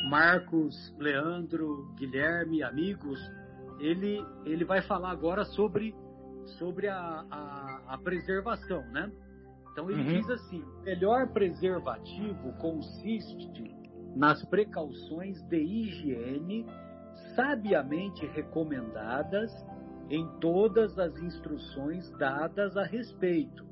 Marcos, 0.09 0.95
Leandro, 0.97 1.93
Guilherme, 1.97 2.63
amigos, 2.63 3.19
ele, 3.79 4.25
ele 4.45 4.65
vai 4.65 4.81
falar 4.81 5.11
agora 5.11 5.43
sobre, 5.45 5.95
sobre 6.57 6.87
a, 6.87 7.25
a, 7.29 7.81
a 7.87 7.97
preservação, 7.97 8.81
né? 8.91 9.11
Então 9.71 9.89
ele 9.89 10.01
uhum. 10.01 10.19
diz 10.19 10.29
assim: 10.29 10.63
melhor 10.83 11.27
preservativo 11.27 12.53
consiste 12.53 13.51
nas 14.19 14.43
precauções 14.43 15.41
de 15.43 15.57
higiene 15.57 16.65
sabiamente 17.37 18.25
recomendadas 18.27 19.49
em 20.09 20.27
todas 20.41 20.99
as 20.99 21.15
instruções 21.19 22.11
dadas 22.17 22.75
a 22.75 22.83
respeito, 22.83 23.65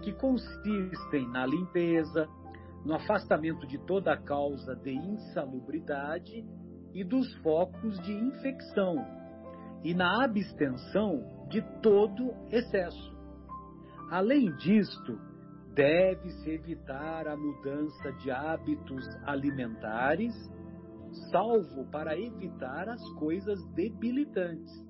que 0.00 0.12
consistem 0.12 1.28
na 1.32 1.44
limpeza, 1.44 2.28
no 2.84 2.94
afastamento 2.94 3.66
de 3.66 3.76
toda 3.86 4.16
causa 4.16 4.76
de 4.76 4.92
insalubridade 4.92 6.46
e 6.94 7.02
dos 7.02 7.34
focos 7.38 8.00
de 8.02 8.12
infecção, 8.12 9.04
e 9.82 9.92
na 9.94 10.24
abstenção 10.24 11.48
de 11.48 11.60
todo 11.82 12.36
excesso. 12.52 13.18
Além 14.12 14.54
disto, 14.58 15.18
deve-se 15.74 16.50
evitar 16.50 17.26
a 17.28 17.36
mudança 17.36 18.12
de 18.14 18.30
hábitos 18.30 19.06
alimentares, 19.24 20.34
salvo 21.30 21.84
para 21.86 22.18
evitar 22.18 22.88
as 22.88 23.02
coisas 23.12 23.64
debilitantes. 23.74 24.86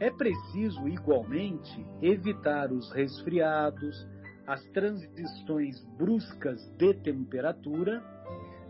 É 0.00 0.10
preciso, 0.10 0.88
igualmente, 0.88 1.86
evitar 2.00 2.72
os 2.72 2.90
resfriados, 2.92 4.06
as 4.46 4.64
transições 4.70 5.84
bruscas 5.96 6.60
de 6.76 6.94
temperatura 6.94 8.02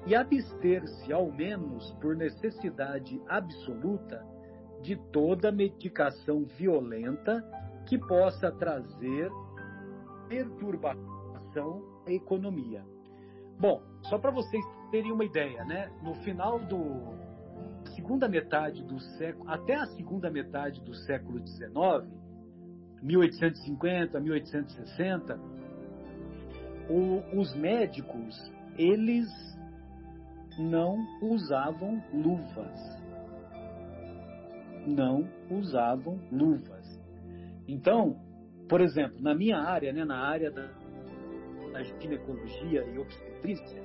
e 0.07 0.15
abster-se, 0.15 1.13
ao 1.13 1.31
menos 1.31 1.91
por 2.01 2.17
necessidade 2.17 3.21
absoluta, 3.29 4.25
de 4.83 4.97
toda 5.13 5.53
medicação 5.53 6.45
violenta 6.57 7.45
que 7.87 7.99
possa 7.99 8.51
trazer 8.53 9.31
perturbação 10.29 11.18
relação 11.59 11.83
à 12.07 12.13
economia. 12.13 12.85
Bom, 13.59 13.83
só 14.03 14.19
para 14.19 14.31
vocês 14.31 14.65
terem 14.91 15.13
uma 15.13 15.25
ideia, 15.25 15.65
né? 15.65 15.91
No 16.03 16.15
final 16.23 16.59
do 16.61 17.19
segunda 17.95 18.29
metade 18.29 18.83
do 18.85 18.99
século, 19.01 19.51
até 19.51 19.75
a 19.75 19.87
segunda 19.87 20.31
metade 20.31 20.81
do 20.83 20.95
século 20.95 21.45
XIX, 21.45 21.73
1850, 23.03 24.21
1860, 24.21 25.41
o, 26.89 27.39
os 27.39 27.55
médicos 27.57 28.37
eles 28.77 29.29
não 30.59 30.97
usavam 31.21 32.03
luvas, 32.13 32.81
não 34.87 35.29
usavam 35.51 36.21
luvas. 36.31 36.87
Então, 37.67 38.17
por 38.69 38.81
exemplo, 38.81 39.21
na 39.21 39.35
minha 39.35 39.59
área, 39.59 39.93
né, 39.93 40.05
na 40.05 40.19
área 40.19 40.51
da 40.51 40.69
na 41.69 41.83
ginecologia 41.83 42.85
e 42.85 42.99
obstetrícia, 42.99 43.83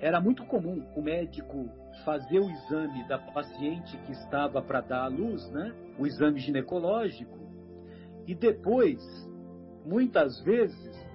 era 0.00 0.20
muito 0.20 0.44
comum 0.44 0.84
o 0.96 1.02
médico 1.02 1.68
fazer 2.04 2.40
o 2.40 2.50
exame 2.50 3.06
da 3.06 3.18
paciente 3.18 3.96
que 3.98 4.12
estava 4.12 4.60
para 4.60 4.80
dar 4.80 5.04
à 5.04 5.08
luz, 5.08 5.48
né? 5.50 5.72
o 5.98 6.06
exame 6.06 6.40
ginecológico, 6.40 7.38
e 8.26 8.34
depois, 8.34 9.00
muitas 9.84 10.40
vezes, 10.42 11.06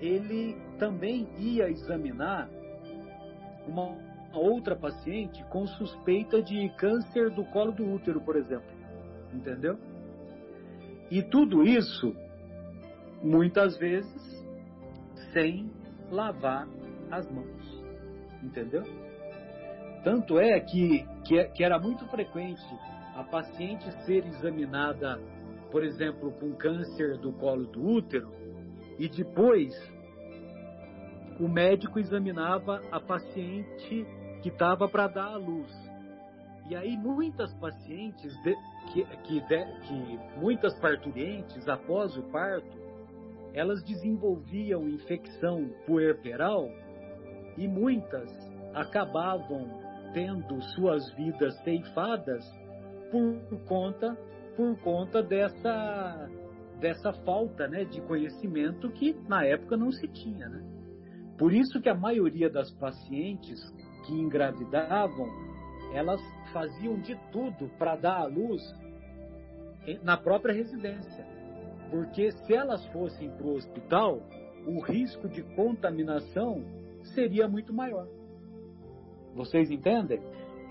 ele 0.00 0.56
também 0.78 1.28
ia 1.38 1.68
examinar 1.68 2.48
uma 3.66 3.96
outra 4.32 4.74
paciente 4.74 5.44
com 5.44 5.66
suspeita 5.66 6.42
de 6.42 6.68
câncer 6.70 7.30
do 7.30 7.44
colo 7.46 7.72
do 7.72 7.84
útero, 7.84 8.20
por 8.20 8.36
exemplo. 8.36 8.70
Entendeu? 9.32 9.78
E 11.10 11.22
tudo 11.22 11.64
isso, 11.64 12.14
muitas 13.22 13.76
vezes, 13.76 14.39
sem 15.32 15.70
lavar 16.10 16.68
as 17.10 17.30
mãos. 17.30 17.84
Entendeu? 18.42 18.82
Tanto 20.02 20.38
é 20.38 20.58
que, 20.60 21.06
que, 21.26 21.44
que, 21.44 21.62
era 21.62 21.78
muito 21.78 22.06
frequente 22.06 22.64
a 23.14 23.22
paciente 23.22 23.90
ser 24.04 24.26
examinada, 24.26 25.20
por 25.70 25.84
exemplo, 25.84 26.32
com 26.32 26.52
câncer 26.54 27.18
do 27.18 27.32
colo 27.32 27.66
do 27.66 27.86
útero, 27.86 28.32
e 28.98 29.08
depois 29.08 29.74
o 31.38 31.48
médico 31.48 31.98
examinava 31.98 32.82
a 32.90 32.98
paciente 33.00 34.06
que 34.42 34.48
estava 34.48 34.88
para 34.88 35.06
dar 35.06 35.34
à 35.34 35.36
luz. 35.36 35.70
E 36.68 36.76
aí 36.76 36.96
muitas 36.96 37.52
pacientes, 37.54 38.32
de, 38.42 38.54
que, 38.92 39.04
que, 39.24 39.40
de, 39.40 39.64
que 39.82 40.20
muitas 40.38 40.78
parturientes, 40.78 41.68
após 41.68 42.16
o 42.16 42.22
parto, 42.30 42.79
elas 43.54 43.82
desenvolviam 43.82 44.88
infecção 44.88 45.68
puerperal 45.86 46.68
e 47.56 47.66
muitas 47.66 48.30
acabavam 48.74 49.68
tendo 50.12 50.60
suas 50.74 51.10
vidas 51.14 51.56
ceifadas 51.62 52.44
por 53.10 53.60
conta 53.66 54.16
por 54.56 54.76
conta 54.80 55.22
dessa 55.22 56.28
dessa 56.80 57.12
falta 57.24 57.68
né, 57.68 57.84
de 57.84 58.00
conhecimento 58.02 58.90
que 58.90 59.14
na 59.28 59.44
época 59.44 59.76
não 59.76 59.92
se 59.92 60.08
tinha. 60.08 60.48
Né? 60.48 60.64
Por 61.38 61.52
isso 61.52 61.80
que 61.80 61.88
a 61.88 61.94
maioria 61.94 62.48
das 62.48 62.70
pacientes 62.72 63.60
que 64.06 64.14
engravidavam, 64.14 65.28
elas 65.92 66.20
faziam 66.52 66.98
de 67.00 67.14
tudo 67.30 67.68
para 67.78 67.96
dar 67.96 68.22
à 68.22 68.24
luz 68.24 68.62
na 70.02 70.16
própria 70.16 70.54
residência. 70.54 71.39
Porque 71.90 72.30
se 72.32 72.54
elas 72.54 72.84
fossem 72.86 73.30
para 73.30 73.46
o 73.46 73.54
hospital, 73.54 74.22
o 74.66 74.80
risco 74.80 75.28
de 75.28 75.42
contaminação 75.54 76.64
seria 77.14 77.48
muito 77.48 77.72
maior. 77.72 78.06
Vocês 79.34 79.70
entendem? 79.70 80.20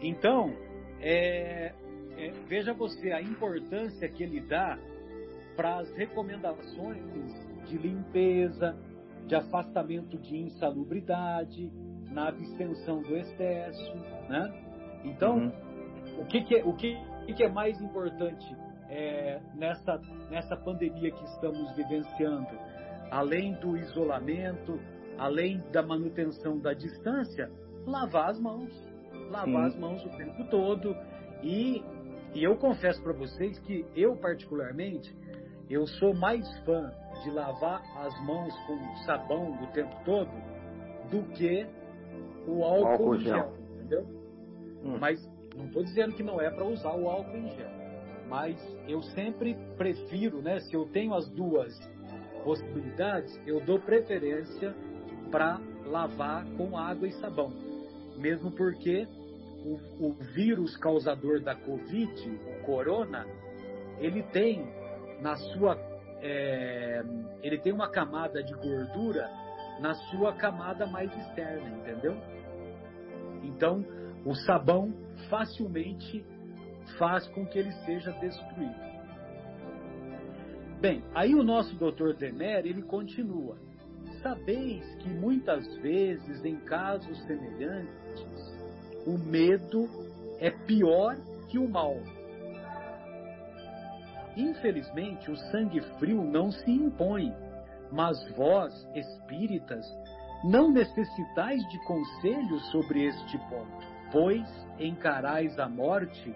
Então, 0.02 0.54
é, 1.02 1.74
é, 2.18 2.32
veja 2.48 2.74
você 2.74 3.12
a 3.12 3.22
importância 3.22 4.08
que 4.10 4.24
ele 4.24 4.40
dá 4.42 4.78
para 5.56 5.80
as 5.80 5.92
recomendações 5.94 7.04
de 7.68 7.78
limpeza, 7.78 8.78
de 9.28 9.36
afastamento 9.36 10.18
de 10.18 10.38
insalubridade, 10.38 11.70
na 12.12 12.30
abstenção 12.30 13.02
do 13.02 13.16
excesso, 13.16 13.96
né? 14.28 14.52
Então, 15.04 15.38
uhum. 15.38 16.22
o, 16.22 16.26
que, 16.26 16.44
que, 16.44 16.56
é, 16.56 16.64
o 16.64 16.74
que, 16.74 16.98
que 17.36 17.44
é 17.44 17.50
mais 17.50 17.80
importante 17.82 18.56
é, 18.90 19.40
nessa, 19.56 20.02
nessa 20.30 20.56
pandemia 20.56 21.12
que 21.12 21.24
estamos 21.26 21.76
vivenciando? 21.76 22.48
Além 23.12 23.54
do 23.54 23.78
isolamento, 23.78 24.80
além 25.18 25.64
da 25.72 25.82
manutenção 25.82 26.60
da 26.60 26.74
distância, 26.74 27.52
lavar 27.86 28.30
as 28.30 28.40
mãos. 28.40 28.72
Lavar 29.30 29.66
as 29.68 29.76
mãos 29.76 30.04
o 30.06 30.10
tempo 30.10 30.44
todo. 30.50 30.96
E, 31.44 31.84
e 32.34 32.44
eu 32.44 32.56
confesso 32.58 33.02
para 33.02 33.14
vocês 33.14 33.60
que 33.60 33.86
eu, 33.96 34.16
particularmente, 34.16 35.16
eu 35.70 35.86
sou 35.86 36.14
mais 36.14 36.48
fã 36.66 36.92
de 37.24 37.30
lavar 37.32 37.82
as 37.98 38.26
mãos 38.26 38.54
com 38.66 38.96
sabão 39.06 39.52
o 39.62 39.68
tempo 39.68 39.96
todo 40.04 40.32
do 41.12 41.24
que 41.34 41.68
o 42.48 42.64
álcool, 42.64 42.88
álcool 42.88 43.16
em 43.16 43.20
gel, 43.20 43.36
gel 43.36 43.54
entendeu? 43.76 44.06
Hum. 44.84 44.98
Mas 45.00 45.30
não 45.56 45.66
estou 45.66 45.84
dizendo 45.84 46.16
que 46.16 46.24
não 46.24 46.40
é 46.42 46.50
para 46.50 46.66
usar 46.66 46.94
o 46.94 47.08
álcool 47.08 47.38
em 47.38 47.50
gel, 47.50 47.70
mas 48.30 48.56
eu 48.88 49.02
sempre 49.02 49.56
prefiro, 49.76 50.42
né? 50.42 50.60
Se 50.60 50.74
eu 50.76 50.86
tenho 50.86 51.14
as 51.14 51.28
duas 51.30 51.74
possibilidades, 52.44 53.36
eu 53.46 53.60
dou 53.60 53.80
preferência 53.80 54.74
para 55.32 55.60
lavar 55.86 56.46
com 56.56 56.78
água 56.78 57.08
e 57.08 57.12
sabão, 57.14 57.52
mesmo 58.18 58.52
porque 58.52 59.08
o, 59.66 60.08
o 60.08 60.14
vírus 60.34 60.78
causador 60.78 61.42
da 61.42 61.56
Covid, 61.56 62.30
o 62.30 62.66
corona, 62.66 63.26
ele 64.00 64.24
tem 64.24 64.64
na 65.22 65.36
sua 65.36 65.78
é, 66.22 67.04
ele 67.42 67.58
tem 67.60 67.74
uma 67.74 67.90
camada 67.90 68.44
de 68.44 68.54
gordura 68.54 69.30
na 69.80 69.94
sua 69.94 70.34
camada 70.34 70.86
mais 70.86 71.12
externa, 71.18 71.70
entendeu? 71.70 72.16
Então, 73.44 73.86
o 74.26 74.36
sabão 74.36 74.94
facilmente 75.30 76.26
faz 76.98 77.28
com 77.28 77.46
que 77.46 77.60
ele 77.60 77.72
seja 77.86 78.12
destruído. 78.14 78.90
Bem, 80.80 81.04
aí 81.14 81.36
o 81.36 81.44
nosso 81.44 81.76
doutor 81.76 82.16
Demer, 82.16 82.66
ele 82.66 82.82
continua. 82.82 83.58
Sabeis 84.22 84.86
que 84.96 85.10
muitas 85.10 85.66
vezes, 85.78 86.44
em 86.44 86.58
casos 86.58 87.18
semelhantes, 87.26 88.58
o 89.06 89.18
medo 89.18 89.88
é 90.40 90.52
pior 90.52 91.16
que 91.50 91.58
o 91.58 91.68
mal 91.68 91.98
Infelizmente, 94.40 95.30
o 95.30 95.36
sangue 95.52 95.82
frio 95.98 96.24
não 96.24 96.50
se 96.50 96.72
impõe, 96.72 97.34
mas 97.92 98.18
vós, 98.38 98.74
espíritas, 98.96 99.86
não 100.46 100.72
necessitais 100.72 101.62
de 101.70 101.86
conselhos 101.86 102.66
sobre 102.72 103.06
este 103.06 103.38
ponto, 103.50 103.86
pois 104.12 104.48
encarais 104.80 105.60
a 105.60 105.68
morte 105.68 106.34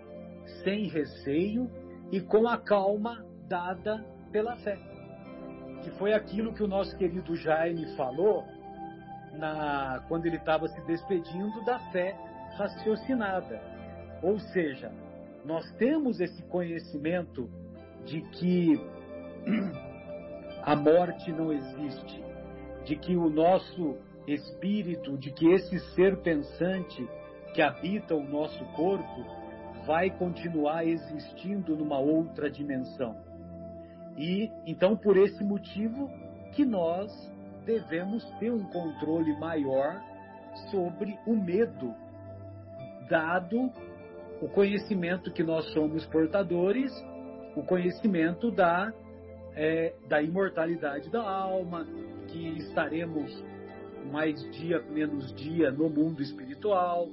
sem 0.63 0.87
receio 0.87 1.69
e 2.11 2.21
com 2.21 2.47
a 2.47 2.57
calma 2.57 3.25
dada 3.47 4.03
pela 4.31 4.55
fé. 4.57 4.77
Que 5.83 5.91
foi 5.91 6.13
aquilo 6.13 6.53
que 6.53 6.63
o 6.63 6.67
nosso 6.67 6.95
querido 6.97 7.35
Jaime 7.35 7.85
falou 7.95 8.45
na, 9.33 10.03
quando 10.07 10.25
ele 10.25 10.37
estava 10.37 10.67
se 10.67 10.81
despedindo 10.81 11.63
da 11.65 11.79
fé 11.91 12.15
raciocinada. 12.55 13.61
Ou 14.21 14.39
seja, 14.39 14.91
nós 15.43 15.69
temos 15.73 16.19
esse 16.19 16.41
conhecimento 16.43 17.49
de 18.05 18.21
que 18.21 18.79
a 20.63 20.75
morte 20.75 21.31
não 21.31 21.51
existe, 21.51 22.23
de 22.85 22.95
que 22.95 23.15
o 23.15 23.29
nosso 23.29 23.97
espírito, 24.27 25.17
de 25.17 25.31
que 25.31 25.51
esse 25.51 25.79
ser 25.95 26.17
pensante 26.17 27.07
que 27.53 27.61
habita 27.61 28.15
o 28.15 28.23
nosso 28.23 28.63
corpo 28.73 29.42
vai 29.85 30.09
continuar 30.09 30.85
existindo 30.85 31.75
numa 31.75 31.99
outra 31.99 32.49
dimensão. 32.49 33.15
E 34.17 34.51
então 34.65 34.95
por 34.95 35.17
esse 35.17 35.43
motivo 35.43 36.09
que 36.53 36.63
nós 36.63 37.11
devemos 37.65 38.23
ter 38.39 38.51
um 38.51 38.63
controle 38.65 39.37
maior 39.39 40.01
sobre 40.69 41.17
o 41.25 41.35
medo, 41.35 41.93
dado 43.09 43.71
o 44.41 44.47
conhecimento 44.49 45.31
que 45.31 45.43
nós 45.43 45.65
somos 45.73 46.05
portadores 46.07 46.91
o 47.55 47.63
conhecimento 47.63 48.51
da, 48.51 48.91
é, 49.55 49.93
da 50.07 50.21
imortalidade 50.21 51.09
da 51.09 51.21
alma, 51.21 51.85
que 52.27 52.57
estaremos 52.57 53.43
mais 54.11 54.41
dia 54.51 54.81
menos 54.89 55.33
dia 55.35 55.71
no 55.71 55.89
mundo 55.89 56.21
espiritual, 56.21 57.09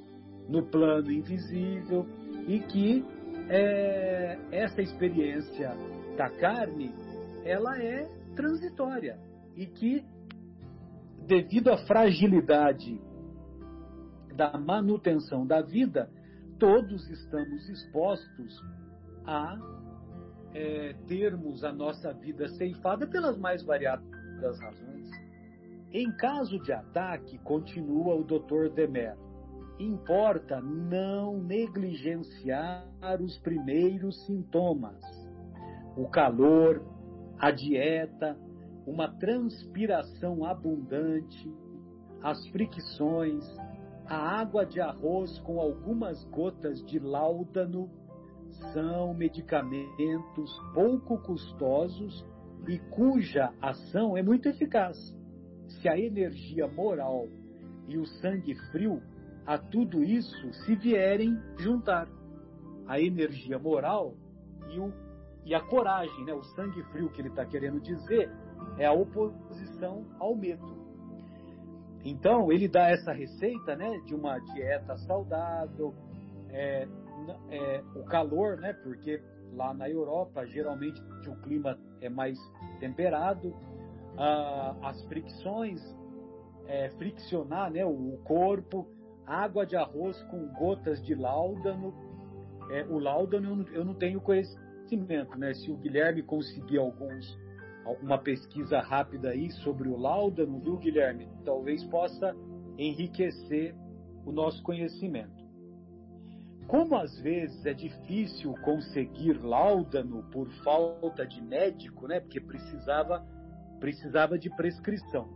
no 0.49 0.63
plano 0.63 1.13
invisível, 1.13 2.07
e 2.51 2.59
que 2.59 3.05
é, 3.49 4.37
essa 4.51 4.83
experiência 4.83 5.73
da 6.17 6.29
carne 6.29 6.93
ela 7.45 7.81
é 7.81 8.05
transitória 8.35 9.17
e 9.57 9.67
que 9.67 10.05
devido 11.29 11.71
à 11.71 11.79
fragilidade 11.87 13.01
da 14.35 14.59
manutenção 14.59 15.47
da 15.47 15.63
vida, 15.63 16.11
todos 16.59 17.09
estamos 17.09 17.69
expostos 17.69 18.61
a 19.25 19.57
é, 20.53 20.97
termos 21.07 21.63
a 21.63 21.73
nossa 21.73 22.13
vida 22.13 22.49
ceifada 22.49 23.07
pelas 23.07 23.39
mais 23.39 23.63
variadas 23.63 24.59
razões. 24.59 25.09
Em 25.93 26.11
caso 26.17 26.59
de 26.65 26.73
ataque, 26.73 27.39
continua 27.39 28.17
o 28.17 28.25
Dr. 28.25 28.75
Demer, 28.75 29.17
importa 29.81 30.61
não 30.61 31.39
negligenciar 31.39 32.87
os 33.21 33.39
primeiros 33.39 34.25
sintomas: 34.27 35.01
o 35.97 36.09
calor, 36.09 36.83
a 37.39 37.51
dieta, 37.51 38.37
uma 38.87 39.09
transpiração 39.09 40.45
abundante, 40.45 41.51
as 42.23 42.47
fricções, 42.49 43.45
a 44.07 44.41
água 44.41 44.67
de 44.67 44.81
arroz 44.81 45.39
com 45.41 45.61
algumas 45.61 46.23
gotas 46.25 46.85
de 46.85 46.99
láudano 46.99 47.89
são 48.73 49.15
medicamentos 49.15 50.61
pouco 50.75 51.19
custosos 51.19 52.27
e 52.69 52.79
cuja 52.91 53.53
ação 53.63 54.17
é 54.17 54.23
muito 54.23 54.49
eficaz. 54.49 54.99
Se 55.69 55.89
a 55.89 55.99
energia 55.99 56.67
moral 56.67 57.29
e 57.89 57.97
o 57.97 58.05
sangue 58.05 58.55
frio 58.71 59.01
a 59.51 59.59
tudo 59.59 60.05
isso 60.05 60.53
se 60.65 60.77
vierem 60.77 61.37
juntar, 61.59 62.07
a 62.87 63.01
energia 63.01 63.59
moral 63.59 64.15
e, 64.69 64.79
o, 64.79 64.93
e 65.45 65.53
a 65.53 65.61
coragem, 65.61 66.25
né? 66.25 66.33
o 66.33 66.45
sangue 66.55 66.81
frio 66.93 67.11
que 67.11 67.21
ele 67.21 67.31
está 67.31 67.45
querendo 67.45 67.81
dizer 67.81 68.31
é 68.79 68.87
a 68.87 68.93
oposição 68.93 70.07
ao 70.21 70.37
medo. 70.37 70.79
Então 72.05 72.53
ele 72.53 72.69
dá 72.69 72.91
essa 72.91 73.11
receita 73.11 73.75
né, 73.75 74.01
de 74.07 74.15
uma 74.15 74.39
dieta 74.39 74.97
saudável, 74.99 75.97
é, 76.51 76.87
é, 77.51 77.83
o 77.97 78.05
calor, 78.05 78.57
né? 78.57 78.73
Porque 78.85 79.21
lá 79.53 79.75
na 79.75 79.91
Europa 79.91 80.47
geralmente 80.47 81.03
o 81.27 81.35
clima 81.43 81.77
é 82.01 82.09
mais 82.09 82.39
temperado, 82.79 83.53
ah, 84.17 84.77
as 84.83 85.03
fricções, 85.07 85.83
é, 86.69 86.89
friccionar 86.91 87.73
né, 87.73 87.85
o 87.85 88.17
corpo, 88.23 88.87
água 89.31 89.65
de 89.65 89.77
arroz 89.77 90.21
com 90.25 90.49
gotas 90.49 91.01
de 91.05 91.15
láudano. 91.15 91.95
É, 92.71 92.85
o 92.85 92.99
láudano 92.99 93.49
eu 93.49 93.57
não, 93.57 93.69
eu 93.69 93.85
não 93.85 93.95
tenho 93.95 94.21
conhecimento, 94.21 95.39
né? 95.39 95.55
Se 95.55 95.71
o 95.71 95.77
Guilherme 95.77 96.23
conseguir 96.23 96.79
alguns, 96.79 97.39
alguma 97.85 98.19
pesquisa 98.19 98.81
rápida 98.81 99.31
aí 99.31 99.51
sobre 99.51 99.89
o 99.89 99.97
láudano, 99.97 100.59
viu, 100.59 100.77
Guilherme? 100.77 101.29
Talvez 101.45 101.85
possa 101.85 102.35
enriquecer 102.77 103.75
o 104.27 104.33
nosso 104.33 104.63
conhecimento. 104.63 105.41
Como 106.67 106.97
às 106.97 107.19
vezes 107.21 107.65
é 107.67 107.73
difícil 107.73 108.55
conseguir 108.63 109.35
láudano 109.43 110.25
por 110.31 110.49
falta 110.65 111.27
de 111.27 111.41
médico, 111.43 112.07
né? 112.07 112.21
Porque 112.21 112.41
precisava 112.41 113.25
precisava 113.79 114.39
de 114.39 114.51
prescrição. 114.51 115.27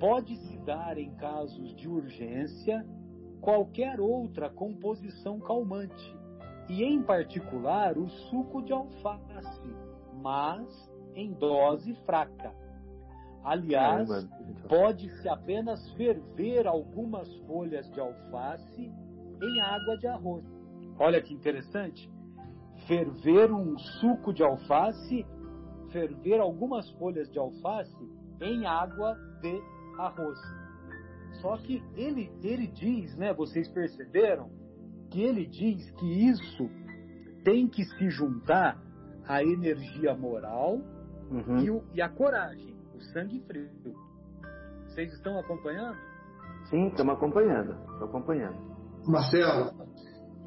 Pode-se 0.00 0.58
dar 0.58 0.98
em 0.98 1.14
casos 1.14 1.74
de 1.76 1.88
urgência 1.88 2.84
qualquer 3.42 4.00
outra 4.00 4.48
composição 4.48 5.40
calmante, 5.40 6.16
e 6.68 6.84
em 6.84 7.02
particular 7.02 7.98
o 7.98 8.08
suco 8.08 8.62
de 8.62 8.72
alface, 8.72 9.76
mas 10.22 10.90
em 11.14 11.32
dose 11.32 11.92
fraca. 12.06 12.54
Aliás, 13.44 14.08
pode-se 14.68 15.28
apenas 15.28 15.92
ferver 15.94 16.68
algumas 16.68 17.28
folhas 17.40 17.90
de 17.90 18.00
alface 18.00 18.82
em 19.42 19.60
água 19.60 19.98
de 19.98 20.06
arroz. 20.06 20.44
Olha 20.96 21.20
que 21.20 21.34
interessante. 21.34 22.08
Ferver 22.86 23.52
um 23.52 23.76
suco 23.76 24.32
de 24.32 24.44
alface, 24.44 25.26
ferver 25.90 26.40
algumas 26.40 26.88
folhas 26.92 27.28
de 27.28 27.40
alface 27.40 28.08
em 28.40 28.64
água 28.64 29.16
de 29.40 29.60
arroz. 29.98 30.38
Só 31.40 31.56
que 31.56 31.82
ele, 31.96 32.30
ele 32.42 32.66
diz, 32.66 33.16
né, 33.16 33.32
vocês 33.32 33.68
perceberam, 33.68 34.50
que 35.10 35.22
ele 35.22 35.46
diz 35.46 35.90
que 35.92 36.28
isso 36.28 36.68
tem 37.44 37.68
que 37.68 37.84
se 37.84 38.10
juntar 38.10 38.80
à 39.26 39.42
energia 39.42 40.14
moral 40.14 40.80
uhum. 41.30 41.58
e, 41.58 41.70
o, 41.70 41.84
e 41.94 42.02
a 42.02 42.08
coragem, 42.08 42.74
o 42.94 43.00
sangue 43.12 43.40
frio. 43.46 43.68
Vocês 44.86 45.12
estão 45.14 45.38
acompanhando? 45.38 45.96
Sim, 46.70 46.88
estamos 46.88 47.14
acompanhando. 47.14 47.72
Estou 47.92 48.08
acompanhando. 48.08 48.56
Marcelo, 49.06 49.72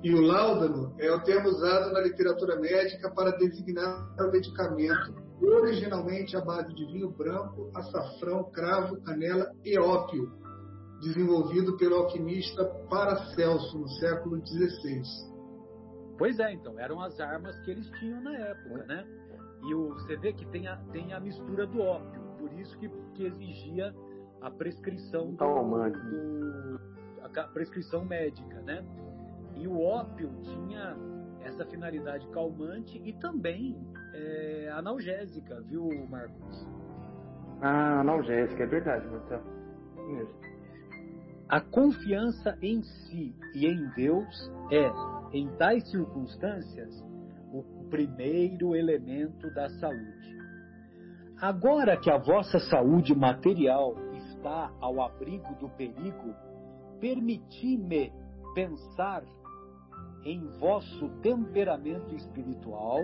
e 0.03 0.13
o 0.13 0.21
láudano 0.21 0.93
é 0.99 1.11
o 1.11 1.21
termo 1.23 1.49
usado 1.49 1.91
na 1.91 1.99
literatura 2.01 2.59
médica 2.59 3.11
para 3.11 3.31
designar 3.38 4.13
o 4.19 4.31
medicamento 4.31 5.25
originalmente 5.41 6.36
à 6.38 6.41
base 6.41 6.73
de 6.73 6.86
vinho 6.86 7.09
branco, 7.09 7.69
açafrão, 7.75 8.43
cravo, 8.51 9.01
canela 9.01 9.51
e 9.63 9.77
ópio, 9.77 10.31
desenvolvido 11.06 11.78
pelo 11.78 11.95
alquimista 11.95 12.66
Paracelso 12.89 13.78
no 13.78 13.88
século 13.88 14.41
XVI. 14.45 15.03
Pois 16.18 16.39
é, 16.39 16.53
então, 16.53 16.80
eram 16.80 16.99
as 17.01 17.20
armas 17.20 17.56
que 17.62 17.72
eles 17.72 17.88
tinham 17.99 18.22
na 18.22 18.36
época, 18.36 18.86
né? 18.86 19.06
E 19.68 19.76
o, 19.76 19.89
você 19.89 20.16
vê 20.18 20.34
que 20.34 20.45
tem 20.47 20.68
a, 20.68 20.78
tem 20.91 21.14
a 21.14 21.20
mistura 21.20 21.68
do 21.68 21.80
ópio, 21.82 22.22
por 22.39 22.51
isso 22.53 22.78
que, 22.80 22.89
que 23.14 23.26
exigia 23.26 23.93
a 24.41 24.49
prescrição 24.49 25.32
do, 25.32 25.38
do, 25.38 26.80
a 27.22 27.43
prescrição 27.49 28.03
médica, 28.03 28.62
né? 28.62 28.84
E 29.56 29.68
o 29.68 29.80
ópio 29.80 30.30
tinha 30.41 30.97
essa 31.41 31.66
finalidade 31.66 32.28
calmante 32.30 32.99
e 33.03 33.14
também 33.14 33.78
é, 34.14 34.70
analgésica, 34.74 35.62
viu, 35.62 35.88
Marcos? 36.10 36.68
Ah, 37.62 37.99
analgésica, 38.01 38.64
é 38.64 38.68
verdade, 38.68 39.08
Marcelo. 39.08 39.43
A 41.48 41.62
confiança 41.62 42.58
em 42.60 42.82
si 42.82 43.36
e 43.54 43.68
em 43.68 43.88
Deus 43.96 44.52
é, 44.72 44.91
em 45.32 45.48
tais 45.58 45.88
circunstâncias, 45.91 47.04
o 47.54 47.88
primeiro 47.88 48.76
elemento 48.76 49.54
da 49.54 49.70
saúde. 49.70 50.36
Agora 51.39 51.98
que 51.98 52.10
a 52.10 52.18
vossa 52.18 52.58
saúde 52.60 53.14
material 53.14 53.93
está 54.16 54.74
ao 54.80 55.00
abrigo 55.00 55.54
do 55.56 55.70
perigo, 55.70 56.34
permiti-me 57.00 58.12
pensar 58.56 59.24
em 60.24 60.48
vosso 60.58 61.10
temperamento 61.22 62.16
espiritual, 62.16 63.02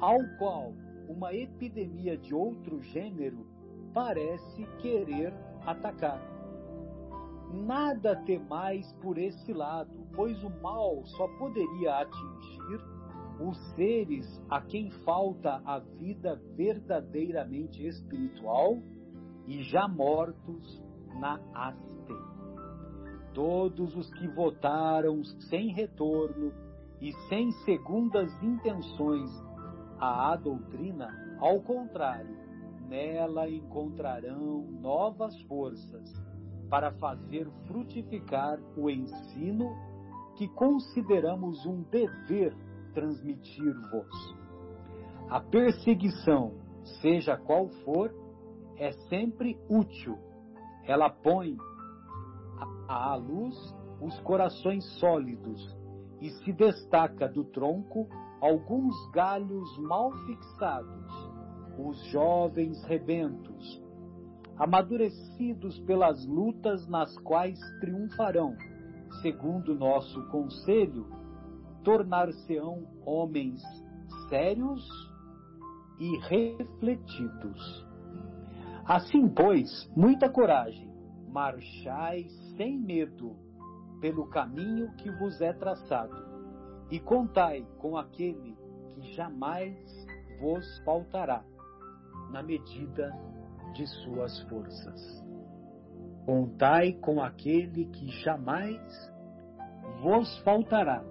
ao 0.00 0.18
qual 0.38 0.72
uma 1.08 1.32
epidemia 1.32 2.16
de 2.16 2.34
outro 2.34 2.82
gênero 2.82 3.46
parece 3.94 4.64
querer 4.80 5.32
atacar. 5.64 6.31
Nada 7.52 8.16
temais 8.16 8.90
por 8.94 9.18
esse 9.18 9.52
lado, 9.52 9.90
pois 10.14 10.42
o 10.42 10.50
mal 10.62 11.04
só 11.04 11.28
poderia 11.38 12.00
atingir 12.00 12.80
os 13.38 13.58
seres 13.74 14.42
a 14.48 14.60
quem 14.62 14.90
falta 15.04 15.60
a 15.64 15.78
vida 15.78 16.40
verdadeiramente 16.56 17.86
espiritual 17.86 18.78
e 19.46 19.62
já 19.64 19.86
mortos 19.86 20.82
na 21.18 21.38
haste. 21.54 22.14
Todos 23.34 23.96
os 23.96 24.12
que 24.14 24.28
votaram 24.28 25.22
sem 25.50 25.72
retorno 25.74 26.52
e 27.00 27.12
sem 27.28 27.50
segundas 27.64 28.32
intenções 28.42 29.30
à 29.98 30.36
doutrina, 30.36 31.36
ao 31.38 31.60
contrário, 31.60 32.36
nela 32.88 33.48
encontrarão 33.48 34.62
novas 34.80 35.38
forças 35.42 36.21
para 36.72 36.90
fazer 36.92 37.46
frutificar 37.66 38.58
o 38.74 38.88
ensino 38.88 39.76
que 40.36 40.48
consideramos 40.48 41.66
um 41.66 41.82
dever 41.82 42.56
transmitir-vos. 42.94 44.36
A 45.28 45.38
perseguição, 45.38 46.54
seja 47.02 47.36
qual 47.36 47.68
for, 47.84 48.10
é 48.78 48.90
sempre 49.10 49.60
útil. 49.68 50.16
Ela 50.86 51.10
põe 51.10 51.58
à 52.88 53.16
luz 53.16 53.54
os 54.00 54.18
corações 54.20 54.82
sólidos 54.98 55.76
e 56.22 56.30
se 56.30 56.54
destaca 56.54 57.28
do 57.28 57.44
tronco 57.44 58.08
alguns 58.40 58.94
galhos 59.10 59.78
mal 59.78 60.10
fixados, 60.24 61.30
os 61.78 62.02
jovens 62.06 62.82
rebentos, 62.84 63.81
amadurecidos 64.56 65.78
pelas 65.80 66.26
lutas 66.26 66.86
nas 66.86 67.16
quais 67.18 67.58
triunfarão, 67.80 68.56
segundo 69.20 69.74
nosso 69.74 70.22
conselho, 70.28 71.06
tornar-se-ão 71.82 72.86
homens 73.04 73.62
sérios 74.28 74.86
e 75.98 76.16
refletidos. 76.28 77.86
Assim, 78.84 79.28
pois, 79.28 79.90
muita 79.96 80.28
coragem, 80.28 80.90
marchai 81.28 82.26
sem 82.56 82.78
medo 82.78 83.36
pelo 84.00 84.26
caminho 84.26 84.92
que 84.96 85.10
vos 85.12 85.40
é 85.40 85.52
traçado, 85.52 86.16
e 86.90 86.98
contai 86.98 87.64
com 87.78 87.96
aquele 87.96 88.56
que 88.88 89.12
jamais 89.14 89.76
vos 90.40 90.78
faltará, 90.84 91.44
na 92.30 92.42
medida 92.42 93.12
de 93.72 93.86
suas 93.86 94.40
forças. 94.42 95.22
Contai 96.24 96.92
com 96.94 97.20
aquele 97.20 97.86
que 97.86 98.06
jamais 98.22 98.80
vos 100.02 100.38
faltará, 100.40 101.02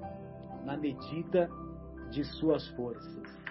na 0.64 0.78
medida 0.78 1.49
de 2.09 2.24
suas 2.24 2.68
forças. 2.70 3.41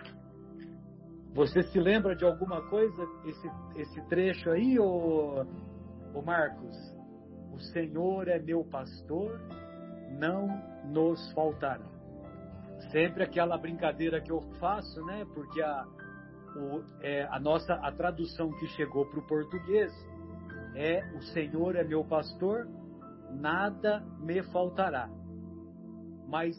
Você 1.35 1.63
se 1.63 1.79
lembra 1.79 2.17
de 2.17 2.25
alguma 2.25 2.61
coisa, 2.69 3.03
esse, 3.25 3.51
esse 3.77 4.09
trecho 4.09 4.51
aí, 4.51 4.79
ô, 4.79 5.47
ô 6.15 6.23
Marcos? 6.23 6.77
O 7.53 7.59
Senhor 7.59 8.27
é 8.29 8.39
meu 8.39 8.65
pastor, 8.65 9.41
não 10.19 10.49
nos 10.85 11.31
faltará. 11.33 11.87
Sempre 12.91 13.23
aquela 13.23 13.59
brincadeira 13.59 14.21
que 14.21 14.33
eu 14.33 14.41
faço, 14.59 15.05
né? 15.05 15.25
Porque 15.35 15.61
a, 15.63 15.87
o, 16.57 16.83
é, 17.01 17.25
a 17.31 17.39
nossa 17.39 17.75
a 17.75 17.93
tradução 17.93 18.51
que 18.53 18.67
chegou 18.69 19.07
para 19.07 19.21
o 19.21 19.27
português 19.27 19.93
é 20.75 21.05
o 21.17 21.23
Senhor 21.23 21.77
é 21.77 21.85
meu 21.85 22.05
pastor, 22.05 22.69
nada 23.31 24.01
me 24.21 24.43
faltará. 24.45 25.09
Mas 26.29 26.57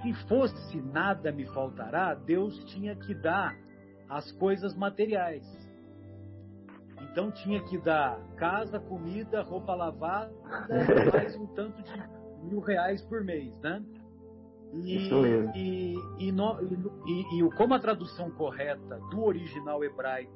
se 0.00 0.12
fosse 0.28 0.80
nada 0.80 1.30
me 1.30 1.46
faltará, 1.46 2.14
Deus 2.14 2.56
tinha 2.64 2.96
que 2.96 3.14
dar 3.14 3.56
as 4.08 4.30
coisas 4.32 4.74
materiais. 4.74 5.46
Então 7.10 7.30
tinha 7.30 7.62
que 7.64 7.78
dar 7.78 8.18
casa, 8.36 8.78
comida, 8.80 9.42
roupa 9.42 9.74
lavada, 9.74 10.32
mais 11.12 11.36
um 11.36 11.46
tanto 11.54 11.82
de 11.82 11.92
mil 12.44 12.60
reais 12.60 13.02
por 13.02 13.22
mês, 13.22 13.58
né? 13.60 13.82
E, 14.74 15.08
e, 15.54 15.94
e, 16.18 16.32
no, 16.32 16.58
e, 17.06 17.38
e, 17.38 17.50
como 17.56 17.74
a 17.74 17.78
tradução 17.78 18.30
correta 18.30 18.98
do 19.10 19.22
original 19.22 19.84
hebraico 19.84 20.32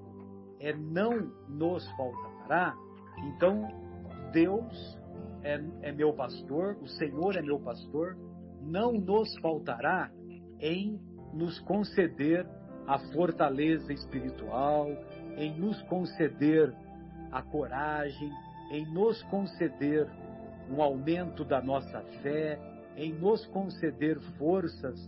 é 0.60 0.74
não 0.74 1.32
nos 1.48 1.88
faltará, 1.92 2.76
então 3.18 3.66
Deus 4.32 4.98
é, 5.42 5.62
é 5.82 5.92
meu 5.92 6.12
pastor, 6.12 6.76
o 6.82 6.86
Senhor 6.86 7.36
é 7.36 7.42
meu 7.42 7.58
pastor, 7.58 8.16
não 8.60 8.92
nos 8.92 9.34
faltará 9.38 10.10
em 10.60 11.00
nos 11.32 11.58
conceder 11.60 12.46
a 12.86 12.98
fortaleza 13.12 13.92
espiritual, 13.92 14.88
em 15.36 15.58
nos 15.58 15.80
conceder 15.82 16.74
a 17.32 17.42
coragem, 17.42 18.30
em 18.70 18.84
nos 18.92 19.22
conceder 19.24 20.08
um 20.70 20.82
aumento 20.82 21.44
da 21.44 21.62
nossa 21.62 22.00
fé, 22.22 22.58
em 22.96 23.12
nos 23.12 23.46
conceder 23.46 24.18
forças 24.38 24.98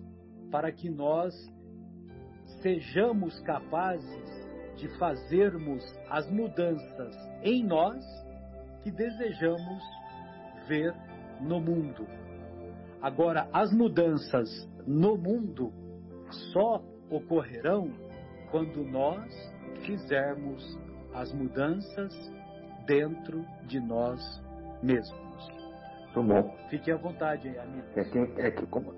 para 0.51 0.71
que 0.71 0.89
nós 0.91 1.35
sejamos 2.63 3.39
capazes 3.41 4.47
de 4.77 4.89
fazermos 4.99 5.83
as 6.09 6.31
mudanças 6.31 7.15
em 7.43 7.65
nós 7.65 8.05
que 8.83 8.91
desejamos 8.91 9.83
ver 10.67 10.95
no 11.41 11.61
mundo. 11.61 12.07
Agora, 13.01 13.49
as 13.53 13.73
mudanças 13.73 14.49
no 14.87 15.17
mundo 15.17 15.73
só 16.53 16.83
ocorrerão 17.11 17.91
quando 18.51 18.85
nós 18.85 19.33
fizermos 19.85 20.79
as 21.15 21.33
mudanças 21.33 22.15
dentro 22.87 23.45
de 23.67 23.81
nós 23.81 24.21
mesmos. 24.83 25.28
Muito 26.23 26.43
bom. 26.43 26.57
Fique 26.69 26.91
à 26.91 26.97
vontade 26.97 27.49
amigo. 27.49 27.87
É 27.97 28.05
que, 28.05 28.19
é, 28.41 28.51
que 28.51 28.67
como, 28.67 28.95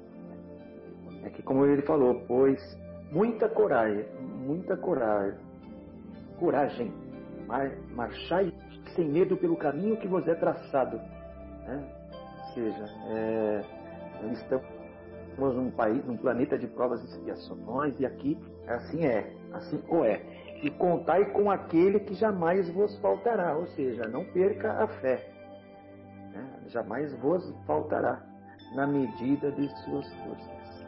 é 1.24 1.30
que 1.30 1.42
como 1.42 1.66
ele 1.66 1.82
falou, 1.82 2.22
pois 2.26 2.78
muita 3.10 3.48
coragem, 3.48 4.06
muita 4.20 4.76
coragem, 4.76 5.38
coragem, 6.38 6.92
marchai 7.94 8.52
sem 8.94 9.08
medo 9.08 9.36
pelo 9.36 9.56
caminho 9.56 9.96
que 9.96 10.08
vos 10.08 10.26
é 10.26 10.34
traçado. 10.34 10.96
Né? 11.66 11.84
Ou 12.12 12.54
seja, 12.54 12.84
é, 13.08 13.62
estamos 14.32 15.56
num 15.56 15.70
país, 15.70 16.04
num 16.04 16.16
planeta 16.16 16.58
de 16.58 16.66
provas 16.66 17.02
e 17.02 17.06
expiações, 17.06 17.98
e 18.00 18.06
aqui 18.06 18.38
assim 18.66 19.04
é, 19.04 19.32
assim 19.52 19.82
ou 19.88 20.04
é. 20.04 20.22
E 20.62 20.70
contai 20.70 21.24
com 21.32 21.50
aquele 21.50 22.00
que 22.00 22.14
jamais 22.14 22.68
vos 22.70 22.98
faltará, 22.98 23.56
ou 23.56 23.66
seja, 23.68 24.06
não 24.08 24.24
perca 24.24 24.72
a 24.72 24.86
fé. 24.86 25.29
Jamais 26.70 27.12
vos 27.18 27.52
faltará, 27.66 28.22
na 28.74 28.86
medida 28.86 29.50
de 29.52 29.68
suas 29.82 30.06
forças. 30.14 30.86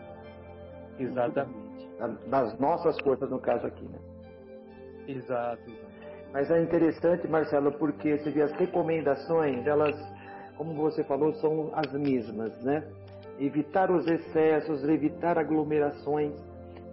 Exatamente. 0.99 1.91
Nas 2.27 2.59
nossas 2.59 2.99
forças, 3.01 3.29
no 3.31 3.41
caso 3.41 3.67
aqui, 3.67 3.85
né? 3.85 3.99
Exato, 5.09 5.63
exato. 5.69 5.93
Mas 6.33 6.51
é 6.51 6.63
interessante, 6.63 7.27
Marcelo, 7.27 7.73
porque 7.73 8.17
você 8.17 8.31
vê 8.31 8.43
as 8.43 8.53
recomendações, 8.53 9.67
elas, 9.67 9.97
como 10.57 10.75
você 10.75 11.03
falou, 11.05 11.33
são 11.35 11.71
as 11.75 11.93
mesmas, 11.93 12.53
né? 12.63 12.85
Evitar 13.39 13.91
os 13.91 14.07
excessos, 14.07 14.85
evitar 14.89 15.37
aglomerações, 15.37 16.33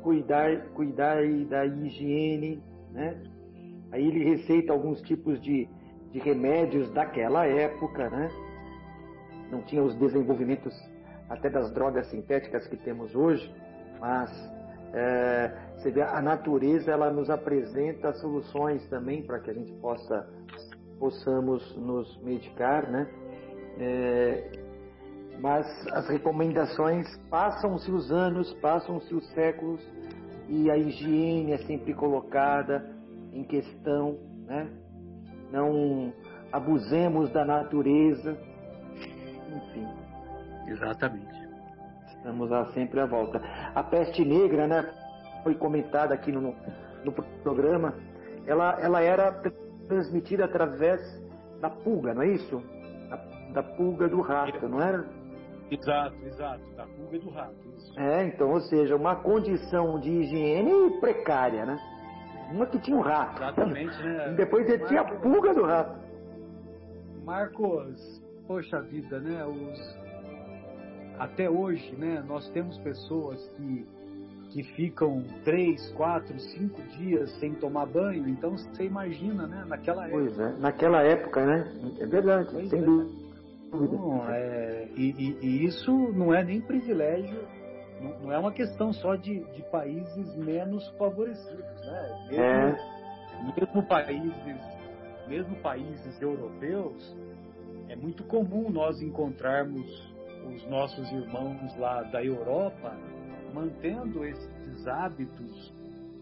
cuidar, 0.01 0.61
cuidar 0.73 1.17
da 1.47 1.65
higiene, 1.65 2.61
né? 2.91 3.21
Aí 3.91 4.07
ele 4.07 4.23
receita 4.23 4.73
alguns 4.73 5.01
tipos 5.01 5.39
de, 5.41 5.69
de 6.11 6.19
remédios 6.19 6.91
daquela 6.91 7.45
época, 7.45 8.09
né? 8.09 8.29
Não 9.51 9.61
tinha 9.61 9.83
os 9.83 9.95
desenvolvimentos 9.95 10.73
até 11.29 11.49
das 11.49 11.71
drogas 11.73 12.07
sintéticas 12.09 12.67
que 12.67 12.77
temos 12.77 13.15
hoje, 13.15 13.53
mas 13.99 14.31
é, 14.93 15.51
você 15.75 15.91
vê, 15.91 16.01
a 16.01 16.21
natureza 16.21 16.91
ela 16.91 17.11
nos 17.11 17.29
apresenta 17.29 18.11
soluções 18.13 18.87
também 18.89 19.21
para 19.23 19.39
que 19.39 19.51
a 19.51 19.53
gente 19.53 19.71
possa 19.73 20.27
possamos 20.99 21.77
nos 21.77 22.21
medicar, 22.21 22.89
né? 22.91 23.07
É, 23.79 24.51
mas 25.39 25.65
as 25.93 26.09
recomendações 26.09 27.07
passam-se 27.29 27.89
os 27.89 28.11
anos, 28.11 28.53
passam-se 28.55 29.13
os 29.15 29.25
séculos 29.31 29.81
e 30.49 30.69
a 30.69 30.77
higiene 30.77 31.53
é 31.53 31.57
sempre 31.59 31.93
colocada 31.93 32.93
em 33.31 33.43
questão, 33.45 34.19
né? 34.45 34.69
Não 35.51 36.13
abusemos 36.51 37.31
da 37.31 37.45
natureza, 37.45 38.37
enfim. 39.55 39.87
Exatamente. 40.67 41.49
Estamos 42.07 42.49
lá 42.49 42.65
sempre 42.73 42.99
à 42.99 43.05
volta. 43.05 43.41
A 43.73 43.83
peste 43.83 44.25
negra, 44.25 44.67
né? 44.67 44.93
Foi 45.43 45.55
comentada 45.55 46.13
aqui 46.13 46.31
no, 46.31 46.55
no 47.03 47.11
programa. 47.43 47.93
Ela, 48.45 48.77
ela 48.81 49.01
era 49.01 49.31
transmitida 49.87 50.45
através 50.45 51.01
da 51.61 51.69
pulga, 51.69 52.13
não 52.13 52.21
é 52.21 52.27
isso? 52.27 52.61
Da, 53.09 53.15
da 53.53 53.63
pulga 53.63 54.07
do 54.07 54.21
rato, 54.21 54.67
não 54.67 54.81
era? 54.81 55.05
Exato, 55.71 56.15
exato. 56.25 56.63
Da 56.75 56.85
pulga 56.85 57.19
do 57.19 57.29
rato. 57.29 57.55
Isso. 57.77 57.99
É, 57.99 58.25
então, 58.25 58.49
ou 58.51 58.61
seja, 58.61 58.95
uma 58.95 59.15
condição 59.15 59.99
de 59.99 60.09
higiene 60.09 60.99
precária, 60.99 61.65
né? 61.65 61.77
Uma 62.51 62.65
que 62.65 62.79
tinha 62.79 62.97
um 62.97 63.01
rato. 63.01 63.37
Exatamente, 63.37 64.03
né? 64.03 64.31
E 64.31 64.35
depois 64.35 64.67
ele 64.67 64.85
tinha 64.85 65.01
a 65.01 65.05
pulga 65.05 65.53
do 65.53 65.63
rato. 65.63 65.99
Marcos, 67.23 68.18
poxa 68.49 68.81
vida, 68.81 69.19
né? 69.19 69.45
Os, 69.45 69.97
até 71.19 71.47
hoje, 71.47 71.95
né, 71.95 72.23
nós 72.27 72.49
temos 72.49 72.79
pessoas 72.79 73.39
que, 73.55 73.85
que 74.49 74.63
ficam 74.73 75.23
três, 75.45 75.91
quatro, 75.91 76.37
cinco 76.39 76.81
dias 76.97 77.29
sem 77.39 77.53
tomar 77.53 77.85
banho. 77.85 78.27
Então 78.27 78.57
você 78.57 78.85
imagina, 78.85 79.45
né, 79.45 79.63
naquela 79.67 80.07
época. 80.07 80.17
Pois 80.23 80.39
é, 80.39 80.51
naquela 80.57 81.03
época, 81.03 81.45
né? 81.45 81.71
É 81.99 82.05
verdade, 82.07 82.49
Pois 82.51 82.69
sem 82.71 82.79
é. 82.79 82.81
dúvida. 82.81 83.29
Não, 83.71 84.27
é, 84.31 84.87
e, 84.95 85.11
e- 85.11 85.37
e 85.45 85.65
isso 85.65 85.91
não 86.13 86.33
é 86.33 86.43
nem 86.43 86.59
privilégio, 86.59 87.39
não, 88.01 88.19
não 88.21 88.31
é 88.33 88.39
uma 88.39 88.51
questão 88.51 88.91
só 88.91 89.15
de, 89.15 89.41
de 89.53 89.61
países 89.69 90.35
menos 90.37 90.87
favorecidos, 90.97 91.85
né? 91.85 92.27
Mesmo, 92.31 92.43
É, 92.43 92.75
mesmo 93.61 93.83
países, 93.83 94.33
mesmo 95.27 95.55
países 95.57 96.19
europeus, 96.19 97.15
é 97.89 97.95
muito 97.95 98.23
comum 98.23 98.69
nós 98.69 99.01
encontrarmos 99.01 99.85
os 100.47 100.65
nossos 100.69 101.11
irmãos 101.11 101.75
lá 101.77 102.03
da 102.03 102.23
Europa 102.23 102.95
mantendo 103.53 104.23
esses 104.23 104.87
hábitos, 104.87 105.73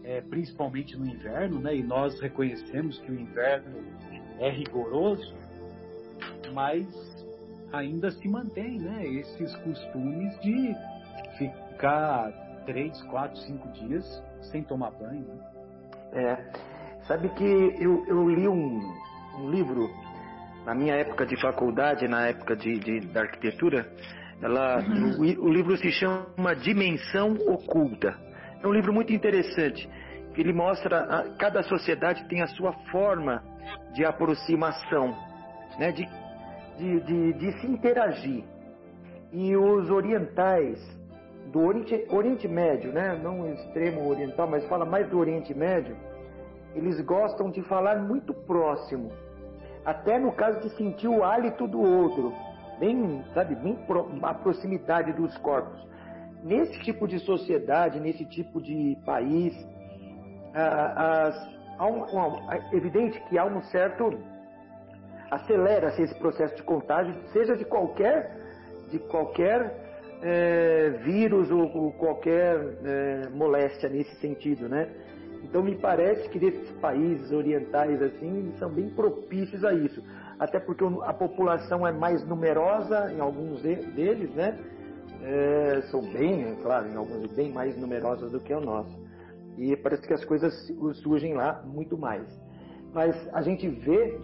é, 0.02 0.22
principalmente 0.22 0.96
no 0.96 1.06
inverno, 1.06 1.60
né? 1.60 1.76
E 1.76 1.82
nós 1.82 2.18
reconhecemos 2.20 2.98
que 3.00 3.12
o 3.12 3.20
inverno 3.20 3.84
é 4.38 4.50
rigoroso, 4.50 5.34
mas 6.52 6.86
ainda 7.70 8.10
se 8.10 8.26
mantém, 8.26 8.78
né? 8.78 9.06
Esses 9.06 9.54
costumes 9.56 10.40
de 10.40 10.74
ficar 11.36 12.32
três, 12.64 13.00
quatro, 13.02 13.38
cinco 13.40 13.68
dias 13.72 14.22
sem 14.50 14.62
tomar 14.62 14.90
banho. 14.92 15.24
Né? 15.24 15.48
é. 16.12 16.68
Sabe 17.06 17.28
que 17.30 17.44
eu, 17.44 18.04
eu 18.06 18.28
li 18.28 18.46
um, 18.46 18.80
um 19.38 19.50
livro 19.50 19.88
na 20.68 20.74
minha 20.74 20.94
época 20.96 21.24
de 21.24 21.34
faculdade, 21.40 22.06
na 22.06 22.26
época 22.26 22.54
de, 22.54 22.78
de- 22.78 23.00
da 23.06 23.22
arquitetura. 23.22 23.86
Ela, 24.42 24.80
o, 25.18 25.46
o 25.46 25.48
livro 25.50 25.74
se 25.78 25.90
chama 25.90 26.54
Dimensão 26.54 27.32
Oculta. 27.46 28.14
É 28.62 28.66
um 28.66 28.72
livro 28.74 28.92
muito 28.92 29.10
interessante. 29.10 29.88
que 30.34 30.40
Ele 30.42 30.52
mostra 30.52 30.98
a, 31.00 31.34
cada 31.38 31.62
sociedade 31.62 32.28
tem 32.28 32.42
a 32.42 32.46
sua 32.48 32.74
forma 32.92 33.42
de 33.94 34.04
aproximação, 34.04 35.16
né? 35.78 35.90
de, 35.90 36.06
de, 36.76 37.00
de, 37.00 37.32
de 37.32 37.60
se 37.60 37.66
interagir. 37.66 38.44
E 39.32 39.56
os 39.56 39.88
orientais 39.90 40.78
do 41.50 41.60
Oriente, 41.60 42.06
Oriente 42.10 42.46
Médio, 42.46 42.92
né? 42.92 43.18
não 43.22 43.40
o 43.40 43.48
extremo 43.54 44.06
oriental, 44.06 44.46
mas 44.46 44.68
fala 44.68 44.84
mais 44.84 45.08
do 45.08 45.18
Oriente 45.18 45.54
Médio, 45.54 45.96
eles 46.74 47.00
gostam 47.00 47.50
de 47.50 47.62
falar 47.62 47.96
muito 48.06 48.34
próximo. 48.34 49.10
Até 49.88 50.18
no 50.18 50.32
caso 50.32 50.60
de 50.60 50.68
sentir 50.76 51.08
o 51.08 51.24
hálito 51.24 51.66
do 51.66 51.80
outro, 51.80 52.34
bem, 52.78 53.24
sabe, 53.32 53.54
bem 53.54 53.74
pro, 53.86 54.06
a 54.20 54.34
proximidade 54.34 55.14
dos 55.14 55.34
corpos. 55.38 55.80
Nesse 56.42 56.78
tipo 56.80 57.08
de 57.08 57.18
sociedade, 57.20 57.98
nesse 57.98 58.26
tipo 58.26 58.60
de 58.60 58.98
país, 59.06 59.54
ah, 60.54 61.32
um- 61.80 62.02
um- 62.18 62.52
é 62.52 62.76
evidente 62.76 63.18
que 63.30 63.38
há 63.38 63.46
um 63.46 63.62
certo 63.62 64.12
acelera-se 65.30 66.02
esse 66.02 66.14
processo 66.16 66.54
de 66.54 66.62
contágio, 66.64 67.14
seja 67.32 67.56
de 67.56 67.64
qualquer 67.64 68.36
de 68.90 68.98
qualquer 68.98 69.86
eh, 70.22 70.90
vírus 71.02 71.50
ou, 71.50 71.64
ou 71.76 71.92
qualquer 71.92 72.56
eh, 72.84 73.28
moléstia 73.32 73.88
nesse 73.88 74.14
sentido, 74.16 74.68
né? 74.68 74.88
Então 75.48 75.62
me 75.62 75.74
parece 75.76 76.28
que 76.28 76.38
desses 76.38 76.70
países 76.78 77.32
orientais 77.32 78.00
assim 78.02 78.52
são 78.58 78.70
bem 78.70 78.90
propícios 78.90 79.64
a 79.64 79.72
isso, 79.72 80.02
até 80.38 80.60
porque 80.60 80.84
a 81.04 81.12
população 81.12 81.86
é 81.86 81.92
mais 81.92 82.24
numerosa 82.26 83.10
em 83.12 83.20
alguns 83.20 83.62
de- 83.62 83.76
deles, 83.92 84.30
né? 84.34 84.58
É, 85.22 85.80
são 85.90 86.02
bem, 86.02 86.44
é 86.44 86.54
claro, 86.62 86.86
em 86.88 86.96
alguns 86.96 87.32
bem 87.32 87.50
mais 87.50 87.76
numerosas 87.76 88.30
do 88.30 88.38
que 88.40 88.52
o 88.52 88.60
nosso. 88.60 88.94
E 89.56 89.74
parece 89.76 90.06
que 90.06 90.12
as 90.12 90.24
coisas 90.24 90.54
surgem 91.02 91.34
lá 91.34 91.62
muito 91.66 91.98
mais. 91.98 92.24
Mas 92.92 93.16
a 93.34 93.42
gente 93.42 93.68
vê 93.68 94.20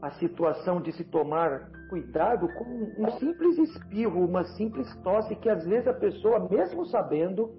a 0.00 0.10
situação 0.12 0.80
de 0.80 0.92
se 0.92 1.04
tomar 1.04 1.70
cuidado 1.88 2.48
com 2.54 2.64
um 2.98 3.10
simples 3.18 3.58
espirro, 3.58 4.24
uma 4.24 4.44
simples 4.44 4.94
tosse 5.02 5.34
que 5.36 5.48
às 5.48 5.64
vezes 5.66 5.88
a 5.88 5.92
pessoa, 5.92 6.48
mesmo 6.48 6.86
sabendo, 6.86 7.50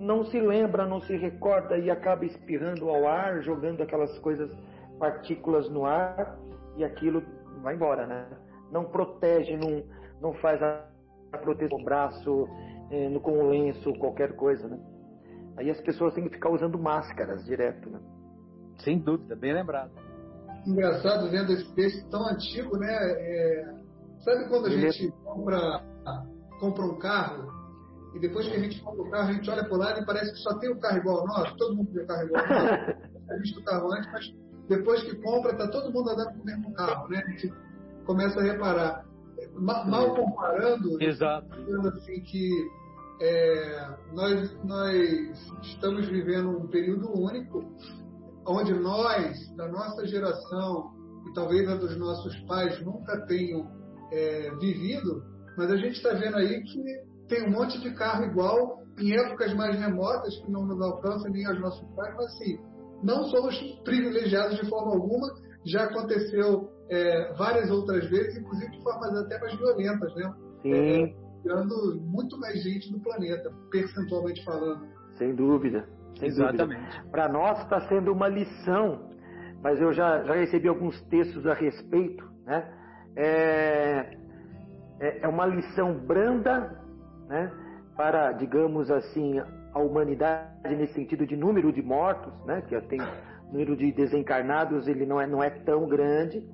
não 0.00 0.24
se 0.24 0.40
lembra, 0.40 0.86
não 0.86 1.00
se 1.02 1.14
recorda 1.14 1.76
e 1.76 1.90
acaba 1.90 2.24
espirrando 2.24 2.88
ao 2.88 3.06
ar, 3.06 3.42
jogando 3.42 3.82
aquelas 3.82 4.18
coisas, 4.20 4.50
partículas 4.98 5.68
no 5.68 5.84
ar 5.84 6.38
e 6.76 6.82
aquilo 6.82 7.22
vai 7.62 7.74
embora, 7.74 8.06
né? 8.06 8.26
Não 8.72 8.86
protege, 8.86 9.56
não, 9.56 9.84
não 10.20 10.32
faz 10.40 10.60
a 10.62 11.38
proteção 11.38 11.78
no 11.78 11.84
braço, 11.84 12.48
eh, 12.90 13.10
no, 13.10 13.20
com 13.20 13.32
o 13.32 13.50
lenço, 13.50 13.92
qualquer 13.98 14.34
coisa, 14.36 14.66
né? 14.68 14.78
Aí 15.58 15.70
as 15.70 15.80
pessoas 15.82 16.14
têm 16.14 16.24
que 16.24 16.30
ficar 16.30 16.50
usando 16.50 16.78
máscaras 16.78 17.44
direto, 17.44 17.90
né? 17.90 18.00
Sem 18.78 18.98
dúvida, 18.98 19.36
bem 19.36 19.52
lembrado. 19.52 19.90
Engraçado 20.66 21.30
vendo 21.30 21.52
esse 21.52 21.74
texto 21.74 22.08
tão 22.08 22.26
antigo, 22.26 22.78
né? 22.78 22.88
É... 22.90 23.74
Sabe 24.20 24.48
quando 24.48 24.66
a 24.66 24.70
Ele... 24.70 24.90
gente 24.90 25.12
compra, 25.24 25.82
compra 26.58 26.84
um 26.84 26.98
carro 26.98 27.59
e 28.14 28.18
depois 28.18 28.48
que 28.48 28.54
a 28.54 28.60
gente 28.60 28.80
compra 28.82 29.02
o 29.02 29.10
carro, 29.10 29.28
a 29.28 29.32
gente 29.32 29.50
olha 29.50 29.64
por 29.64 29.78
lá 29.78 29.98
e 29.98 30.04
parece 30.04 30.32
que 30.32 30.38
só 30.38 30.54
tem 30.58 30.70
o 30.70 30.74
um 30.74 30.80
carro 30.80 30.98
igual 30.98 31.20
ao 31.20 31.26
nosso, 31.26 31.56
todo 31.56 31.76
mundo 31.76 31.90
tem 31.92 32.00
o 32.00 32.04
um 32.04 32.06
carro 32.06 32.24
igual 32.24 32.42
ao 32.42 32.48
nosso. 32.48 33.10
a 33.30 33.36
visto 33.36 33.60
o 33.60 33.64
carro 33.64 33.92
antes, 33.92 34.12
mas 34.12 34.34
depois 34.68 35.02
que 35.02 35.16
compra, 35.16 35.52
está 35.52 35.68
todo 35.68 35.92
mundo 35.92 36.10
andando 36.10 36.34
com 36.34 36.42
o 36.42 36.44
mesmo 36.44 36.72
carro, 36.74 37.08
né? 37.08 37.22
A 37.24 37.30
gente 37.30 37.52
começa 38.04 38.40
a 38.40 38.42
reparar. 38.42 39.04
Mal 39.54 40.14
comparando, 40.14 41.02
Exato. 41.02 41.48
assim 41.88 42.20
que 42.22 42.50
é, 43.20 43.88
nós, 44.12 44.64
nós 44.64 45.52
estamos 45.62 46.06
vivendo 46.08 46.50
um 46.50 46.66
período 46.68 47.10
único, 47.18 47.64
onde 48.46 48.72
nós, 48.74 49.54
da 49.56 49.68
nossa 49.68 50.06
geração, 50.06 50.92
e 51.26 51.32
talvez 51.34 51.68
a 51.68 51.76
dos 51.76 51.96
nossos 51.96 52.36
pais 52.40 52.80
nunca 52.84 53.20
tenham 53.26 53.70
é, 54.10 54.50
vivido, 54.56 55.24
mas 55.56 55.70
a 55.70 55.76
gente 55.76 55.96
está 55.96 56.12
vendo 56.14 56.36
aí 56.36 56.62
que 56.62 57.09
tem 57.30 57.48
um 57.48 57.52
monte 57.52 57.80
de 57.80 57.94
carro 57.94 58.24
igual 58.24 58.82
em 58.98 59.12
épocas 59.12 59.54
mais 59.54 59.78
remotas 59.78 60.36
que 60.40 60.50
não 60.50 60.66
nos 60.66 60.80
alcançam 60.82 61.30
nem 61.30 61.46
aos 61.46 61.58
nossos 61.60 61.88
pais, 61.94 62.14
mas 62.16 62.26
assim, 62.26 62.58
não 63.02 63.24
somos 63.24 63.56
privilegiados 63.84 64.58
de 64.58 64.68
forma 64.68 64.92
alguma. 64.92 65.28
Já 65.64 65.84
aconteceu 65.84 66.68
é, 66.90 67.32
várias 67.38 67.70
outras 67.70 68.08
vezes, 68.10 68.36
inclusive 68.36 68.70
de 68.72 68.82
formas 68.82 69.16
até 69.16 69.38
mais 69.38 69.56
violentas, 69.56 70.14
né? 70.16 70.34
Sim. 70.62 70.74
É, 70.74 71.14
tirando 71.42 72.00
muito 72.02 72.38
mais 72.38 72.62
gente 72.62 72.92
do 72.92 73.00
planeta, 73.00 73.50
percentualmente 73.70 74.44
falando. 74.44 74.86
Sem 75.16 75.34
dúvida. 75.34 75.86
Sem 76.18 76.28
Exatamente. 76.28 77.02
Para 77.10 77.28
nós 77.28 77.62
está 77.62 77.80
sendo 77.88 78.12
uma 78.12 78.28
lição, 78.28 79.08
mas 79.62 79.80
eu 79.80 79.92
já, 79.92 80.24
já 80.24 80.34
recebi 80.34 80.68
alguns 80.68 81.00
textos 81.04 81.46
a 81.46 81.54
respeito, 81.54 82.24
né? 82.44 82.76
É, 83.16 84.16
é, 85.00 85.24
é 85.24 85.28
uma 85.28 85.46
lição 85.46 85.94
branda, 86.06 86.79
né? 87.30 87.50
Para, 87.96 88.32
digamos 88.32 88.90
assim, 88.90 89.40
a 89.72 89.78
humanidade 89.78 90.50
nesse 90.76 90.94
sentido 90.94 91.24
de 91.24 91.36
número 91.36 91.72
de 91.72 91.80
mortos, 91.80 92.32
né? 92.44 92.60
Que 92.62 92.78
tem 92.82 92.98
número 93.50 93.76
de 93.76 93.92
desencarnados, 93.92 94.86
ele 94.88 95.06
não 95.06 95.20
é, 95.20 95.26
não 95.26 95.42
é 95.42 95.50
tão 95.50 95.88
grande, 95.88 96.44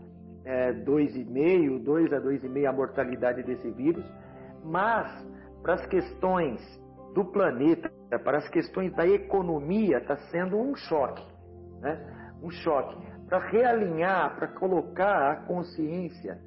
é 0.45 0.73
2,5, 0.73 1.83
2 1.83 2.13
a 2.13 2.21
2,5 2.21 2.69
a 2.69 2.73
mortalidade 2.73 3.43
desse 3.43 3.71
vírus, 3.71 4.05
mas 4.63 5.11
para 5.63 5.75
as 5.75 5.87
questões 5.87 6.61
do 7.15 7.25
planeta, 7.25 7.91
para 8.23 8.39
as 8.39 8.49
questões 8.51 8.93
da 8.95 9.07
economia, 9.07 9.99
está 9.99 10.17
sendo 10.31 10.59
um 10.59 10.75
choque, 10.77 11.25
né? 11.81 11.99
Um 12.43 12.51
choque 12.51 12.97
para 13.27 13.39
realinhar, 13.39 14.37
para 14.37 14.49
colocar 14.49 15.33
a 15.33 15.37
consciência 15.47 16.39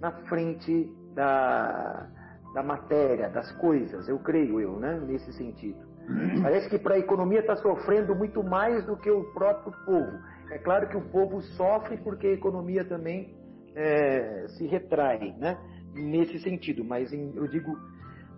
na 0.00 0.12
frente 0.28 0.92
da, 1.14 2.08
da 2.54 2.62
matéria, 2.62 3.28
das 3.28 3.50
coisas, 3.52 4.08
eu 4.08 4.18
creio 4.18 4.60
eu, 4.60 4.78
né? 4.78 4.98
Nesse 5.06 5.32
sentido. 5.32 5.86
Parece 6.42 6.68
que 6.68 6.78
para 6.78 6.94
a 6.94 6.98
economia 6.98 7.40
está 7.40 7.56
sofrendo 7.56 8.14
muito 8.14 8.42
mais 8.42 8.84
do 8.86 8.96
que 8.96 9.10
o 9.10 9.24
próprio 9.32 9.72
povo. 9.84 10.18
É 10.50 10.58
claro 10.58 10.88
que 10.88 10.96
o 10.96 11.02
povo 11.02 11.42
sofre 11.42 11.98
porque 11.98 12.26
a 12.26 12.32
economia 12.32 12.84
também 12.84 13.36
é, 13.74 14.46
se 14.48 14.66
retrai, 14.66 15.34
né? 15.38 15.58
Nesse 15.94 16.38
sentido, 16.40 16.84
mas 16.84 17.12
em, 17.12 17.32
eu 17.34 17.46
digo, 17.48 17.76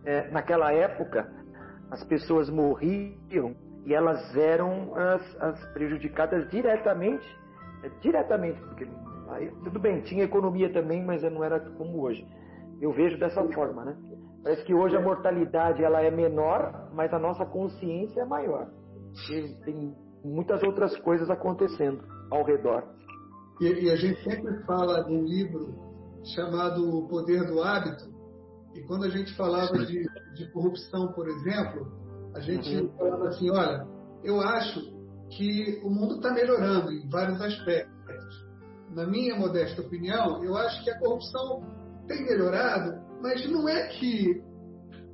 é, 0.05 0.31
naquela 0.31 0.73
época, 0.73 1.31
as 1.91 2.03
pessoas 2.05 2.49
morriam 2.49 3.55
e 3.85 3.95
elas 3.95 4.35
eram 4.37 4.95
as, 4.95 5.43
as 5.43 5.73
prejudicadas 5.73 6.49
diretamente, 6.51 7.27
é, 7.83 7.91
diretamente, 8.01 8.61
porque 8.61 8.87
aí, 9.31 9.51
tudo 9.65 9.79
bem, 9.79 10.01
tinha 10.03 10.25
economia 10.25 10.73
também, 10.73 11.05
mas 11.05 11.23
não 11.23 11.43
era 11.45 11.61
como 11.61 12.01
hoje. 12.01 12.27
Eu 12.81 12.93
vejo 12.93 13.19
dessa 13.19 13.43
forma, 13.53 13.85
né? 13.85 13.97
Parece 14.43 14.65
que 14.65 14.75
hoje 14.75 14.97
a 14.97 15.03
mortalidade 15.03 15.85
ela 15.85 16.01
é 16.01 16.11
menor, 16.11 16.91
mas 16.95 17.13
a 17.13 17.19
nossa 17.19 17.45
consciência 17.45 18.23
é 18.23 18.25
maior. 18.25 18.71
E 19.31 19.55
tem 19.65 19.95
muitas 20.25 20.63
outras 20.63 20.97
coisas 21.01 21.29
acontecendo 21.29 22.03
ao 22.31 22.45
redor. 22.45 22.85
E, 23.61 23.67
e, 23.67 23.91
a 23.91 23.97
gente 23.97 24.23
sempre 24.23 24.65
fala 24.65 25.05
de 25.05 25.13
um 25.13 25.25
livro 25.25 25.75
chamado 26.35 26.99
O 26.99 27.09
Poder 27.09 27.47
do 27.47 27.63
Hábito, 27.63 28.09
e 28.75 28.83
quando 28.83 29.05
a 29.05 29.11
gente 29.11 29.37
falava 29.37 29.77
de, 29.85 30.07
de 30.35 30.51
corrupção, 30.53 31.13
por 31.13 31.29
exemplo, 31.29 31.87
a 32.35 32.41
gente 32.41 32.75
uhum. 32.77 32.89
falava 32.97 33.29
assim: 33.29 33.51
olha, 33.51 33.87
eu 34.25 34.41
acho 34.41 34.81
que 35.37 35.81
o 35.85 35.91
mundo 35.91 36.17
está 36.17 36.33
melhorando 36.33 36.91
em 36.93 37.09
vários 37.09 37.41
aspectos. 37.43 37.91
Na 38.91 39.07
minha 39.07 39.37
modesta 39.37 39.83
opinião, 39.83 40.43
eu 40.43 40.57
acho 40.57 40.83
que 40.83 40.91
a 40.91 40.99
corrupção 40.99 41.63
tem 42.11 42.25
melhorado, 42.25 43.01
mas 43.23 43.49
não 43.49 43.69
é 43.69 43.87
que 43.87 44.43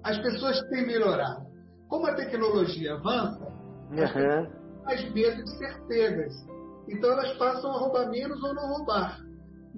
as 0.03 0.19
pessoas 0.19 0.59
têm 0.71 0.87
melhorado. 0.87 1.47
Como 1.89 2.07
a 2.07 2.15
tecnologia 2.15 2.95
avança, 2.95 3.47
uhum. 3.91 4.51
as 4.87 5.13
medo 5.13 5.45
de 5.45 5.59
ser 5.59 5.87
pegas. 5.87 6.35
Então 6.89 7.11
elas 7.11 7.37
passam 7.37 7.71
a 7.71 7.79
roubar 7.79 8.09
menos 8.09 8.43
ou 8.43 8.55
não 8.55 8.69
roubar. 8.69 9.21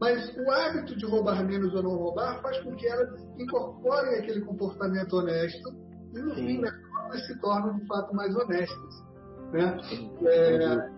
Mas 0.00 0.32
o 0.36 0.50
hábito 0.50 0.96
de 0.96 1.06
roubar 1.06 1.44
menos 1.44 1.74
ou 1.74 1.82
não 1.82 1.96
roubar 1.96 2.40
faz 2.40 2.60
com 2.60 2.74
que 2.76 2.86
elas 2.86 3.20
incorporem 3.36 4.20
aquele 4.20 4.42
comportamento 4.42 5.14
honesto 5.14 5.74
e 6.14 6.18
no 6.20 6.34
Sim. 6.36 6.46
fim 6.46 6.60
das 6.60 6.76
contas 6.86 7.26
se 7.26 7.40
tornam 7.40 7.76
de 7.76 7.86
fato 7.86 8.14
mais 8.14 8.34
honestas. 8.36 9.04
Né? 9.52 9.76
É, 10.24 10.90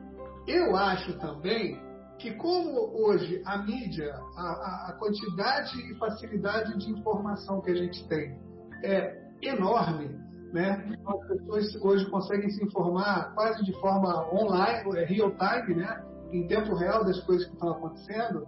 eu 0.49 0.77
acho 0.77 1.19
também 1.19 1.81
que 2.21 2.35
como 2.35 2.93
hoje 3.03 3.43
a 3.47 3.59
mídia, 3.59 4.15
a, 4.37 4.91
a, 4.91 4.97
quantidade 4.99 5.75
e 5.91 5.95
facilidade 5.97 6.77
de 6.79 6.91
informação 6.91 7.63
que 7.63 7.71
a 7.71 7.75
gente 7.75 8.07
tem 8.09 8.39
é 8.85 9.27
enorme, 9.43 10.09
né? 10.53 10.85
As 11.07 11.29
pessoas 11.29 11.77
hoje 11.83 12.11
conseguem 12.11 12.51
se 12.51 12.63
informar 12.63 13.35
quase 13.35 13.65
de 13.65 13.73
forma 13.81 14.29
online, 14.35 14.99
é 14.99 15.05
real 15.07 15.33
time, 15.33 15.77
né? 15.77 16.05
Em 16.31 16.47
tempo 16.47 16.75
real 16.75 17.05
das 17.05 17.21
coisas 17.25 17.47
que 17.47 17.55
estão 17.55 17.71
acontecendo. 17.71 18.47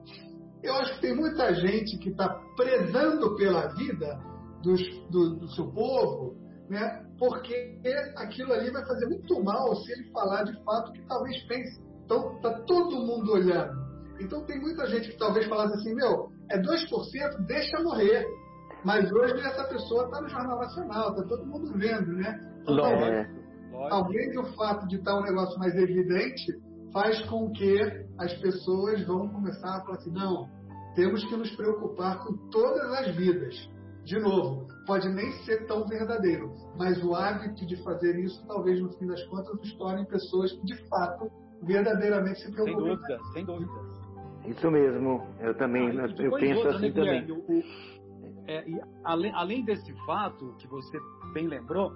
Eu 0.62 0.74
acho 0.74 0.94
que 0.96 1.00
tem 1.00 1.16
muita 1.16 1.54
gente 1.54 1.96
que 1.98 2.10
está 2.10 2.28
prezando 2.56 3.34
pela 3.36 3.68
vida 3.68 4.20
dos, 4.62 4.80
do, 5.08 5.36
do 5.36 5.48
seu 5.48 5.66
povo, 5.72 6.36
né? 6.68 7.06
Porque 7.18 7.80
aquilo 8.16 8.52
ali 8.52 8.70
vai 8.70 8.84
fazer 8.84 9.06
muito 9.06 9.42
mal 9.42 9.74
se 9.76 9.92
ele 9.92 10.10
falar 10.10 10.44
de 10.44 10.62
fato 10.62 10.92
que 10.92 11.02
talvez 11.06 11.42
pense 11.44 11.80
então, 12.12 12.36
está 12.36 12.50
todo 12.66 12.96
mundo 12.96 13.32
olhando. 13.32 13.80
Então, 14.20 14.44
tem 14.44 14.60
muita 14.60 14.86
gente 14.86 15.10
que 15.10 15.18
talvez 15.18 15.46
falasse 15.46 15.74
assim: 15.74 15.94
meu, 15.94 16.30
é 16.50 16.60
2%, 16.60 17.46
deixa 17.46 17.82
morrer. 17.82 18.26
Mas 18.84 19.10
hoje 19.10 19.38
essa 19.40 19.64
pessoa 19.64 20.04
está 20.04 20.20
no 20.20 20.28
Jornal 20.28 20.58
Nacional, 20.58 21.10
está 21.10 21.22
todo 21.24 21.46
mundo 21.46 21.72
vendo, 21.78 22.12
né? 22.12 22.38
Então, 22.62 22.76
talvez, 22.76 23.28
talvez 23.88 24.36
o 24.36 24.44
fato 24.54 24.86
de 24.88 24.96
estar 24.96 25.12
tá 25.12 25.18
um 25.18 25.22
negócio 25.22 25.58
mais 25.58 25.74
evidente 25.74 26.52
faz 26.92 27.24
com 27.26 27.50
que 27.52 27.78
as 28.18 28.34
pessoas 28.34 29.04
vão 29.06 29.28
começar 29.28 29.76
a 29.76 29.80
falar 29.82 29.98
assim: 29.98 30.10
não, 30.10 30.48
temos 30.94 31.24
que 31.24 31.36
nos 31.36 31.54
preocupar 31.54 32.18
com 32.24 32.36
todas 32.50 32.92
as 32.98 33.14
vidas. 33.14 33.54
De 34.04 34.18
novo, 34.18 34.66
pode 34.84 35.08
nem 35.08 35.30
ser 35.44 35.64
tão 35.68 35.86
verdadeiro, 35.86 36.52
mas 36.76 37.00
o 37.04 37.14
hábito 37.14 37.64
de 37.64 37.76
fazer 37.84 38.18
isso, 38.18 38.44
talvez 38.48 38.82
no 38.82 38.90
fim 38.98 39.06
das 39.06 39.24
contas, 39.26 39.56
nos 39.56 39.72
torne 39.76 40.04
pessoas 40.06 40.50
que 40.50 40.64
de 40.64 40.88
fato 40.88 41.30
verdadeiramente 41.62 42.40
se 42.40 42.52
preocupam. 42.52 42.74
Sem 42.74 42.84
dúvida, 42.84 43.20
sem 43.32 43.44
dúvida. 43.44 43.92
Isso 44.46 44.70
mesmo, 44.70 45.26
eu 45.40 45.54
também, 45.54 45.88
ah, 46.00 46.06
eu 46.18 46.32
penso 46.32 46.58
outra, 46.58 46.76
assim 46.76 46.88
né, 46.88 46.92
também. 46.92 47.30
O, 47.30 47.38
o, 47.38 47.62
é, 48.46 48.64
além, 49.04 49.32
além, 49.34 49.64
desse 49.64 49.92
fato 50.04 50.54
que 50.58 50.66
você 50.66 50.98
bem 51.32 51.46
lembrou, 51.46 51.94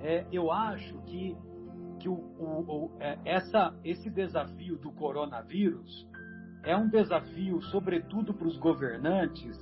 é, 0.00 0.26
eu 0.32 0.50
acho 0.50 0.96
que, 1.02 1.36
que 2.00 2.08
o, 2.08 2.14
o, 2.14 2.96
é, 3.00 3.18
essa, 3.26 3.74
esse 3.84 4.08
desafio 4.08 4.78
do 4.78 4.90
coronavírus 4.92 6.08
é 6.62 6.74
um 6.74 6.88
desafio, 6.88 7.60
sobretudo 7.64 8.32
para 8.32 8.48
os 8.48 8.56
governantes, 8.56 9.60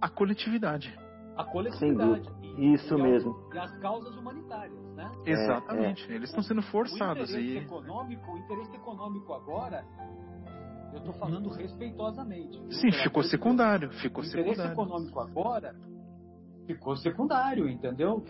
à 0.00 0.08
coletividade. 0.08 0.92
A 1.36 1.44
coletividade. 1.44 2.28
Isso 2.58 2.98
e, 2.98 3.02
mesmo. 3.02 3.48
E 3.54 3.58
as 3.58 3.78
causas 3.78 4.14
humanitárias, 4.16 4.78
né? 4.94 5.10
Exatamente. 5.24 6.06
É, 6.08 6.12
é. 6.12 6.16
Eles 6.16 6.28
estão 6.28 6.42
sendo 6.42 6.62
forçados. 6.62 7.30
O 7.30 7.38
interesse, 7.38 7.58
e... 7.58 7.58
econômico, 7.58 8.32
o 8.32 8.38
interesse 8.38 8.74
econômico 8.74 9.32
agora, 9.32 9.84
eu 10.92 10.98
estou 10.98 11.14
falando 11.14 11.48
respeitosamente. 11.50 12.58
Sim, 12.74 12.92
ficou 13.02 13.22
secundário. 13.22 13.90
Ficou 13.92 14.22
o 14.22 14.26
secundário. 14.26 14.52
interesse 14.52 14.72
econômico 14.72 15.20
agora 15.20 15.74
ficou 16.66 16.96
secundário, 16.96 17.68
entendeu? 17.68 18.24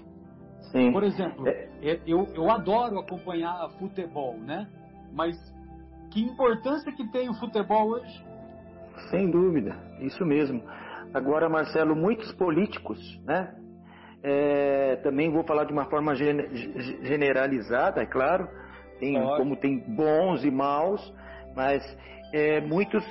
Sim. 0.71 0.93
Por 0.93 1.03
exemplo, 1.03 1.47
é. 1.49 1.69
eu, 2.07 2.27
eu 2.35 2.51
adoro 2.51 2.99
acompanhar 2.99 3.69
futebol, 3.79 4.37
né? 4.39 4.69
Mas 5.13 5.37
que 6.11 6.23
importância 6.23 6.93
que 6.93 7.07
tem 7.11 7.29
o 7.29 7.35
futebol 7.35 7.91
hoje? 7.91 8.25
Sem 9.11 9.31
dúvida, 9.31 9.77
isso 10.01 10.25
mesmo. 10.25 10.63
Agora, 11.13 11.49
Marcelo, 11.49 11.97
muitos 11.97 12.33
políticos, 12.33 12.99
né? 13.25 13.55
É, 14.23 14.97
também 15.03 15.31
vou 15.33 15.43
falar 15.43 15.65
de 15.65 15.73
uma 15.73 15.87
forma 15.87 16.15
generalizada, 16.15 18.01
é 18.01 18.07
claro, 18.07 18.49
tem, 19.01 19.21
como 19.37 19.57
tem 19.57 19.81
bons 19.81 20.45
e 20.45 20.51
maus, 20.51 21.13
mas 21.57 21.83
é, 22.33 22.61
muitos 22.61 23.05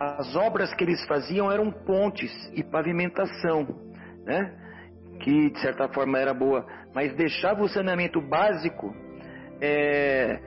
as 0.00 0.34
obras 0.34 0.72
que 0.74 0.82
eles 0.82 1.04
faziam 1.06 1.52
eram 1.52 1.70
pontes 1.70 2.32
e 2.54 2.64
pavimentação, 2.64 3.66
né? 4.24 4.50
Que 5.20 5.50
de 5.50 5.60
certa 5.60 5.88
forma 5.88 6.18
era 6.18 6.32
boa, 6.32 6.64
mas 6.94 7.14
deixava 7.14 7.62
o 7.62 7.68
saneamento 7.68 8.18
básico 8.18 8.94
é, 9.60 10.40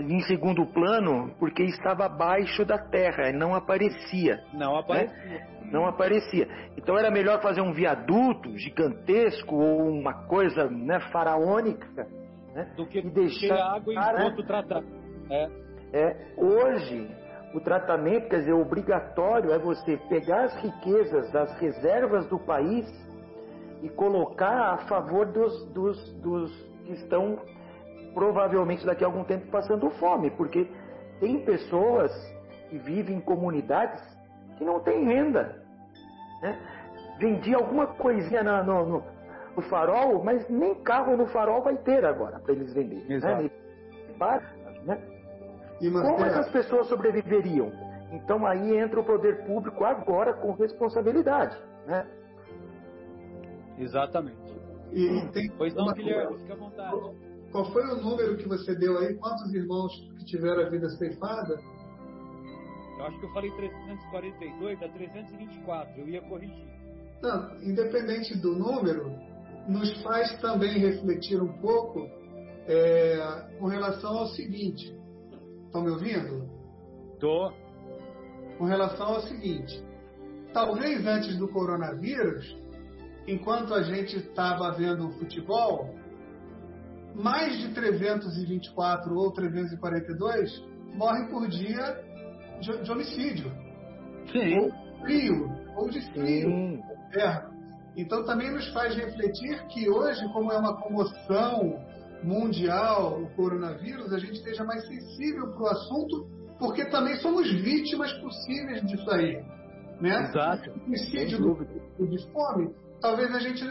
em 0.00 0.20
segundo 0.22 0.66
plano 0.66 1.32
porque 1.38 1.62
estava 1.62 2.06
abaixo 2.06 2.64
da 2.64 2.78
terra, 2.78 3.30
não 3.32 3.54
aparecia. 3.54 4.42
Não 4.52 4.72
né? 4.72 4.80
aparecia. 4.80 5.24
Né? 5.24 5.46
Não 5.70 5.86
aparecia. 5.86 6.48
Então 6.76 6.98
era 6.98 7.10
melhor 7.10 7.40
fazer 7.40 7.60
um 7.60 7.72
viaduto 7.72 8.58
gigantesco 8.58 9.54
ou 9.54 9.88
uma 9.88 10.26
coisa 10.26 10.68
né, 10.68 10.98
faraônica 11.12 11.86
né? 12.54 12.72
do 12.76 12.86
que 12.86 12.98
e 12.98 13.10
deixar 13.10 13.76
água 13.76 13.94
e 13.94 13.96
esgoto 13.96 14.42
né? 14.42 14.80
É. 15.30 15.48
é. 15.92 16.34
Hoje 16.36 17.08
o 17.54 17.60
tratamento, 17.60 18.28
quer 18.28 18.40
dizer, 18.40 18.52
obrigatório 18.52 19.52
é 19.52 19.58
você 19.58 19.96
pegar 20.08 20.44
as 20.44 20.56
riquezas 20.56 21.30
das 21.30 21.52
reservas 21.58 22.26
do 22.26 22.38
país 22.38 22.86
e 23.82 23.88
colocar 23.88 24.74
a 24.74 24.78
favor 24.88 25.26
dos, 25.26 25.64
dos, 25.66 26.12
dos 26.14 26.52
que 26.84 26.92
estão 26.92 27.38
provavelmente 28.14 28.84
daqui 28.84 29.04
a 29.04 29.06
algum 29.06 29.24
tempo 29.24 29.46
passando 29.50 29.90
fome, 29.90 30.30
porque 30.30 30.66
tem 31.20 31.44
pessoas 31.44 32.12
que 32.68 32.78
vivem 32.78 33.16
em 33.16 33.20
comunidades 33.20 34.02
que 34.56 34.64
não 34.64 34.80
têm 34.80 35.04
renda. 35.04 35.62
Né? 36.42 36.58
Vendia 37.18 37.56
alguma 37.56 37.86
coisinha 37.86 38.42
no, 38.42 38.86
no, 38.86 39.04
no, 39.54 39.62
farol, 39.62 40.22
mas 40.22 40.48
nem 40.48 40.74
carro 40.82 41.16
no 41.16 41.26
farol 41.26 41.62
vai 41.62 41.76
ter 41.76 42.04
agora 42.04 42.38
para 42.38 42.52
eles 42.52 42.72
venderem. 42.72 43.04
Né? 43.04 43.14
Exato. 43.16 43.42
Né? 44.84 44.98
E 45.80 45.90
Como 45.90 46.24
essas 46.24 46.48
pessoas 46.50 46.88
sobreviveriam? 46.88 47.70
Então 48.12 48.46
aí 48.46 48.76
entra 48.76 49.00
o 49.00 49.04
poder 49.04 49.44
público 49.44 49.84
agora 49.84 50.32
com 50.34 50.52
responsabilidade. 50.52 51.56
Né? 51.86 52.06
Exatamente. 53.78 54.56
E 54.92 55.28
tem 55.32 55.50
pois 55.58 55.74
não, 55.74 55.92
Guilherme, 55.92 56.38
fica 56.38 56.54
à 56.54 56.56
vontade. 56.56 56.96
Qual 57.52 57.64
foi 57.72 57.84
o 57.84 57.96
número 57.96 58.36
que 58.36 58.48
você 58.48 58.74
deu 58.74 58.98
aí? 58.98 59.14
Quantos 59.14 59.52
irmãos 59.54 59.92
que 60.18 60.24
tiveram 60.24 60.62
a 60.62 60.68
vida 60.68 60.88
ceifada? 60.90 61.58
Eu 62.98 63.04
acho 63.04 63.18
que 63.20 63.26
eu 63.26 63.32
falei 63.32 63.50
342, 63.50 64.80
dá 64.80 64.88
324, 64.88 66.00
eu 66.00 66.08
ia 66.08 66.22
corrigir. 66.22 66.66
Não, 67.22 67.62
independente 67.62 68.36
do 68.38 68.54
número, 68.54 69.12
nos 69.68 70.02
faz 70.02 70.40
também 70.40 70.78
refletir 70.78 71.42
um 71.42 71.52
pouco 71.60 72.08
é, 72.66 73.18
com 73.58 73.66
relação 73.66 74.16
ao 74.16 74.26
seguinte. 74.28 74.95
Estão 75.76 75.82
me 75.84 75.90
ouvindo? 75.90 76.48
Tô. 77.20 77.52
Com 78.56 78.64
relação 78.64 79.08
ao 79.08 79.20
seguinte. 79.20 79.84
Talvez 80.54 81.06
antes 81.06 81.36
do 81.36 81.48
coronavírus, 81.48 82.56
enquanto 83.26 83.74
a 83.74 83.82
gente 83.82 84.16
estava 84.16 84.72
vendo 84.72 85.08
o 85.08 85.12
futebol, 85.18 85.94
mais 87.14 87.58
de 87.58 87.74
324 87.74 89.14
ou 89.14 89.30
342 89.32 90.64
morrem 90.94 91.28
por 91.28 91.46
dia 91.46 92.02
de, 92.58 92.82
de 92.82 92.90
homicídio. 92.90 93.52
Sim. 94.32 94.58
Ou 94.58 94.72
frio, 95.02 95.52
ou 95.76 95.90
de 95.90 96.00
frio. 96.12 96.82
Terra. 97.12 97.50
Então 97.94 98.24
também 98.24 98.50
nos 98.50 98.66
faz 98.72 98.96
refletir 98.96 99.66
que 99.66 99.90
hoje, 99.90 100.26
como 100.32 100.50
é 100.50 100.56
uma 100.56 100.80
comoção 100.80 101.85
mundial 102.26 103.22
o 103.22 103.30
coronavírus, 103.36 104.12
a 104.12 104.18
gente 104.18 104.34
esteja 104.34 104.64
mais 104.64 104.86
sensível 104.86 105.52
para 105.52 105.62
o 105.62 105.68
assunto, 105.68 106.26
porque 106.58 106.84
também 106.86 107.16
somos 107.16 107.50
vítimas 107.50 108.12
possíveis 108.14 108.82
disso 108.82 109.10
aí. 109.10 109.42
Né? 110.00 110.24
Exato. 110.24 110.70
O 110.70 110.84
homicídio 110.84 111.38
do, 111.38 112.06
de 112.06 112.32
fome, 112.32 112.74
talvez 113.00 113.34
a 113.34 113.38
gente 113.38 113.64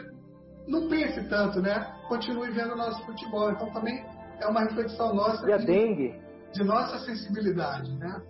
não 0.68 0.88
pense 0.90 1.28
tanto, 1.30 1.62
né? 1.62 1.94
Continue 2.08 2.52
vendo 2.52 2.74
o 2.74 2.78
nosso 2.78 3.06
futebol. 3.06 3.52
Então 3.52 3.72
também 3.72 4.04
é 4.40 4.48
uma 4.48 4.62
reflexão 4.62 5.14
nossa. 5.14 5.48
E 5.48 5.54
a 5.54 5.58
de, 5.58 5.66
dengue? 5.66 6.20
De 6.54 6.64
nossa 6.64 6.98
sensibilidade, 7.00 7.92
né? 7.98 8.22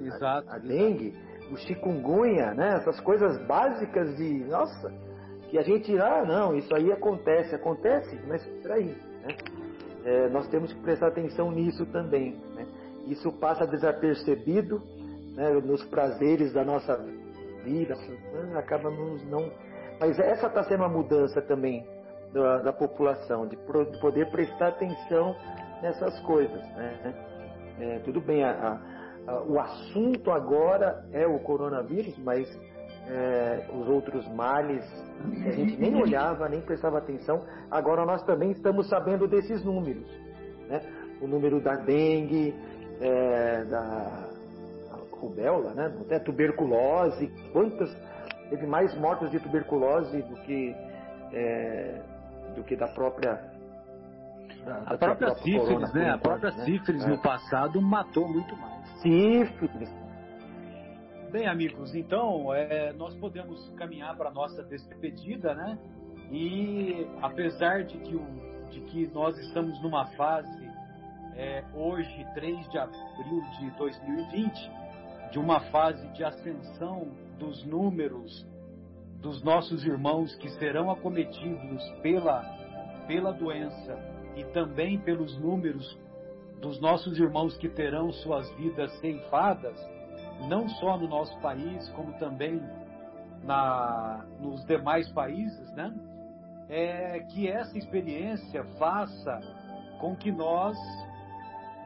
Exato. 0.00 0.50
A, 0.50 0.56
a 0.56 0.58
dengue, 0.58 1.14
o 1.52 1.56
chikungunya, 1.56 2.54
né? 2.54 2.78
Essas 2.78 2.98
coisas 3.00 3.38
básicas 3.46 4.16
de, 4.16 4.44
nossa, 4.46 4.92
que 5.48 5.58
a 5.58 5.62
gente, 5.62 5.96
ah, 5.98 6.24
não, 6.24 6.56
isso 6.56 6.74
aí 6.74 6.90
acontece, 6.90 7.54
acontece, 7.54 8.18
mas 8.26 8.44
peraí, 8.62 8.96
né? 9.30 9.60
É, 10.04 10.28
nós 10.28 10.48
temos 10.48 10.72
que 10.72 10.80
prestar 10.80 11.08
atenção 11.08 11.50
nisso 11.50 11.84
também, 11.86 12.36
né? 12.54 12.66
Isso 13.06 13.30
passa 13.32 13.66
desapercebido, 13.66 14.82
né? 15.34 15.50
Nos 15.64 15.84
prazeres 15.84 16.52
da 16.52 16.64
nossa 16.64 16.96
vida, 17.64 17.94
né? 17.94 18.58
acaba 18.58 18.90
nos 18.90 19.22
não 19.28 19.50
mas 20.00 20.18
essa 20.18 20.46
está 20.46 20.64
sendo 20.64 20.80
uma 20.80 20.88
mudança 20.88 21.42
também 21.42 21.86
da, 22.32 22.58
da 22.60 22.72
população, 22.72 23.46
de, 23.46 23.54
pro, 23.58 23.84
de, 23.84 24.00
poder 24.00 24.30
prestar 24.30 24.68
atenção 24.68 25.36
nessas 25.82 26.18
coisas. 26.20 26.62
Né? 26.74 27.14
É, 27.78 27.98
tudo 27.98 28.18
bem, 28.18 28.42
a, 28.42 28.80
a, 29.26 29.42
o 29.42 29.60
assunto 29.60 30.30
agora 30.30 31.04
é 31.12 31.26
o 31.26 31.38
coronavírus, 31.40 32.16
mas 32.18 32.48
é, 33.10 33.66
os 33.72 33.88
outros 33.88 34.26
males 34.28 34.84
a 35.46 35.50
gente 35.50 35.76
nem 35.76 35.94
olhava, 36.00 36.48
nem 36.48 36.60
prestava 36.60 36.98
atenção. 36.98 37.44
Agora 37.70 38.06
nós 38.06 38.22
também 38.22 38.52
estamos 38.52 38.88
sabendo 38.88 39.26
desses 39.26 39.64
números. 39.64 40.08
Né? 40.68 40.80
O 41.20 41.26
número 41.26 41.60
da 41.60 41.74
dengue, 41.74 42.54
é, 43.00 43.64
da 43.64 44.28
rubéola, 45.12 45.74
né? 45.74 45.92
até 46.00 46.18
tuberculose, 46.20 47.28
quantas 47.52 47.94
teve 48.48 48.66
mais 48.66 48.96
mortos 48.98 49.30
de 49.30 49.38
tuberculose 49.40 50.22
do 50.22 50.36
que, 50.42 50.74
é, 51.32 52.02
do 52.54 52.62
que 52.62 52.76
da 52.76 52.88
própria 52.88 53.50
a 54.86 54.96
própria 54.96 55.34
sífilis, 55.36 55.92
né? 55.94 56.10
A 56.10 56.18
própria 56.18 56.50
né? 56.50 56.64
sífilis 56.64 57.02
né? 57.04 57.12
no 57.12 57.22
passado 57.22 57.80
matou 57.80 58.28
muito 58.28 58.54
mais. 58.56 58.88
Sífilis. 59.00 59.99
Bem, 61.30 61.46
amigos, 61.46 61.94
então 61.94 62.52
é, 62.52 62.92
nós 62.92 63.14
podemos 63.14 63.68
caminhar 63.76 64.16
para 64.16 64.30
a 64.30 64.32
nossa 64.32 64.64
despedida, 64.64 65.54
né? 65.54 65.78
E 66.32 67.06
apesar 67.22 67.84
de 67.84 67.98
que, 67.98 68.16
o, 68.16 68.26
de 68.68 68.80
que 68.80 69.06
nós 69.14 69.38
estamos 69.38 69.80
numa 69.80 70.06
fase, 70.16 70.68
é, 71.36 71.62
hoje, 71.72 72.26
3 72.34 72.68
de 72.70 72.78
abril 72.78 73.42
de 73.60 73.70
2020, 73.78 74.72
de 75.30 75.38
uma 75.38 75.60
fase 75.70 76.04
de 76.14 76.24
ascensão 76.24 77.06
dos 77.38 77.64
números 77.64 78.44
dos 79.20 79.40
nossos 79.44 79.84
irmãos 79.84 80.34
que 80.34 80.48
serão 80.58 80.90
acometidos 80.90 81.88
pela, 82.02 82.42
pela 83.06 83.32
doença 83.32 83.96
e 84.34 84.42
também 84.46 84.98
pelos 84.98 85.38
números 85.38 85.96
dos 86.60 86.80
nossos 86.80 87.16
irmãos 87.20 87.56
que 87.56 87.68
terão 87.68 88.10
suas 88.10 88.50
vidas 88.56 88.90
ceifadas, 88.98 89.78
não 90.48 90.68
só 90.68 90.96
no 90.96 91.08
nosso 91.08 91.38
país, 91.40 91.88
como 91.90 92.12
também 92.18 92.62
na, 93.42 94.24
nos 94.38 94.64
demais 94.64 95.10
países, 95.12 95.70
né? 95.72 95.92
É 96.68 97.20
que 97.20 97.48
essa 97.48 97.76
experiência 97.76 98.64
faça 98.78 99.40
com 100.00 100.14
que 100.14 100.30
nós, 100.30 100.76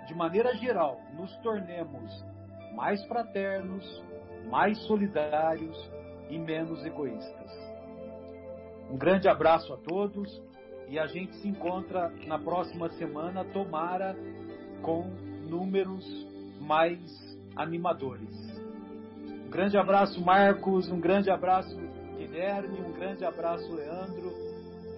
de 0.07 0.15
maneira 0.15 0.55
geral, 0.57 1.01
nos 1.17 1.35
tornemos 1.39 2.25
mais 2.75 3.03
fraternos, 3.07 4.03
mais 4.51 4.79
solidários 4.87 5.91
e 6.29 6.39
menos 6.39 6.85
egoístas. 6.85 7.51
Um 8.91 8.97
grande 8.97 9.29
abraço 9.29 9.73
a 9.73 9.77
todos 9.79 10.43
e 10.89 10.99
a 10.99 11.07
gente 11.07 11.35
se 11.37 11.49
encontra 11.49 12.13
na 12.27 12.39
próxima 12.39 12.91
semana, 12.91 13.45
tomara 13.45 14.15
com 14.83 15.05
números 15.49 16.05
mais 16.61 17.01
animadores. 17.57 18.61
Um 19.47 19.51
grande 19.51 19.77
abraço, 19.77 20.25
Marcos, 20.25 20.91
um 20.91 21.01
grande 21.01 21.31
abraço, 21.31 21.77
Guilherme, 22.17 22.81
um 22.81 22.93
grande 22.93 23.25
abraço, 23.25 23.73
Leandro. 23.73 24.33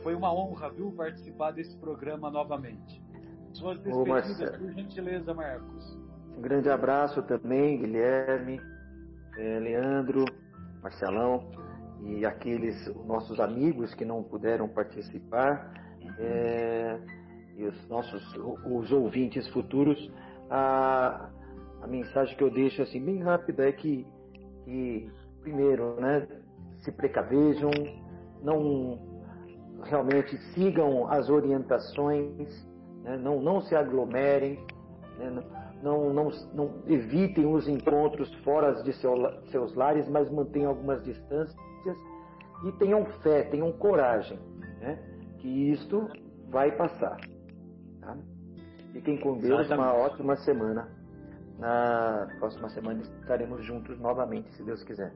Foi 0.02 0.14
uma 0.14 0.32
honra, 0.32 0.70
viu, 0.70 0.92
participar 0.92 1.50
desse 1.52 1.76
programa 1.78 2.30
novamente. 2.30 3.02
Suas 3.52 3.78
despedidas, 3.80 4.56
por 4.58 4.72
gentileza, 4.72 5.34
Marcos. 5.34 5.98
Um 6.36 6.40
grande 6.40 6.68
abraço 6.70 7.22
também, 7.22 7.78
Guilherme, 7.78 8.60
eh, 9.38 9.58
Leandro, 9.58 10.24
Marcelão 10.82 11.50
e 12.02 12.24
aqueles 12.24 12.86
nossos 13.06 13.40
amigos 13.40 13.94
que 13.94 14.04
não 14.04 14.22
puderam 14.22 14.68
participar 14.68 15.72
é, 16.18 16.98
e 17.56 17.64
os 17.64 17.88
nossos 17.88 18.22
os 18.64 18.92
ouvintes 18.92 19.48
futuros. 19.48 19.98
A, 20.50 21.30
a 21.86 21.88
mensagem 21.88 22.36
que 22.36 22.42
eu 22.42 22.50
deixo 22.50 22.82
assim 22.82 23.02
bem 23.02 23.22
rápida 23.22 23.68
é 23.68 23.72
que, 23.72 24.04
que 24.64 25.10
primeiro, 25.40 25.94
né, 26.00 26.26
se 26.80 26.90
precavejam, 26.90 27.70
não 28.42 28.98
realmente 29.84 30.36
sigam 30.52 31.08
as 31.08 31.30
orientações, 31.30 32.66
né, 33.04 33.16
não, 33.18 33.40
não 33.40 33.60
se 33.60 33.76
aglomerem, 33.76 34.58
né, 35.16 35.30
não, 35.80 36.12
não, 36.12 36.30
não 36.52 36.82
evitem 36.88 37.46
os 37.46 37.68
encontros 37.68 38.34
fora 38.42 38.82
de 38.82 38.92
seu, 38.94 39.14
seus 39.50 39.72
lares, 39.74 40.08
mas 40.08 40.28
mantenham 40.30 40.70
algumas 40.70 41.02
distâncias 41.04 41.56
e 42.64 42.72
tenham 42.72 43.04
fé, 43.22 43.44
tenham 43.44 43.70
coragem, 43.72 44.38
né? 44.80 44.98
que 45.38 45.70
isto 45.70 46.08
vai 46.48 46.74
passar. 46.76 47.16
Tá? 48.00 48.16
Fiquem 48.92 49.20
com 49.20 49.38
Deus, 49.38 49.60
Exatamente. 49.60 49.74
uma 49.74 49.94
ótima 49.94 50.36
semana. 50.38 50.95
Na 51.58 52.26
próxima 52.38 52.68
semana 52.68 53.00
estaremos 53.00 53.64
juntos 53.64 53.98
novamente, 53.98 54.52
se 54.54 54.62
Deus 54.62 54.82
quiser. 54.84 55.12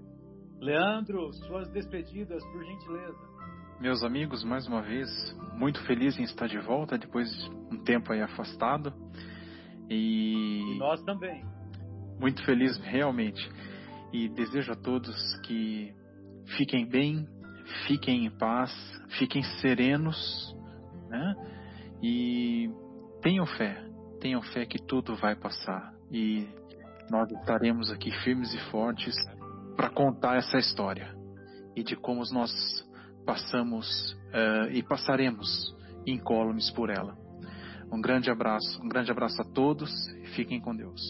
Leandro, 0.58 1.32
suas 1.32 1.70
despedidas, 1.70 2.42
por 2.46 2.64
gentileza. 2.64 3.30
Meus 3.80 4.02
amigos, 4.02 4.44
mais 4.44 4.66
uma 4.66 4.82
vez, 4.82 5.08
muito 5.54 5.82
feliz 5.86 6.18
em 6.18 6.22
estar 6.22 6.46
de 6.46 6.58
volta 6.58 6.98
depois 6.98 7.30
de 7.30 7.50
um 7.74 7.82
tempo 7.82 8.12
aí 8.12 8.20
afastado. 8.20 8.92
E, 9.88 10.74
e 10.76 10.78
nós 10.78 11.02
também. 11.02 11.44
Muito 12.18 12.44
feliz 12.44 12.76
realmente. 12.78 13.40
E 14.12 14.28
desejo 14.28 14.72
a 14.72 14.76
todos 14.76 15.16
que 15.46 15.94
fiquem 16.56 16.86
bem, 16.86 17.26
fiquem 17.86 18.26
em 18.26 18.30
paz, 18.30 18.70
fiquem 19.18 19.42
serenos, 19.60 20.54
né? 21.08 21.34
E 22.02 22.70
tenham 23.22 23.46
fé, 23.46 23.82
tenham 24.20 24.42
fé 24.42 24.66
que 24.66 24.78
tudo 24.78 25.16
vai 25.16 25.34
passar. 25.34 25.99
E 26.10 26.48
nós 27.10 27.30
estaremos 27.30 27.90
aqui 27.90 28.10
firmes 28.22 28.52
e 28.54 28.70
fortes 28.70 29.14
para 29.76 29.90
contar 29.90 30.36
essa 30.36 30.58
história 30.58 31.14
e 31.74 31.82
de 31.82 31.96
como 31.96 32.22
nós 32.32 32.50
passamos 33.24 34.12
uh, 34.12 34.70
e 34.72 34.82
passaremos 34.82 35.74
incólumes 36.06 36.70
por 36.70 36.90
ela. 36.90 37.16
Um 37.92 38.00
grande 38.00 38.30
abraço, 38.30 38.80
um 38.82 38.88
grande 38.88 39.10
abraço 39.10 39.40
a 39.42 39.44
todos 39.44 39.90
e 40.08 40.26
fiquem 40.34 40.60
com 40.60 40.74
Deus. 40.74 41.00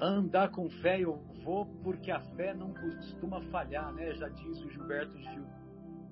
Andar 0.00 0.50
com 0.50 0.68
fé 0.82 1.00
eu 1.00 1.18
vou 1.44 1.66
porque 1.82 2.10
a 2.10 2.20
fé 2.34 2.54
não 2.54 2.72
costuma 2.72 3.40
falhar, 3.50 3.92
né? 3.92 4.14
Já 4.14 4.28
diz 4.28 4.60
o 4.62 4.70
Gilberto 4.70 5.18
Gil. 5.18 5.46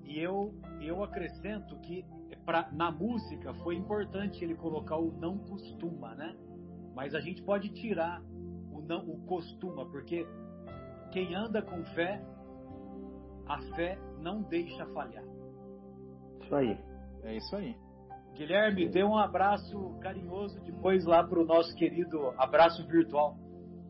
E 0.03 0.19
eu 0.19 0.53
eu 0.81 1.03
acrescento 1.03 1.75
que 1.81 2.05
pra, 2.45 2.69
na 2.71 2.91
música 2.91 3.53
foi 3.55 3.75
importante 3.75 4.43
ele 4.43 4.55
colocar 4.55 4.97
o 4.97 5.11
não 5.19 5.37
costuma, 5.37 6.15
né? 6.15 6.35
Mas 6.95 7.13
a 7.15 7.19
gente 7.19 7.41
pode 7.43 7.69
tirar 7.69 8.21
o 8.71 8.81
não 8.81 9.07
o 9.09 9.19
costuma, 9.25 9.85
porque 9.85 10.27
quem 11.11 11.35
anda 11.35 11.61
com 11.61 11.83
fé, 11.95 12.21
a 13.47 13.59
fé 13.75 13.97
não 14.19 14.41
deixa 14.41 14.85
falhar. 14.87 15.23
Isso 16.41 16.55
aí. 16.55 16.77
É 17.23 17.35
isso 17.35 17.55
aí. 17.55 17.75
Guilherme, 18.33 18.87
dê 18.87 19.03
um 19.03 19.17
abraço 19.17 19.97
carinhoso 19.99 20.61
depois 20.61 21.05
lá 21.05 21.23
para 21.23 21.39
o 21.39 21.45
nosso 21.45 21.75
querido 21.75 22.29
abraço 22.37 22.85
virtual, 22.87 23.37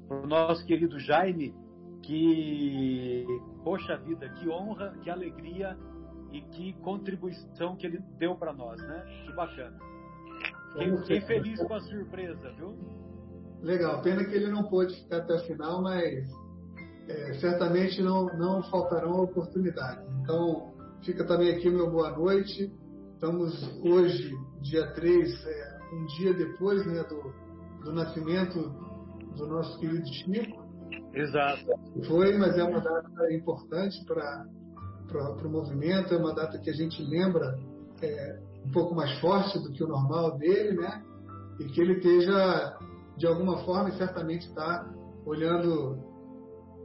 para 0.08 0.22
o 0.22 0.28
nosso 0.28 0.66
querido 0.66 0.98
Jaime, 1.00 1.54
que, 2.02 3.26
poxa 3.64 3.96
vida, 3.98 4.28
que 4.30 4.50
honra, 4.50 4.98
que 5.04 5.10
alegria 5.10 5.78
e 6.32 6.42
que 6.42 6.74
contribuição 6.82 7.76
que 7.76 7.86
ele 7.86 8.00
deu 8.18 8.36
para 8.36 8.54
nós, 8.54 8.82
né? 8.82 9.04
Que 9.26 9.34
bacana. 9.34 9.78
Fiquei, 10.74 11.22
feliz 11.22 11.60
com 11.62 11.74
a 11.74 11.80
surpresa, 11.82 12.52
viu? 12.58 12.78
Legal, 13.62 14.02
pena 14.02 14.24
que 14.24 14.36
ele 14.36 14.50
não 14.50 14.64
pôde 14.64 14.96
ficar 14.96 15.18
até 15.18 15.36
o 15.36 15.40
final, 15.40 15.82
mas 15.82 16.26
é, 17.08 17.34
certamente 17.34 18.02
não, 18.02 18.26
não 18.38 18.64
faltarão 18.64 19.22
oportunidades. 19.22 20.08
Então, 20.22 20.74
fica 21.04 21.26
também 21.26 21.56
aqui 21.56 21.70
meu 21.70 21.90
boa 21.90 22.12
noite 22.12 22.72
Estamos 23.20 23.54
hoje, 23.84 24.34
dia 24.62 24.94
3, 24.94 25.46
é, 25.46 25.80
um 25.92 26.06
dia 26.06 26.34
depois 26.34 26.86
né, 26.86 27.04
do, 27.04 27.34
do 27.84 27.92
nascimento 27.92 28.58
do 29.36 29.46
nosso 29.46 29.78
querido 29.78 30.08
Chico. 30.08 30.66
Exato. 31.14 31.66
Foi, 32.08 32.38
mas 32.38 32.58
é 32.58 32.64
uma 32.64 32.80
data 32.80 33.34
importante 33.34 34.06
para 34.06 34.48
o 35.46 35.50
movimento, 35.50 36.14
é 36.14 36.18
uma 36.18 36.34
data 36.34 36.60
que 36.60 36.70
a 36.70 36.74
gente 36.74 37.04
lembra 37.04 37.60
é, 38.02 38.40
um 38.66 38.72
pouco 38.72 38.96
mais 38.96 39.20
forte 39.20 39.60
do 39.60 39.72
que 39.72 39.84
o 39.84 39.88
normal 39.88 40.38
dele, 40.38 40.76
né? 40.80 41.04
E 41.60 41.66
que 41.66 41.82
ele 41.82 41.94
esteja, 41.94 42.78
de 43.18 43.28
alguma 43.28 43.58
forma, 43.66 43.92
certamente 43.92 44.48
está 44.48 44.90
olhando 45.26 45.98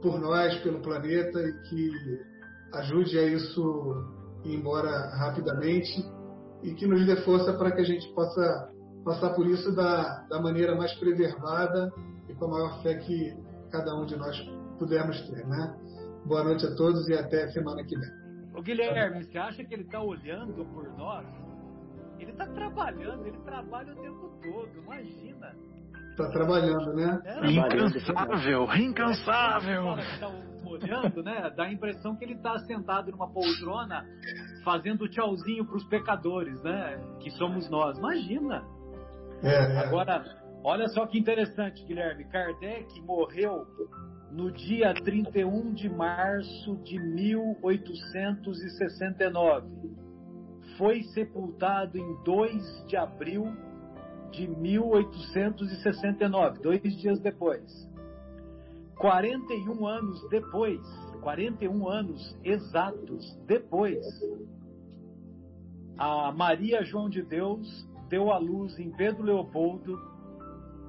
por 0.01 0.19
nós, 0.19 0.55
pelo 0.61 0.81
planeta, 0.81 1.39
e 1.39 1.53
que 1.69 1.91
ajude 2.73 3.17
a 3.17 3.23
isso 3.23 4.13
ir 4.43 4.55
embora 4.55 4.89
rapidamente 5.15 6.05
e 6.63 6.73
que 6.73 6.85
nos 6.85 7.05
dê 7.05 7.15
força 7.17 7.53
para 7.53 7.71
que 7.71 7.81
a 7.81 7.85
gente 7.85 8.07
possa 8.13 8.71
passar 9.03 9.33
por 9.33 9.45
isso 9.47 9.73
da, 9.75 10.25
da 10.29 10.41
maneira 10.41 10.75
mais 10.75 10.93
preservada 10.95 11.91
e 12.27 12.33
com 12.33 12.45
a 12.45 12.49
maior 12.49 12.81
fé 12.81 12.95
que 12.95 13.35
cada 13.71 13.95
um 13.95 14.05
de 14.05 14.15
nós 14.15 14.37
pudermos 14.79 15.19
ter, 15.29 15.45
né? 15.47 15.75
Boa 16.25 16.43
noite 16.43 16.65
a 16.65 16.75
todos 16.75 17.07
e 17.07 17.13
até 17.13 17.47
semana 17.49 17.83
que 17.83 17.97
vem. 17.97 18.09
O 18.55 18.61
Guilherme, 18.61 19.23
você 19.23 19.37
acha 19.37 19.63
que 19.63 19.73
ele 19.73 19.83
está 19.83 20.01
olhando 20.01 20.65
por 20.65 20.87
nós? 20.97 21.25
Ele 22.19 22.31
está 22.31 22.45
trabalhando, 22.47 23.25
ele 23.25 23.37
trabalha 23.39 23.93
o 23.93 23.95
tempo 23.95 24.29
todo, 24.41 24.69
imagina. 24.77 25.55
Está 26.11 26.29
trabalhando, 26.29 26.93
né? 26.93 27.21
É, 27.25 27.51
incansável, 27.51 28.67
incansável. 28.75 29.97
Tá 30.19 30.31
olhando, 30.65 31.21
né? 31.21 31.51
Dá 31.55 31.65
a 31.65 31.71
impressão 31.71 32.15
que 32.15 32.23
ele 32.23 32.33
está 32.35 32.57
sentado 32.59 33.11
numa 33.11 33.29
poltrona 33.29 34.05
fazendo 34.63 35.09
tchauzinho 35.09 35.65
para 35.65 35.75
os 35.75 35.83
pecadores, 35.85 36.63
né? 36.63 36.97
Que 37.19 37.29
somos 37.31 37.69
nós. 37.69 37.97
Imagina. 37.97 38.63
É, 39.43 39.49
é. 39.49 39.79
Agora, 39.85 40.23
olha 40.63 40.87
só 40.87 41.05
que 41.05 41.19
interessante, 41.19 41.83
Guilherme. 41.85 42.23
Kardec 42.25 43.01
morreu 43.01 43.67
no 44.31 44.49
dia 44.51 44.93
31 44.93 45.73
de 45.73 45.89
março 45.89 46.77
de 46.83 46.97
1869. 46.97 49.67
Foi 50.77 51.03
sepultado 51.03 51.97
em 51.97 52.23
2 52.23 52.85
de 52.87 52.97
abril 52.97 53.45
de 54.31 54.47
1869, 54.47 56.59
dois 56.59 56.81
dias 56.97 57.19
depois. 57.19 57.63
41 58.97 59.87
anos 59.87 60.29
depois, 60.29 60.79
41 61.21 61.89
anos 61.89 62.37
exatos 62.43 63.35
depois, 63.45 64.05
a 65.97 66.31
Maria 66.31 66.83
João 66.83 67.09
de 67.09 67.21
Deus 67.21 67.67
deu 68.09 68.31
à 68.31 68.37
luz 68.37 68.77
em 68.79 68.91
Pedro 68.91 69.23
Leopoldo 69.23 69.99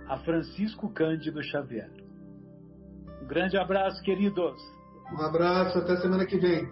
a 0.09 0.19
Francisco 0.19 0.89
Cândido 0.91 1.43
Xavier. 1.43 1.91
Um 3.23 3.27
grande 3.27 3.57
abraço, 3.57 4.01
queridos. 4.03 4.61
Um 5.13 5.21
abraço, 5.21 5.79
até 5.79 5.97
semana 5.97 6.27
que 6.27 6.39
vem. 6.39 6.69